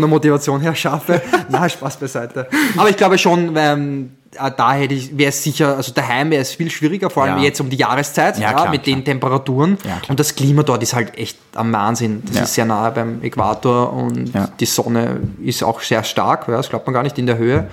[0.00, 1.22] der Motivation her schaffe.
[1.48, 2.48] Na, Spaß beiseite.
[2.76, 6.42] Aber ich glaube schon, ähm, äh, da hätte ich, wäre es sicher, also daheim wäre
[6.42, 7.44] es viel schwieriger, vor allem ja.
[7.44, 8.96] jetzt um die Jahreszeit, ja, klar, mit klar.
[8.96, 9.78] den Temperaturen.
[9.84, 12.22] Ja, und das Klima dort ist halt echt am Wahnsinn.
[12.26, 16.86] Das ist sehr nahe beim Äquator und die Sonne ist auch sehr stark, das glaubt
[16.86, 17.68] man gar nicht in der Höhe.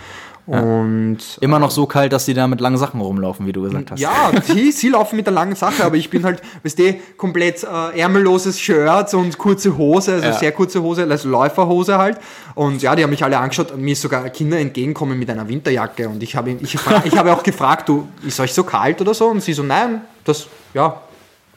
[0.47, 3.91] Und immer noch so kalt, dass sie da mit langen Sachen rumlaufen, wie du gesagt
[3.91, 3.99] hast.
[3.99, 7.63] Ja, die, sie laufen mit der langen Sache, aber ich bin halt, weißt du, komplett
[7.63, 10.33] äh, ärmelloses Shirt und kurze Hose, also ja.
[10.33, 12.17] sehr kurze Hose, also Läuferhose halt.
[12.55, 15.49] Und ja, die haben mich alle angeschaut und mir ist sogar Kinder entgegenkommen mit einer
[15.49, 16.07] Winterjacke.
[16.07, 19.27] Und ich habe ich, ich habe auch gefragt, du, ist euch so kalt oder so?
[19.27, 21.01] Und sie so, nein, das, ja,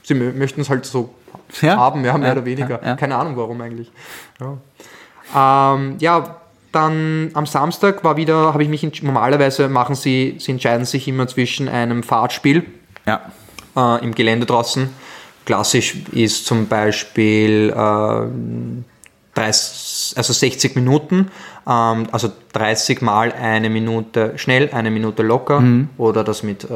[0.03, 1.15] sie möchten es halt so
[1.61, 1.77] ja?
[1.77, 2.79] haben, ja, mehr oder weniger.
[2.79, 3.91] Keine Ahnung warum eigentlich.
[4.41, 5.75] Ja.
[5.75, 6.41] Ähm, ja,
[6.73, 11.27] dann am Samstag war wieder, habe ich mich, normalerweise machen sie, sie entscheiden sich immer
[11.27, 12.65] zwischen einem Fahrtspiel
[13.07, 13.21] ja.
[13.77, 14.91] äh, im Gelände draußen.
[15.45, 18.27] Klassisch ist zum Beispiel äh,
[19.35, 21.31] 30, also 60 Minuten,
[21.67, 25.89] ähm, also 30 mal eine Minute schnell, eine Minute locker mhm.
[25.99, 26.69] oder das mit äh,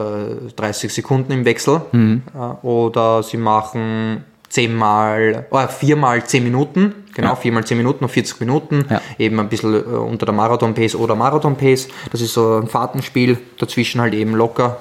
[0.56, 1.82] 30 Sekunden im Wechsel.
[1.92, 2.22] Mhm.
[2.34, 7.36] Äh, oder sie machen zehnmal, oh, viermal zehn Minuten, genau, ja.
[7.36, 9.00] viermal zehn Minuten auf 40 Minuten, ja.
[9.18, 11.88] eben ein bisschen äh, unter der Marathon-Pace oder Marathon-Pace.
[12.10, 14.78] Das ist so ein Fahrtenspiel, dazwischen halt eben locker,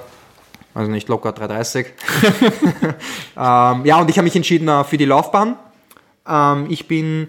[0.74, 1.86] also nicht locker 3,30.
[3.36, 5.56] ähm, ja, und ich habe mich entschieden äh, für die Laufbahn.
[6.28, 7.28] Ähm, ich bin,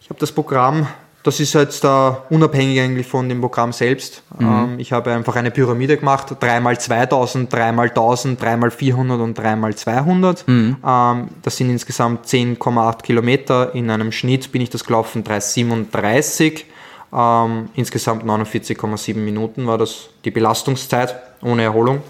[0.00, 0.88] ich habe das Programm
[1.22, 4.22] das ist jetzt da unabhängig eigentlich von dem Programm selbst.
[4.38, 4.46] Mhm.
[4.46, 10.44] Ähm, ich habe einfach eine Pyramide gemacht, 3x2000, 3x1000, 3x400 und 3x200.
[10.46, 10.76] Mhm.
[10.84, 13.74] Ähm, das sind insgesamt 10,8 Kilometer.
[13.74, 16.64] In einem Schnitt bin ich das gelaufen 3,37.
[17.12, 22.02] Ähm, insgesamt 49,7 Minuten war das die Belastungszeit ohne Erholung.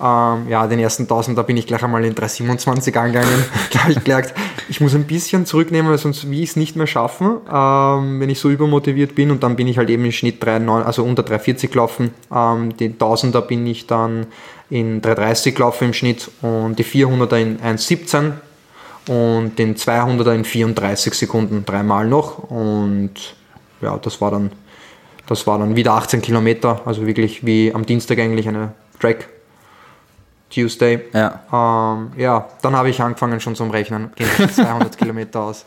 [0.00, 3.44] Ähm, ja, den ersten 1000, da bin ich gleich einmal in 327 angegangen.
[3.72, 4.34] da habe ich gemerkt,
[4.68, 8.28] ich muss ein bisschen zurücknehmen, weil sonst will ich es nicht mehr schaffen, ähm, wenn
[8.28, 9.30] ich so übermotiviert bin.
[9.30, 12.10] Und dann bin ich halt eben im Schnitt 3, also unter 340 gelaufen.
[12.34, 14.26] Ähm, den 1000er bin ich dann
[14.70, 18.32] in 330 gelaufen im Schnitt und die 400er in 1,17
[19.08, 22.38] und den 200er in 34 Sekunden dreimal noch.
[22.50, 23.36] Und
[23.80, 24.50] ja, das war dann,
[25.26, 29.28] das war dann wieder 18 Kilometer, also wirklich wie am Dienstag eigentlich eine Track
[30.50, 31.00] Tuesday.
[31.12, 34.12] Ja, ähm, ja dann habe ich angefangen schon zum Rechnen.
[34.16, 35.64] Gehen 200 Kilometer aus.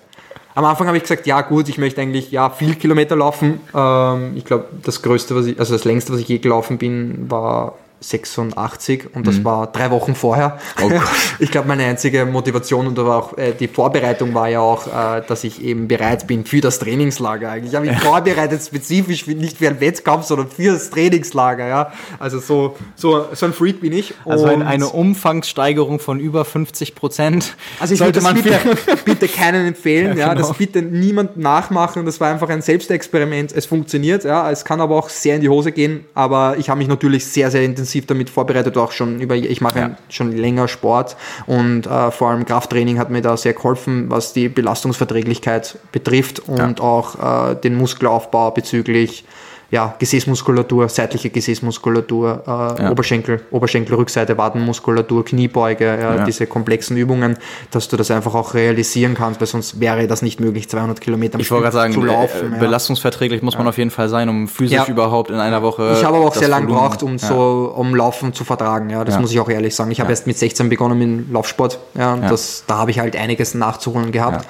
[0.56, 3.60] Am Anfang habe ich gesagt, ja gut, ich möchte eigentlich ja viel Kilometer laufen.
[3.76, 7.30] Ähm, ich glaube, das größte, was ich, also das längste, was ich je gelaufen bin,
[7.30, 9.46] war 86 und das mhm.
[9.46, 10.60] war drei Wochen vorher.
[10.82, 10.92] Oh
[11.40, 15.24] ich glaube, meine einzige Motivation und aber auch äh, die Vorbereitung war ja auch, äh,
[15.28, 17.72] dass ich eben bereit bin für das Trainingslager eigentlich.
[17.72, 21.68] Ich habe mich vorbereitet spezifisch nicht für einen Wettkampf, sondern für das Trainingslager.
[21.68, 21.92] Ja?
[22.20, 24.14] Also so, so, so ein Freak bin ich.
[24.26, 27.56] Also und eine Umfangssteigerung von über 50 Prozent.
[27.80, 28.60] Also ich sollte man bitte,
[29.06, 30.48] bitte keinen empfehlen, ja, ja genau.
[30.48, 32.06] das bitte niemand nachmachen.
[32.06, 33.52] Das war einfach ein Selbstexperiment.
[33.54, 36.78] Es funktioniert, ja, es kann aber auch sehr in die Hose gehen, aber ich habe
[36.78, 39.98] mich natürlich sehr, sehr intensiv intensiv damit vorbereitet, auch schon über, ich mache ja.
[40.10, 41.16] schon länger Sport
[41.46, 46.80] und äh, vor allem Krafttraining hat mir da sehr geholfen, was die Belastungsverträglichkeit betrifft und
[46.80, 46.86] ja.
[46.86, 49.24] auch äh, den Muskelaufbau bezüglich
[49.70, 52.92] ja, Gesäßmuskulatur, seitliche Gesäßmuskulatur, äh, ja.
[52.92, 56.26] Oberschenkel, Oberschenkelrückseite, Wadenmuskulatur, Kniebeuge, ja, ja.
[56.26, 57.38] diese komplexen Übungen,
[57.72, 61.38] dass du das einfach auch realisieren kannst, weil sonst wäre das nicht möglich, 200 Kilometer
[61.40, 62.54] ich wollte sagen, zu laufen.
[62.54, 65.96] Äh, belastungsverträglich muss man auf jeden Fall sein, um physisch überhaupt in einer Woche.
[65.98, 68.90] Ich habe aber auch sehr lange gebraucht, um so um Laufen zu vertragen.
[68.90, 69.92] Ja, das muss ich auch ehrlich sagen.
[69.92, 71.80] Ich habe erst mit 16 begonnen mit Laufsport.
[71.94, 74.48] Ja, das, da habe ich halt einiges nachzuholen gehabt.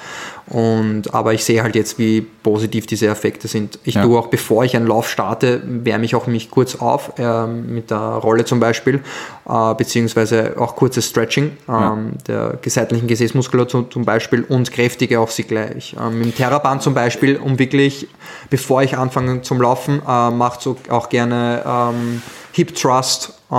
[0.50, 3.80] Und, aber ich sehe halt jetzt, wie positiv diese Effekte sind.
[3.84, 4.04] Ich ja.
[4.04, 7.92] tue auch, bevor ich einen Lauf starte, wärme ich auch mich kurz auf, äh, mit
[7.92, 9.02] der Rolle zum Beispiel,
[9.48, 11.94] äh, beziehungsweise auch kurzes Stretching ja.
[11.94, 15.96] ähm, der seitlichen Gesäßmuskulatur zum Beispiel und kräftige auch sie gleich.
[16.00, 18.08] Ähm, Im Terraband zum Beispiel, um wirklich,
[18.50, 22.22] bevor ich anfange zum Laufen, äh, macht so auch gerne ähm,
[22.54, 23.56] Hip Thrust äh,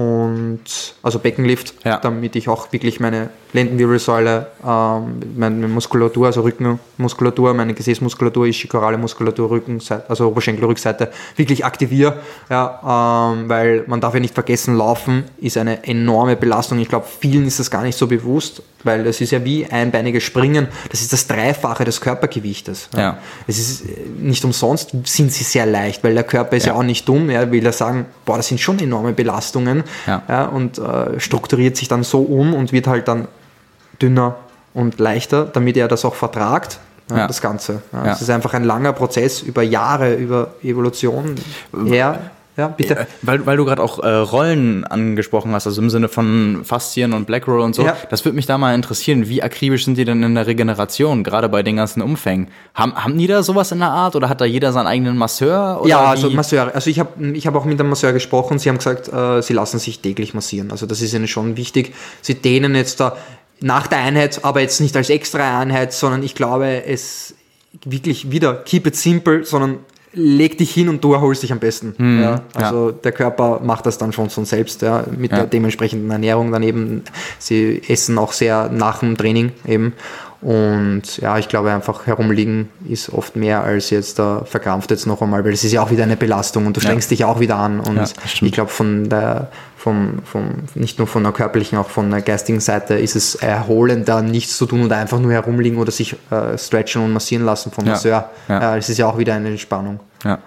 [0.00, 0.64] und
[1.02, 1.98] also Beckenlift, ja.
[1.98, 9.50] damit ich auch wirklich meine Lendenwirbelsäule, ähm, meine Muskulatur, also Rückenmuskulatur, meine Gesäßmuskulatur, ischikorale Muskulatur,
[9.50, 12.16] Rücken, also Oberschenkelrückseite wirklich aktiviere,
[12.48, 16.78] ja, ähm, weil man darf ja nicht vergessen, Laufen ist eine enorme Belastung.
[16.78, 20.22] Ich glaube, vielen ist das gar nicht so bewusst, weil das ist ja wie einbeiniges
[20.22, 22.88] Springen, das ist das Dreifache des Körpergewichtes.
[22.94, 23.00] Ja.
[23.00, 23.18] ja.
[23.46, 26.78] Es ist äh, nicht umsonst sind sie sehr leicht, weil der Körper ist ja, ja
[26.78, 30.22] auch nicht dumm, er will ja sagen, boah, das sind schon enorme Belastungen ja.
[30.26, 33.28] ja und äh, strukturiert sich dann so um und wird halt dann
[34.02, 34.36] dünner
[34.74, 36.80] und leichter, damit er das auch vertragt,
[37.10, 37.26] ja.
[37.26, 37.82] das Ganze.
[37.92, 38.12] Ja, ja.
[38.12, 41.36] Es ist einfach ein langer Prozess über Jahre, über Evolution
[41.86, 42.30] her.
[42.56, 42.98] Ja, bitte.
[42.98, 47.14] Äh, weil, weil du gerade auch äh, Rollen angesprochen hast, also im Sinne von Faszien
[47.14, 47.82] und Black Roll und so.
[47.82, 47.96] Ja.
[48.10, 49.26] Das würde mich da mal interessieren.
[49.28, 52.48] Wie akribisch sind die denn in der Regeneration, gerade bei den ganzen Umfängen?
[52.74, 55.80] Haben, haben die da sowas in der Art oder hat da jeder seinen eigenen Masseur?
[55.86, 56.70] ja, also Masseur.
[56.74, 58.58] Also ich habe ich hab auch mit einem Masseur gesprochen.
[58.58, 60.72] Sie haben gesagt, äh, sie lassen sich täglich massieren.
[60.72, 61.94] Also das ist ihnen schon wichtig.
[62.20, 63.16] Sie dehnen jetzt da
[63.62, 67.34] nach der Einheit, aber jetzt nicht als extra Einheit, sondern ich glaube, es
[67.84, 69.78] wirklich wieder keep it simple, sondern
[70.14, 71.94] leg dich hin und du erholst dich am besten.
[71.96, 72.42] Mhm, ja.
[72.54, 72.96] Also ja.
[73.02, 77.02] der Körper macht das dann schon von selbst, ja, mit der dementsprechenden Ernährung daneben.
[77.38, 79.94] Sie essen auch sehr nach dem Training eben.
[80.42, 85.22] Und ja, ich glaube einfach herumliegen ist oft mehr als jetzt da verkrampft jetzt noch
[85.22, 87.56] einmal, weil es ist ja auch wieder eine Belastung und du strengst dich auch wieder
[87.56, 87.78] an.
[87.78, 89.52] Und ich glaube von der
[89.82, 94.22] vom, vom, nicht nur von der körperlichen, auch von der geistigen Seite ist es erholender,
[94.22, 97.86] nichts zu tun oder einfach nur herumliegen oder sich äh, stretchen und massieren lassen vom
[97.86, 98.30] Masseur.
[98.48, 98.74] Ja.
[98.76, 99.98] Äh, es ist ja auch wieder eine Entspannung.
[100.22, 100.38] Ja.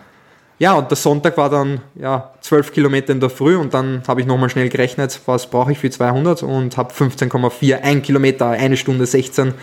[0.57, 4.21] Ja, und der Sonntag war dann ja, 12 Kilometer in der Früh und dann habe
[4.21, 8.77] ich nochmal schnell gerechnet, was brauche ich für 200 und habe 15,4, ein Kilometer, eine
[8.77, 9.53] Stunde 16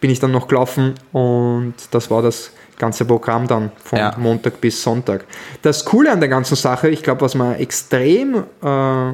[0.00, 4.14] bin ich dann noch gelaufen und das war das ganze Programm dann von ja.
[4.16, 5.24] Montag bis Sonntag.
[5.62, 9.12] Das Coole an der ganzen Sache, ich glaube, was man extrem äh,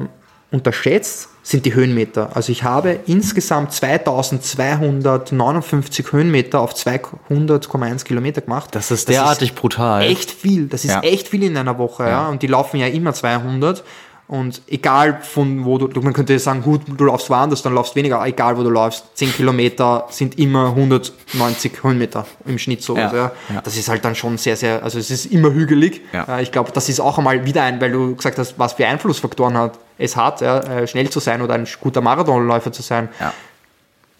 [0.51, 2.35] unterschätzt, sind die Höhenmeter.
[2.35, 8.73] Also ich habe insgesamt 2259 Höhenmeter auf 200,1 Kilometer gemacht.
[8.73, 10.01] Das ist derartig das ist brutal.
[10.01, 10.65] Echt viel.
[10.67, 11.01] Das ist ja.
[11.01, 12.01] echt viel in einer Woche.
[12.03, 12.09] Ja.
[12.09, 12.27] ja.
[12.29, 13.83] Und die laufen ja immer 200.
[14.27, 18.25] Und egal von wo du, man könnte sagen, gut, du laufst woanders, dann laufst weniger,
[18.25, 22.97] egal wo du läufst, 10 Kilometer sind immer 190 Höhenmeter im Schnitt so.
[22.97, 23.31] Ja, ja.
[23.63, 26.01] Das ist halt dann schon sehr, sehr, also es ist immer hügelig.
[26.11, 26.39] Ja.
[26.39, 29.55] Ich glaube, das ist auch einmal wieder ein, weil du gesagt hast, was für Einflussfaktoren
[29.57, 33.09] hat, es hat, ja, äh, schnell zu sein oder ein guter Marathonläufer zu sein.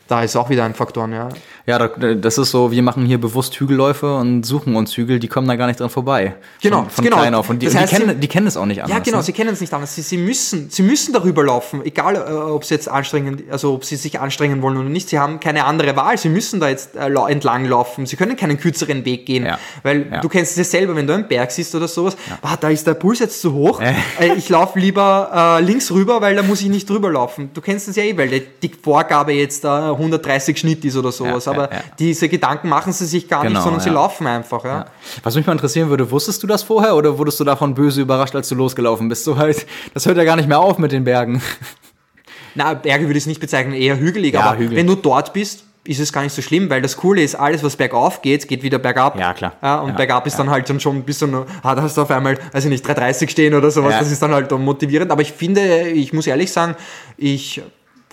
[0.09, 1.29] Ja da ist auch wieder ein Faktor, ja.
[1.65, 5.47] Ja, das ist so, wir machen hier bewusst Hügelläufe und suchen uns Hügel, die kommen
[5.47, 6.35] da gar nicht dran vorbei.
[6.61, 7.17] Genau, von, von genau.
[7.17, 7.49] klein auf.
[7.49, 8.95] Und die, Das heißt, die, kennen, sie- die kennen es auch nicht anders.
[8.95, 9.23] Ja, genau, ne?
[9.23, 9.95] sie kennen es nicht anders.
[9.95, 13.83] Sie, sie, müssen, sie müssen darüber laufen, egal äh, ob sie jetzt anstrengen, also ob
[13.83, 15.09] sie sich anstrengen wollen oder nicht.
[15.09, 16.19] Sie haben keine andere Wahl.
[16.19, 18.05] Sie müssen da jetzt äh, entlang laufen.
[18.05, 19.45] Sie können keinen kürzeren Weg gehen.
[19.47, 19.57] Ja.
[19.81, 20.21] Weil Ja.
[20.21, 22.85] du kennst es ja selber, wenn du einen Berg siehst oder sowas, ah, da ist
[22.85, 23.81] der Puls jetzt zu hoch.
[23.81, 23.95] Äh.
[24.19, 27.49] Äh, ich laufe lieber äh, links rüber, weil da muss ich nicht drüber laufen.
[27.55, 28.29] Du kennst es ja eh, weil
[28.61, 31.45] die Vorgabe jetzt da 130 Schnitt ist oder sowas.
[31.45, 31.81] Ja, ja, Aber ja.
[31.99, 33.93] diese Gedanken machen sie sich gar nicht, Genau, sondern sie ja.
[33.95, 34.63] laufen einfach.
[34.63, 34.69] Ja.
[34.79, 34.85] Ja.
[35.23, 38.35] Was mich mal interessieren würde, wusstest du das vorher oder wurdest du davon böse überrascht,
[38.35, 39.23] als du losgelaufen bist?
[39.23, 41.41] So halt, das hört ja gar nicht mehr auf mit den Bergen.
[42.55, 44.77] Na, Berge würde ich es nicht bezeichnen, eher hügelig, Ja, aber Hügel.
[44.77, 47.61] wenn du dort bist, ist es gar nicht so schlimm, weil das Coole ist, alles,
[47.63, 49.19] was bergauf geht, geht wieder bergab.
[49.19, 49.53] Ja, klar.
[49.61, 52.01] Ja, und Ja, bergab ist dann halt dann schon bis zu, ah, da hast du
[52.01, 53.99] auf einmal, also nicht 330 stehen oder sowas, Ja.
[53.99, 55.11] das ist dann halt motivierend.
[55.11, 56.75] Aber ich finde, ich muss ehrlich sagen,
[57.17, 57.61] ich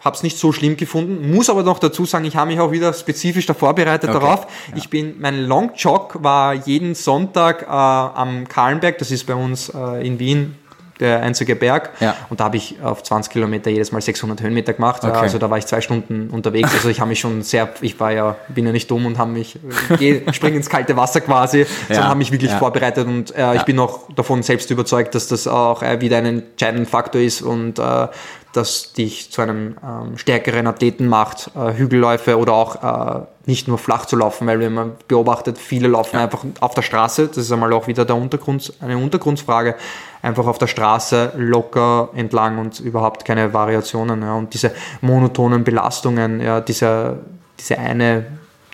[0.05, 2.73] habe es nicht so schlimm gefunden, muss aber noch dazu sagen, ich habe mich auch
[2.73, 4.47] wieder spezifisch da vorbereitet Okay, darauf.
[4.75, 9.69] Ich bin, mein Long Jog war jeden Sonntag äh, am Kahlenberg, das ist bei uns
[9.69, 10.57] äh, in Wien
[11.01, 11.91] der einzige Berg.
[12.01, 12.15] Ja.
[12.31, 15.03] Und da habe ich auf 20 Kilometer jedes Mal 600 Höhenmeter gemacht.
[15.03, 15.19] Ja, Okay.
[15.21, 16.73] Also da war ich zwei Stunden unterwegs.
[16.75, 19.33] Also ich habe mich schon sehr, ich war ja, bin ja nicht dumm und habe
[19.33, 19.57] mich,
[19.91, 22.59] äh, geh, spring ins kalte Wasser quasi, sondern habe mich wirklich ja.
[22.59, 23.63] vorbereitet und äh, ich Ja.
[23.65, 27.81] bin auch davon selbst überzeugt, dass das auch äh, wieder ein entscheidender Faktor ist und
[27.81, 28.07] äh,
[28.53, 33.79] dass dich zu einem ähm, stärkeren Athleten macht, äh, Hügelläufe oder auch äh, nicht nur
[33.79, 37.53] flach zu laufen, weil wenn man beobachtet, viele laufen einfach auf der Straße, das ist
[37.53, 39.75] einmal auch wieder der Untergrund, eine Untergrundsfrage,
[40.21, 44.23] einfach auf der Straße locker entlang und überhaupt keine Variationen.
[44.23, 44.35] Ja.
[44.35, 47.19] Und diese monotonen Belastungen, ja, diese,
[47.59, 48.27] diese eine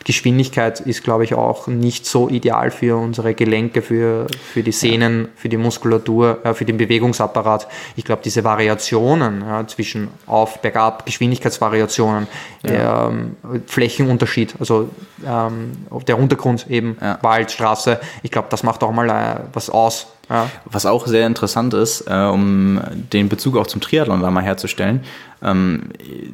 [0.09, 5.29] Geschwindigkeit ist, glaube ich, auch nicht so ideal für unsere Gelenke, für, für die Sehnen,
[5.37, 7.69] für die Muskulatur, ja, für den Bewegungsapparat.
[7.95, 12.27] Ich glaube, diese Variationen ja, zwischen Auf, Bergab, Geschwindigkeitsvariationen,
[12.65, 13.37] ähm,
[13.67, 14.89] Flächenunterschied, also
[15.27, 15.73] ähm,
[16.07, 17.19] der Untergrund eben, Ja.
[17.21, 20.07] Wald, Straße, ich glaube, das macht auch mal äh, was aus.
[20.29, 20.51] Ja.
[20.67, 22.81] Was auch sehr interessant ist, äh, um
[23.13, 25.01] den Bezug auch zum Triathlon da mal herzustellen,
[25.43, 25.85] ähm,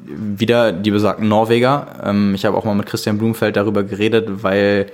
[0.07, 1.87] wieder die besagten Norweger.
[2.05, 4.87] Ähm, ich habe auch mal mit Christian Blumfeld darüber geredet, weil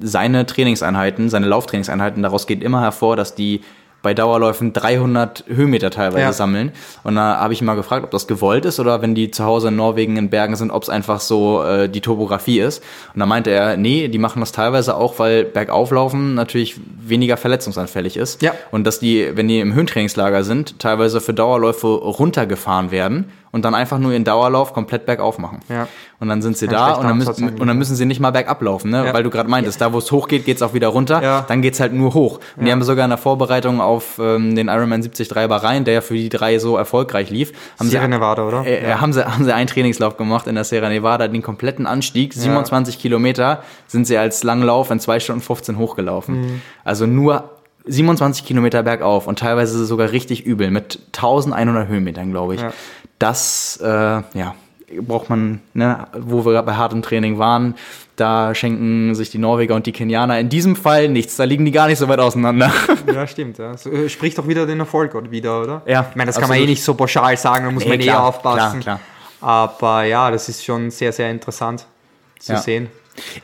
[0.00, 3.60] seine Trainingseinheiten, seine Lauftrainingseinheiten, daraus geht immer hervor, dass die
[4.04, 6.32] bei Dauerläufen 300 Höhenmeter teilweise Ja.
[6.32, 6.70] sammeln.
[7.02, 9.68] Und da habe ich mal gefragt, ob das gewollt ist oder wenn die zu Hause
[9.68, 12.82] in Norwegen in Bergen sind, ob es einfach so äh, die Topografie ist.
[13.14, 18.16] Und da meinte er, nee, die machen das teilweise auch, weil Bergauflaufen natürlich weniger verletzungsanfällig
[18.16, 18.42] ist.
[18.42, 18.52] Ja.
[18.70, 23.24] Und dass die, wenn die im Höhentrainingslager sind, teilweise für Dauerläufe runtergefahren werden
[23.54, 25.60] und dann einfach nur ihren Dauerlauf komplett bergauf machen.
[25.68, 25.86] Ja.
[26.18, 28.32] Und dann sind sie Kein da und dann, müssen, und dann müssen sie nicht mal
[28.32, 29.06] bergab laufen, ne?
[29.06, 29.14] Ja.
[29.14, 31.44] weil du gerade meintest, da wo es hoch geht, geht es auch wieder runter, Ja.
[31.46, 32.40] dann geht es halt nur hoch.
[32.56, 36.00] Und die haben sogar in der Vorbereitung auf ähm, den Ironman 73 Bahrain, der ja
[36.00, 38.66] für die drei so erfolgreich lief, haben Sierra sie, Nevada, oder?
[38.66, 39.00] äh, Ja.
[39.00, 42.98] haben, sie, haben sie einen Trainingslauf gemacht in der Sierra Nevada, den kompletten Anstieg, 27
[42.98, 46.40] Kilometer, sind sie als Langlauf in 2 Stunden 15 hochgelaufen.
[46.40, 46.60] Mhm.
[46.82, 47.50] Also nur
[47.86, 52.60] 27 Kilometer bergauf und teilweise sogar richtig übel mit 1100 Höhenmetern, glaube ich.
[52.62, 52.72] Ja.
[53.18, 54.54] Das, äh, ja,
[55.00, 57.74] braucht man, ne, wo wir bei hartem Training waren,
[58.16, 61.36] da schenken sich die Norweger und die Kenianer in diesem Fall nichts.
[61.36, 62.70] Da liegen die gar nicht so weit auseinander.
[63.12, 63.58] Ja, stimmt.
[63.58, 63.76] Ja.
[63.76, 65.82] So, äh, spricht doch wieder den Erfolg wieder, oder?
[65.86, 68.00] Ja, Ich meine, das kann man eh nicht so pauschal sagen, da muss Nee, man
[68.00, 68.80] eh klar, aufpassen.
[68.80, 69.00] klar,
[69.40, 71.86] Aber ja, das ist schon sehr, sehr interessant
[72.38, 72.58] zu Ja.
[72.58, 72.88] sehen.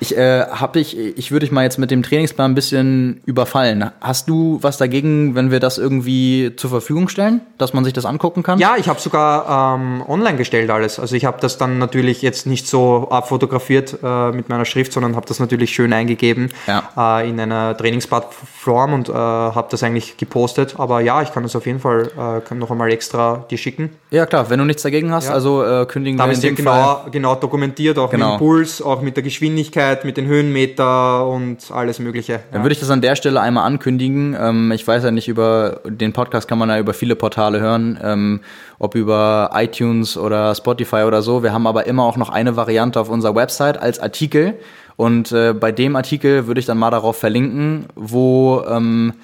[0.00, 3.90] Ich äh, hab dich, ich würde dich mal jetzt mit dem Trainingsplan ein bisschen überfallen.
[4.00, 8.04] Hast du was dagegen, wenn wir das irgendwie zur Verfügung stellen, dass man sich das
[8.04, 8.58] angucken kann?
[8.58, 10.98] Ja, ich habe sogar ähm, online gestellt alles.
[10.98, 15.14] Also ich habe das dann natürlich jetzt nicht so abfotografiert äh, mit meiner Schrift, sondern
[15.16, 17.20] habe das natürlich schön eingegeben Ja.
[17.20, 20.74] äh, in einer Trainingsplattform und äh, habe das eigentlich gepostet.
[20.78, 22.10] Aber ja, ich kann das auf jeden Fall
[22.50, 23.90] äh, noch einmal extra dir schicken.
[24.10, 25.34] Ja, klar, wenn du nichts dagegen hast, Ja.
[25.34, 26.96] also äh, kündigen Da wir in dem dir Fall.
[27.04, 28.32] genau, genau dokumentiert, auch Genau.
[28.32, 29.59] mit dem Puls, auch mit der Geschwindigkeit,
[30.04, 32.40] mit den Höhenmeter und alles Mögliche.
[32.52, 34.36] Dann würde ich das an der Stelle einmal ankündigen.
[34.38, 37.98] Ähm, ich weiß ja nicht, über den Podcast kann man ja über viele Portale hören,
[38.02, 38.40] ähm,
[38.78, 41.42] ob über iTunes oder Spotify oder so.
[41.42, 44.54] Wir haben aber immer auch noch eine Variante auf unserer Website als Artikel.
[44.96, 49.14] Und äh, bei dem Artikel würde ich dann mal darauf verlinken, wo ähm,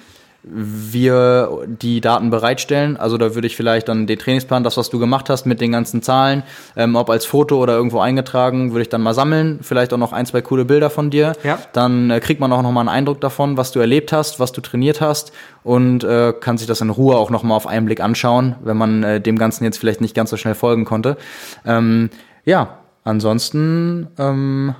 [0.49, 2.97] wir die Daten bereitstellen.
[2.97, 5.71] Also da würde ich vielleicht dann den Trainingsplan, das, was du gemacht hast, mit den
[5.71, 6.43] ganzen Zahlen,
[6.75, 9.59] ähm, ob als Foto oder irgendwo eingetragen, würde ich dann mal sammeln.
[9.61, 11.33] Vielleicht auch noch ein, zwei coole Bilder von dir.
[11.43, 11.59] Ja.
[11.73, 14.51] Dann äh, kriegt man auch noch mal einen Eindruck davon, was du erlebt hast, was
[14.51, 15.31] du trainiert hast
[15.63, 18.77] und äh, kann sich das in Ruhe auch noch mal auf einen Blick anschauen, wenn
[18.77, 21.17] man äh, dem Ganzen jetzt vielleicht nicht ganz so schnell folgen konnte.
[21.65, 22.09] Ähm,
[22.45, 24.75] ja, ansonsten ähm,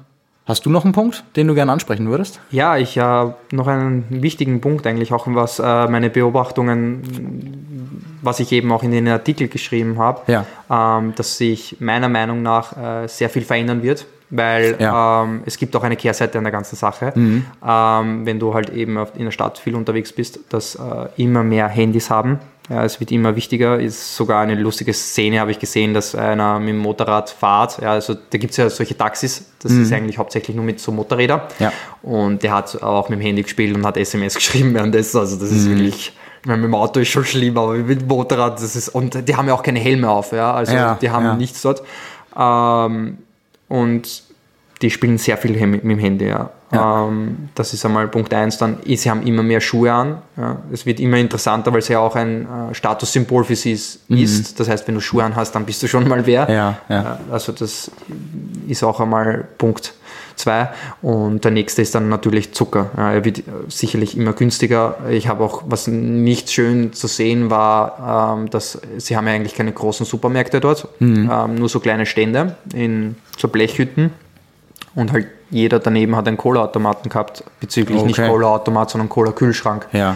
[0.48, 2.40] hast du noch einen Punkt, den du gerne ansprechen würdest?
[2.52, 7.02] Ja, ich habe noch einen wichtigen Punkt eigentlich, auch was äh, meine Beobachtungen,
[8.22, 10.46] was ich eben auch in den Artikel geschrieben habe, Ja.
[11.00, 15.24] ähm, dass sich meiner Meinung nach äh, sehr viel verändern wird weil Ja.
[15.24, 17.14] ähm, es gibt auch eine Kehrseite an der ganzen Sache.
[17.16, 17.46] Mhm.
[17.66, 20.80] Ähm, wenn du halt eben in der Stadt viel unterwegs bist, dass äh,
[21.16, 22.40] immer mehr Handys haben.
[22.70, 23.80] Ja, es wird immer wichtiger.
[23.80, 27.80] Ist sogar eine lustige Szene, habe ich gesehen, dass einer mit dem Motorrad fährt.
[27.82, 29.46] Ja, also da gibt es ja solche Taxis.
[29.60, 31.42] Das ist eigentlich hauptsächlich nur mit so Motorrädern.
[31.60, 31.64] Mhm.
[31.64, 31.74] Ja.
[32.02, 35.18] Und der hat auch mit dem Handy gespielt und hat SMS geschrieben währenddessen.
[35.18, 36.14] Also das ist wirklich.
[36.42, 38.90] Ich meine, mit dem Auto ist schon schlimm, aber mit dem Motorrad, das ist.
[38.90, 40.54] Und die haben ja auch keine Helme auf, ja.
[40.54, 41.36] Also Ja, die haben ja.
[41.36, 41.82] nichts dort.
[42.38, 43.18] Ähm,
[43.70, 44.24] und
[44.82, 46.52] die spielen sehr viel mit, mit dem Handy, ja.
[46.72, 47.06] Ja.
[47.08, 48.58] Ähm, das ist einmal Punkt eins.
[48.58, 50.18] Dann, sie haben immer mehr Schuhe an.
[50.36, 50.58] Ja.
[50.72, 52.42] Es wird immer interessanter, weil es ja auch ein
[52.72, 54.60] äh, Statussymbol für sie ist, ist.
[54.60, 56.44] Das heißt, wenn du Schuhe an hast, dann bist du schon mal wer.
[56.46, 56.54] Mhm.
[56.54, 57.02] Ja, ja.
[57.30, 57.90] Äh, Also das
[58.68, 59.94] ist auch einmal Punkt
[60.36, 60.70] zwei.
[61.02, 62.92] Und der nächste ist dann natürlich Zucker.
[62.98, 64.98] Er wird äh, sicherlich immer günstiger.
[65.10, 69.56] Ich habe auch, was nicht schön zu sehen war, ähm, dass sie haben ja eigentlich
[69.56, 71.32] keine großen Supermärkte dort, Mhm.
[71.32, 74.12] ähm, nur so kleine Stände in so Blechhütten.
[74.94, 78.30] Und halt jeder daneben hat einen Cola-Automaten gehabt, bezüglich nicht Okay.
[78.30, 79.88] Cola-Automat, sondern Cola-Kühlschrank.
[79.94, 80.16] Ja.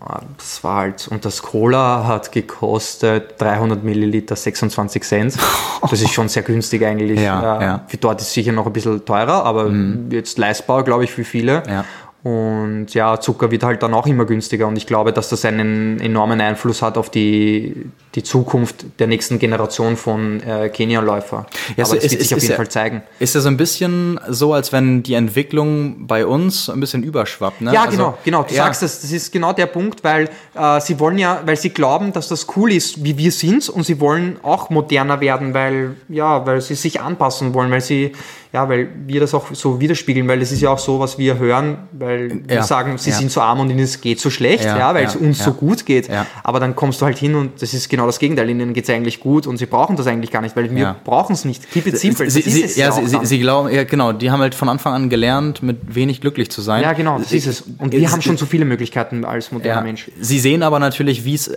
[0.00, 5.36] Ah, Das war halt, und das Cola hat gekostet 300 Milliliter 26 Cent.
[5.82, 7.20] Das ist schon sehr günstig eigentlich.
[7.20, 7.80] Ja, Äh, ja.
[7.88, 9.70] Für dort ist es sicher noch ein bisschen teurer, aber
[10.10, 11.62] jetzt leistbar, glaube ich, für viele.
[11.68, 11.84] Ja.
[12.26, 16.00] Und ja, Zucker wird halt dann auch immer günstiger und ich glaube, dass das einen
[16.00, 17.86] enormen Einfluss hat auf die,
[18.16, 21.46] die Zukunft der nächsten Generation von äh, Kenia-Läufer.
[21.76, 23.02] Ja, aber es- das es- wird sich es auf ist jeden ja- Fall zeigen.
[23.20, 27.60] Ist ja so ein bisschen so, als wenn die Entwicklung bei uns ein bisschen überschwappt.
[27.60, 27.72] Ne?
[27.72, 28.42] Ja, Also, genau, genau.
[28.42, 31.56] Du ja, sagst es, das ist genau der Punkt, weil äh, sie wollen ja, weil
[31.56, 35.54] sie glauben, dass das cool ist, wie wir sind, und sie wollen auch moderner werden,
[35.54, 38.10] weil ja, weil sie sich anpassen wollen, weil sie
[38.52, 41.38] ja, weil wir das auch so widerspiegeln, weil das ist ja auch so, was wir
[41.38, 43.16] hören, weil wir Ja, sagen, sie ja.
[43.16, 45.52] sind so arm und ihnen es geht so schlecht, Ja, ja, weil es uns so
[45.52, 46.08] gut geht.
[46.42, 48.48] Aber dann kommst du halt hin und das ist genau das Gegenteil.
[48.50, 51.32] Ihnen geht es eigentlich gut und sie brauchen das eigentlich gar nicht, weil wir brauchen
[51.32, 51.70] es nicht.
[51.70, 52.30] Keep it simple.
[52.30, 54.68] Sie, das sie, es ja, sie, sie, sie glauben, ja genau, die haben halt von
[54.68, 56.82] Anfang an gelernt, mit wenig glücklich zu sein.
[56.82, 57.64] ja, genau, das ist es.
[57.78, 60.10] Und wir haben schon so viele Möglichkeiten als moderner Mensch.
[60.20, 61.56] Sie sehen aber natürlich, wie es äh,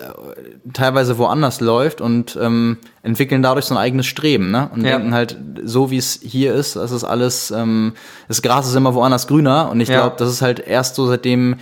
[0.74, 4.70] teilweise woanders läuft und ähm, entwickeln dadurch so ein eigenes Streben, ne?
[4.74, 7.94] Und denken halt, so wie es hier ist, das ist alles, ähm,
[8.28, 9.70] das Gras ist immer woanders grüner.
[9.70, 10.02] Und ich Ja.
[10.02, 11.56] glaube, das ist halt erst so, seitdem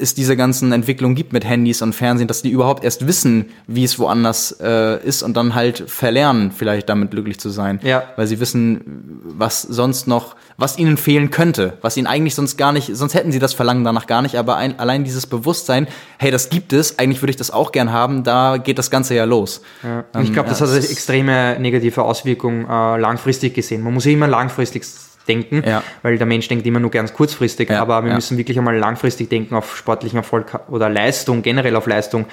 [0.00, 3.84] es diese ganzen Entwicklungen gibt mit Handys und Fernsehen, dass die überhaupt erst wissen, wie
[3.84, 7.80] es woanders äh, ist und dann halt verlernen, vielleicht damit glücklich zu sein.
[7.82, 8.04] Ja.
[8.16, 12.72] Weil sie wissen, was sonst noch, was ihnen fehlen könnte, was ihnen eigentlich sonst gar
[12.72, 15.88] nicht, sonst hätten sie das Verlangen danach gar nicht, aber ein, allein dieses Bewusstsein,
[16.18, 19.14] hey, das gibt es, eigentlich würde ich das auch gern haben, da geht das Ganze
[19.14, 19.62] ja los.
[19.82, 20.04] Ja.
[20.12, 23.82] Und ich glaube, das hat eine extreme negative Auswirkung äh, langfristig gesehen.
[23.82, 24.84] Man muss ja immer langfristig
[25.28, 25.82] denken, Ja.
[26.02, 28.14] weil der Mensch denkt immer nur ganz kurzfristig, Ja, aber wir ja.
[28.14, 32.26] müssen wirklich einmal langfristig denken auf sportlichen Erfolg oder Leistung, generell auf Leistung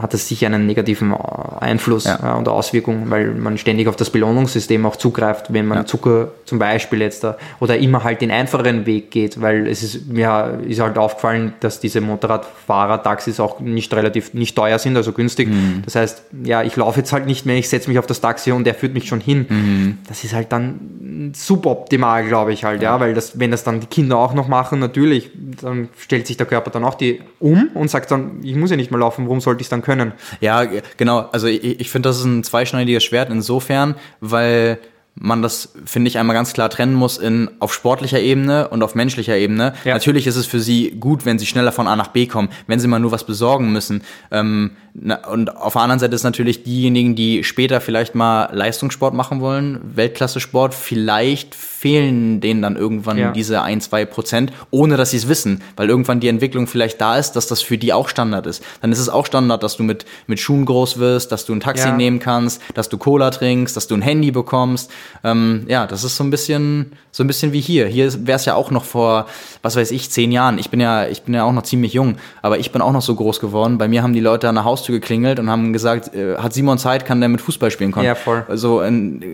[0.00, 1.16] hat das sicher einen negativen äh,
[1.60, 2.34] Einfluss Ja.
[2.34, 5.86] äh, und Auswirkung, weil man ständig auf das Belohnungssystem auch zugreift, wenn man Ja.
[5.86, 10.08] Zucker zum Beispiel jetzt da oder immer halt den einfacheren Weg geht, weil es ist
[10.08, 15.12] mir ist halt aufgefallen, dass diese Motorradfahrer Taxis auch nicht relativ nicht teuer sind, also
[15.12, 15.48] günstig.
[15.48, 15.82] Mhm.
[15.84, 18.52] Das heißt, ja, ich laufe jetzt halt nicht mehr, ich setze mich auf das Taxi
[18.52, 19.46] und der führt mich schon hin.
[19.48, 19.98] Mhm.
[20.08, 23.86] Das ist halt dann suboptimal, glaube ich halt, ja, weil das, wenn das dann die
[23.86, 25.30] Kinder auch noch machen, natürlich,
[25.62, 28.76] dann stellt sich der Körper dann auch die um und sagt dann, ich muss ja
[28.76, 30.12] nicht mehr laufen, warum sollte ich es dann können?
[30.40, 30.64] Ja,
[30.96, 31.28] genau.
[31.32, 34.78] Also ich, ich finde, das ist ein zweischneidiges Schwert insofern, weil
[35.18, 38.94] man das, finde ich, einmal ganz klar trennen muss in auf sportlicher Ebene und auf
[38.94, 39.72] menschlicher Ebene.
[39.84, 39.94] Ja.
[39.94, 42.80] Natürlich ist es für sie gut, wenn sie schneller von A nach B kommen, wenn
[42.80, 44.02] sie mal nur was besorgen müssen.
[44.30, 49.14] Ähm, na, und auf der anderen Seite ist natürlich diejenigen, die später vielleicht mal Leistungssport
[49.14, 53.30] machen wollen, Weltklasse-Sport, vielleicht fehlen denen dann irgendwann Ja.
[53.32, 57.16] diese ein, zwei Prozent, ohne dass sie es wissen, weil irgendwann die Entwicklung vielleicht da
[57.18, 58.62] ist, dass das für die auch Standard ist.
[58.80, 61.60] Dann ist es auch Standard, dass du mit, mit Schuhen groß wirst, dass du ein
[61.60, 61.96] Taxi Ja.
[61.96, 64.90] nehmen kannst, dass du Cola trinkst, dass du ein Handy bekommst.
[65.24, 67.86] Ähm, ja, das ist so ein bisschen, so ein bisschen wie hier.
[67.86, 69.26] Hier wäre es ja auch noch vor,
[69.62, 70.58] was weiß ich, zehn Jahren.
[70.58, 73.02] Ich bin ja, ich bin ja auch noch ziemlich jung, aber ich bin auch noch
[73.02, 73.78] so groß geworden.
[73.78, 76.78] Bei mir haben die Leute an der Haustür geklingelt und haben gesagt, äh, hat Simon
[76.78, 78.06] Zeit, kann der mit Fußball spielen können.
[78.06, 78.44] Ja, voll.
[78.48, 78.82] Also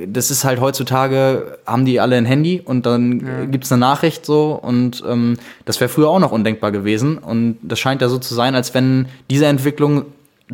[0.07, 4.25] das ist halt heutzutage, haben die alle ein Handy und dann äh, gibt's eine Nachricht
[4.27, 8.19] so und ähm, das wäre früher auch noch undenkbar gewesen und das scheint ja so
[8.19, 10.05] zu sein, als wenn diese Entwicklung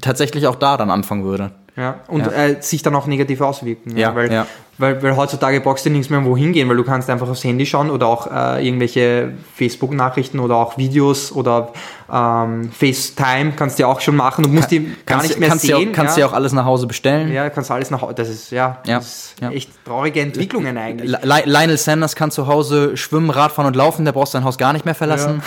[0.00, 1.50] tatsächlich auch da dann anfangen würde.
[1.76, 2.32] Ja, und Ja.
[2.32, 3.96] Äh, sich dann auch negativ auswirken.
[3.96, 4.46] Ja, weil, ja.
[4.80, 7.66] Weil, weil heutzutage brauchst du nirgends mehr wohin gehen, weil du kannst einfach aufs Handy
[7.66, 11.72] schauen oder auch äh, irgendwelche Facebook-Nachrichten oder auch Videos oder
[12.12, 14.44] ähm, FaceTime kannst du ja auch schon machen.
[14.44, 15.70] Du musst die gar nicht mehr kannst sehen.
[15.82, 17.32] Ja, auch- kannst du ja auch alles nach Hause bestellen.
[17.32, 18.14] Ja, kannst alles nach Hause.
[18.14, 19.50] Das ist ja, Ja, Das ist ja.
[19.50, 21.10] echt traurige Entwicklungen eigentlich.
[21.10, 24.72] Li- Lionel Sanders kann zu Hause schwimmen, Radfahren und laufen, der braucht sein Haus gar
[24.72, 25.42] nicht mehr verlassen.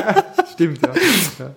[0.52, 0.92] Stimmt, ja.
[1.38, 1.50] ja.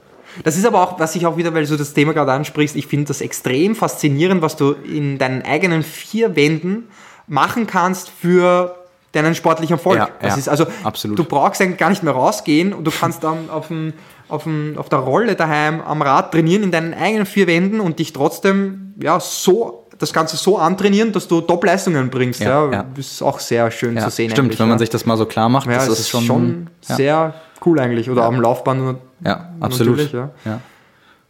[0.43, 2.87] Das ist aber auch, was ich auch wieder, weil du das Thema gerade ansprichst, ich
[2.87, 6.87] finde das extrem faszinierend, was du in deinen eigenen vier Wänden
[7.29, 8.75] machen kannst für
[9.11, 9.97] deinen sportlichen Erfolg.
[9.97, 11.17] Ja, das ja, ist also, absolut.
[11.17, 13.93] du brauchst eigentlich gar nicht mehr rausgehen und du kannst dann auf, dem,
[14.27, 17.99] auf, dem, auf der Rolle daheim am Rad trainieren in deinen eigenen vier Wänden und
[17.99, 22.39] dich trotzdem ja, so das Ganze so antrainieren, dass du Top-Leistungen bringst.
[22.39, 24.31] Ja, Ja, ist auch sehr schön Ja, zu sehen.
[24.31, 24.79] stimmt, wenn man ja.
[24.79, 27.33] sich das mal so klar macht, ja, das, das ist schon, ja, sehr
[27.65, 28.09] cool eigentlich.
[28.09, 30.11] Oder am Laufband ja, absolut.
[30.13, 30.31] Ja,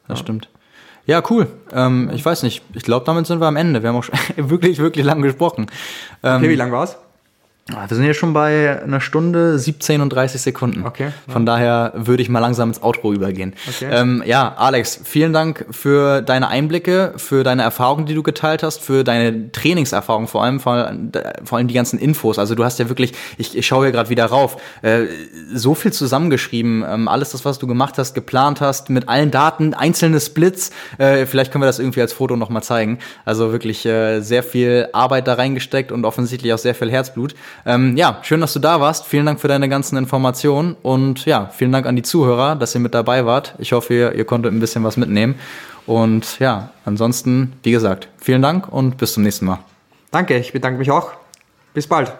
[0.07, 0.49] das stimmt.
[1.09, 1.47] Ja, cool.
[1.73, 2.61] Ähm, ich weiß nicht.
[2.75, 3.81] Ich glaube, damit sind wir am Ende.
[3.81, 5.65] Wir haben auch schon wirklich, wirklich lang gesprochen.
[6.21, 6.97] Ähm, Okay, wie lang war's?
[7.75, 10.85] Ah, Wir sind jetzt schon bei einer Stunde 17 und 30 Sekunden.
[10.85, 13.53] Okay, Von daher würde ich mal langsam ins Outro übergehen.
[13.67, 13.89] Okay.
[13.91, 18.81] Ähm, ja, Alex, vielen Dank für deine Einblicke, für deine Erfahrungen, die du geteilt hast,
[18.81, 20.91] für deine Trainingserfahrung vor allem, vor,
[21.43, 22.39] vor allem die ganzen Infos.
[22.39, 25.01] Also du hast ja wirklich, ich, ich schaue hier gerade wieder rauf, äh,
[25.53, 29.73] so viel zusammengeschrieben, ähm, alles das, was du gemacht hast, geplant hast, mit allen Daten,
[29.75, 30.71] einzelne Splits.
[30.97, 32.97] Äh, vielleicht können wir das irgendwie als Foto nochmal zeigen.
[33.25, 37.35] Also wirklich äh, sehr viel Arbeit da reingesteckt und offensichtlich auch sehr viel Herzblut.
[37.65, 39.05] Ähm, ja, schön, dass du da warst.
[39.05, 42.81] Vielen Dank für deine ganzen Informationen und ja, vielen Dank an die Zuhörer, dass ihr
[42.81, 43.55] mit dabei wart.
[43.59, 45.35] Ich hoffe, ihr, ihr konntet ein bisschen was mitnehmen.
[45.85, 49.59] Und ja, ansonsten, wie gesagt, vielen Dank und bis zum nächsten Mal.
[50.11, 51.11] Danke, ich bedanke mich auch.
[51.73, 52.13] Bis bald.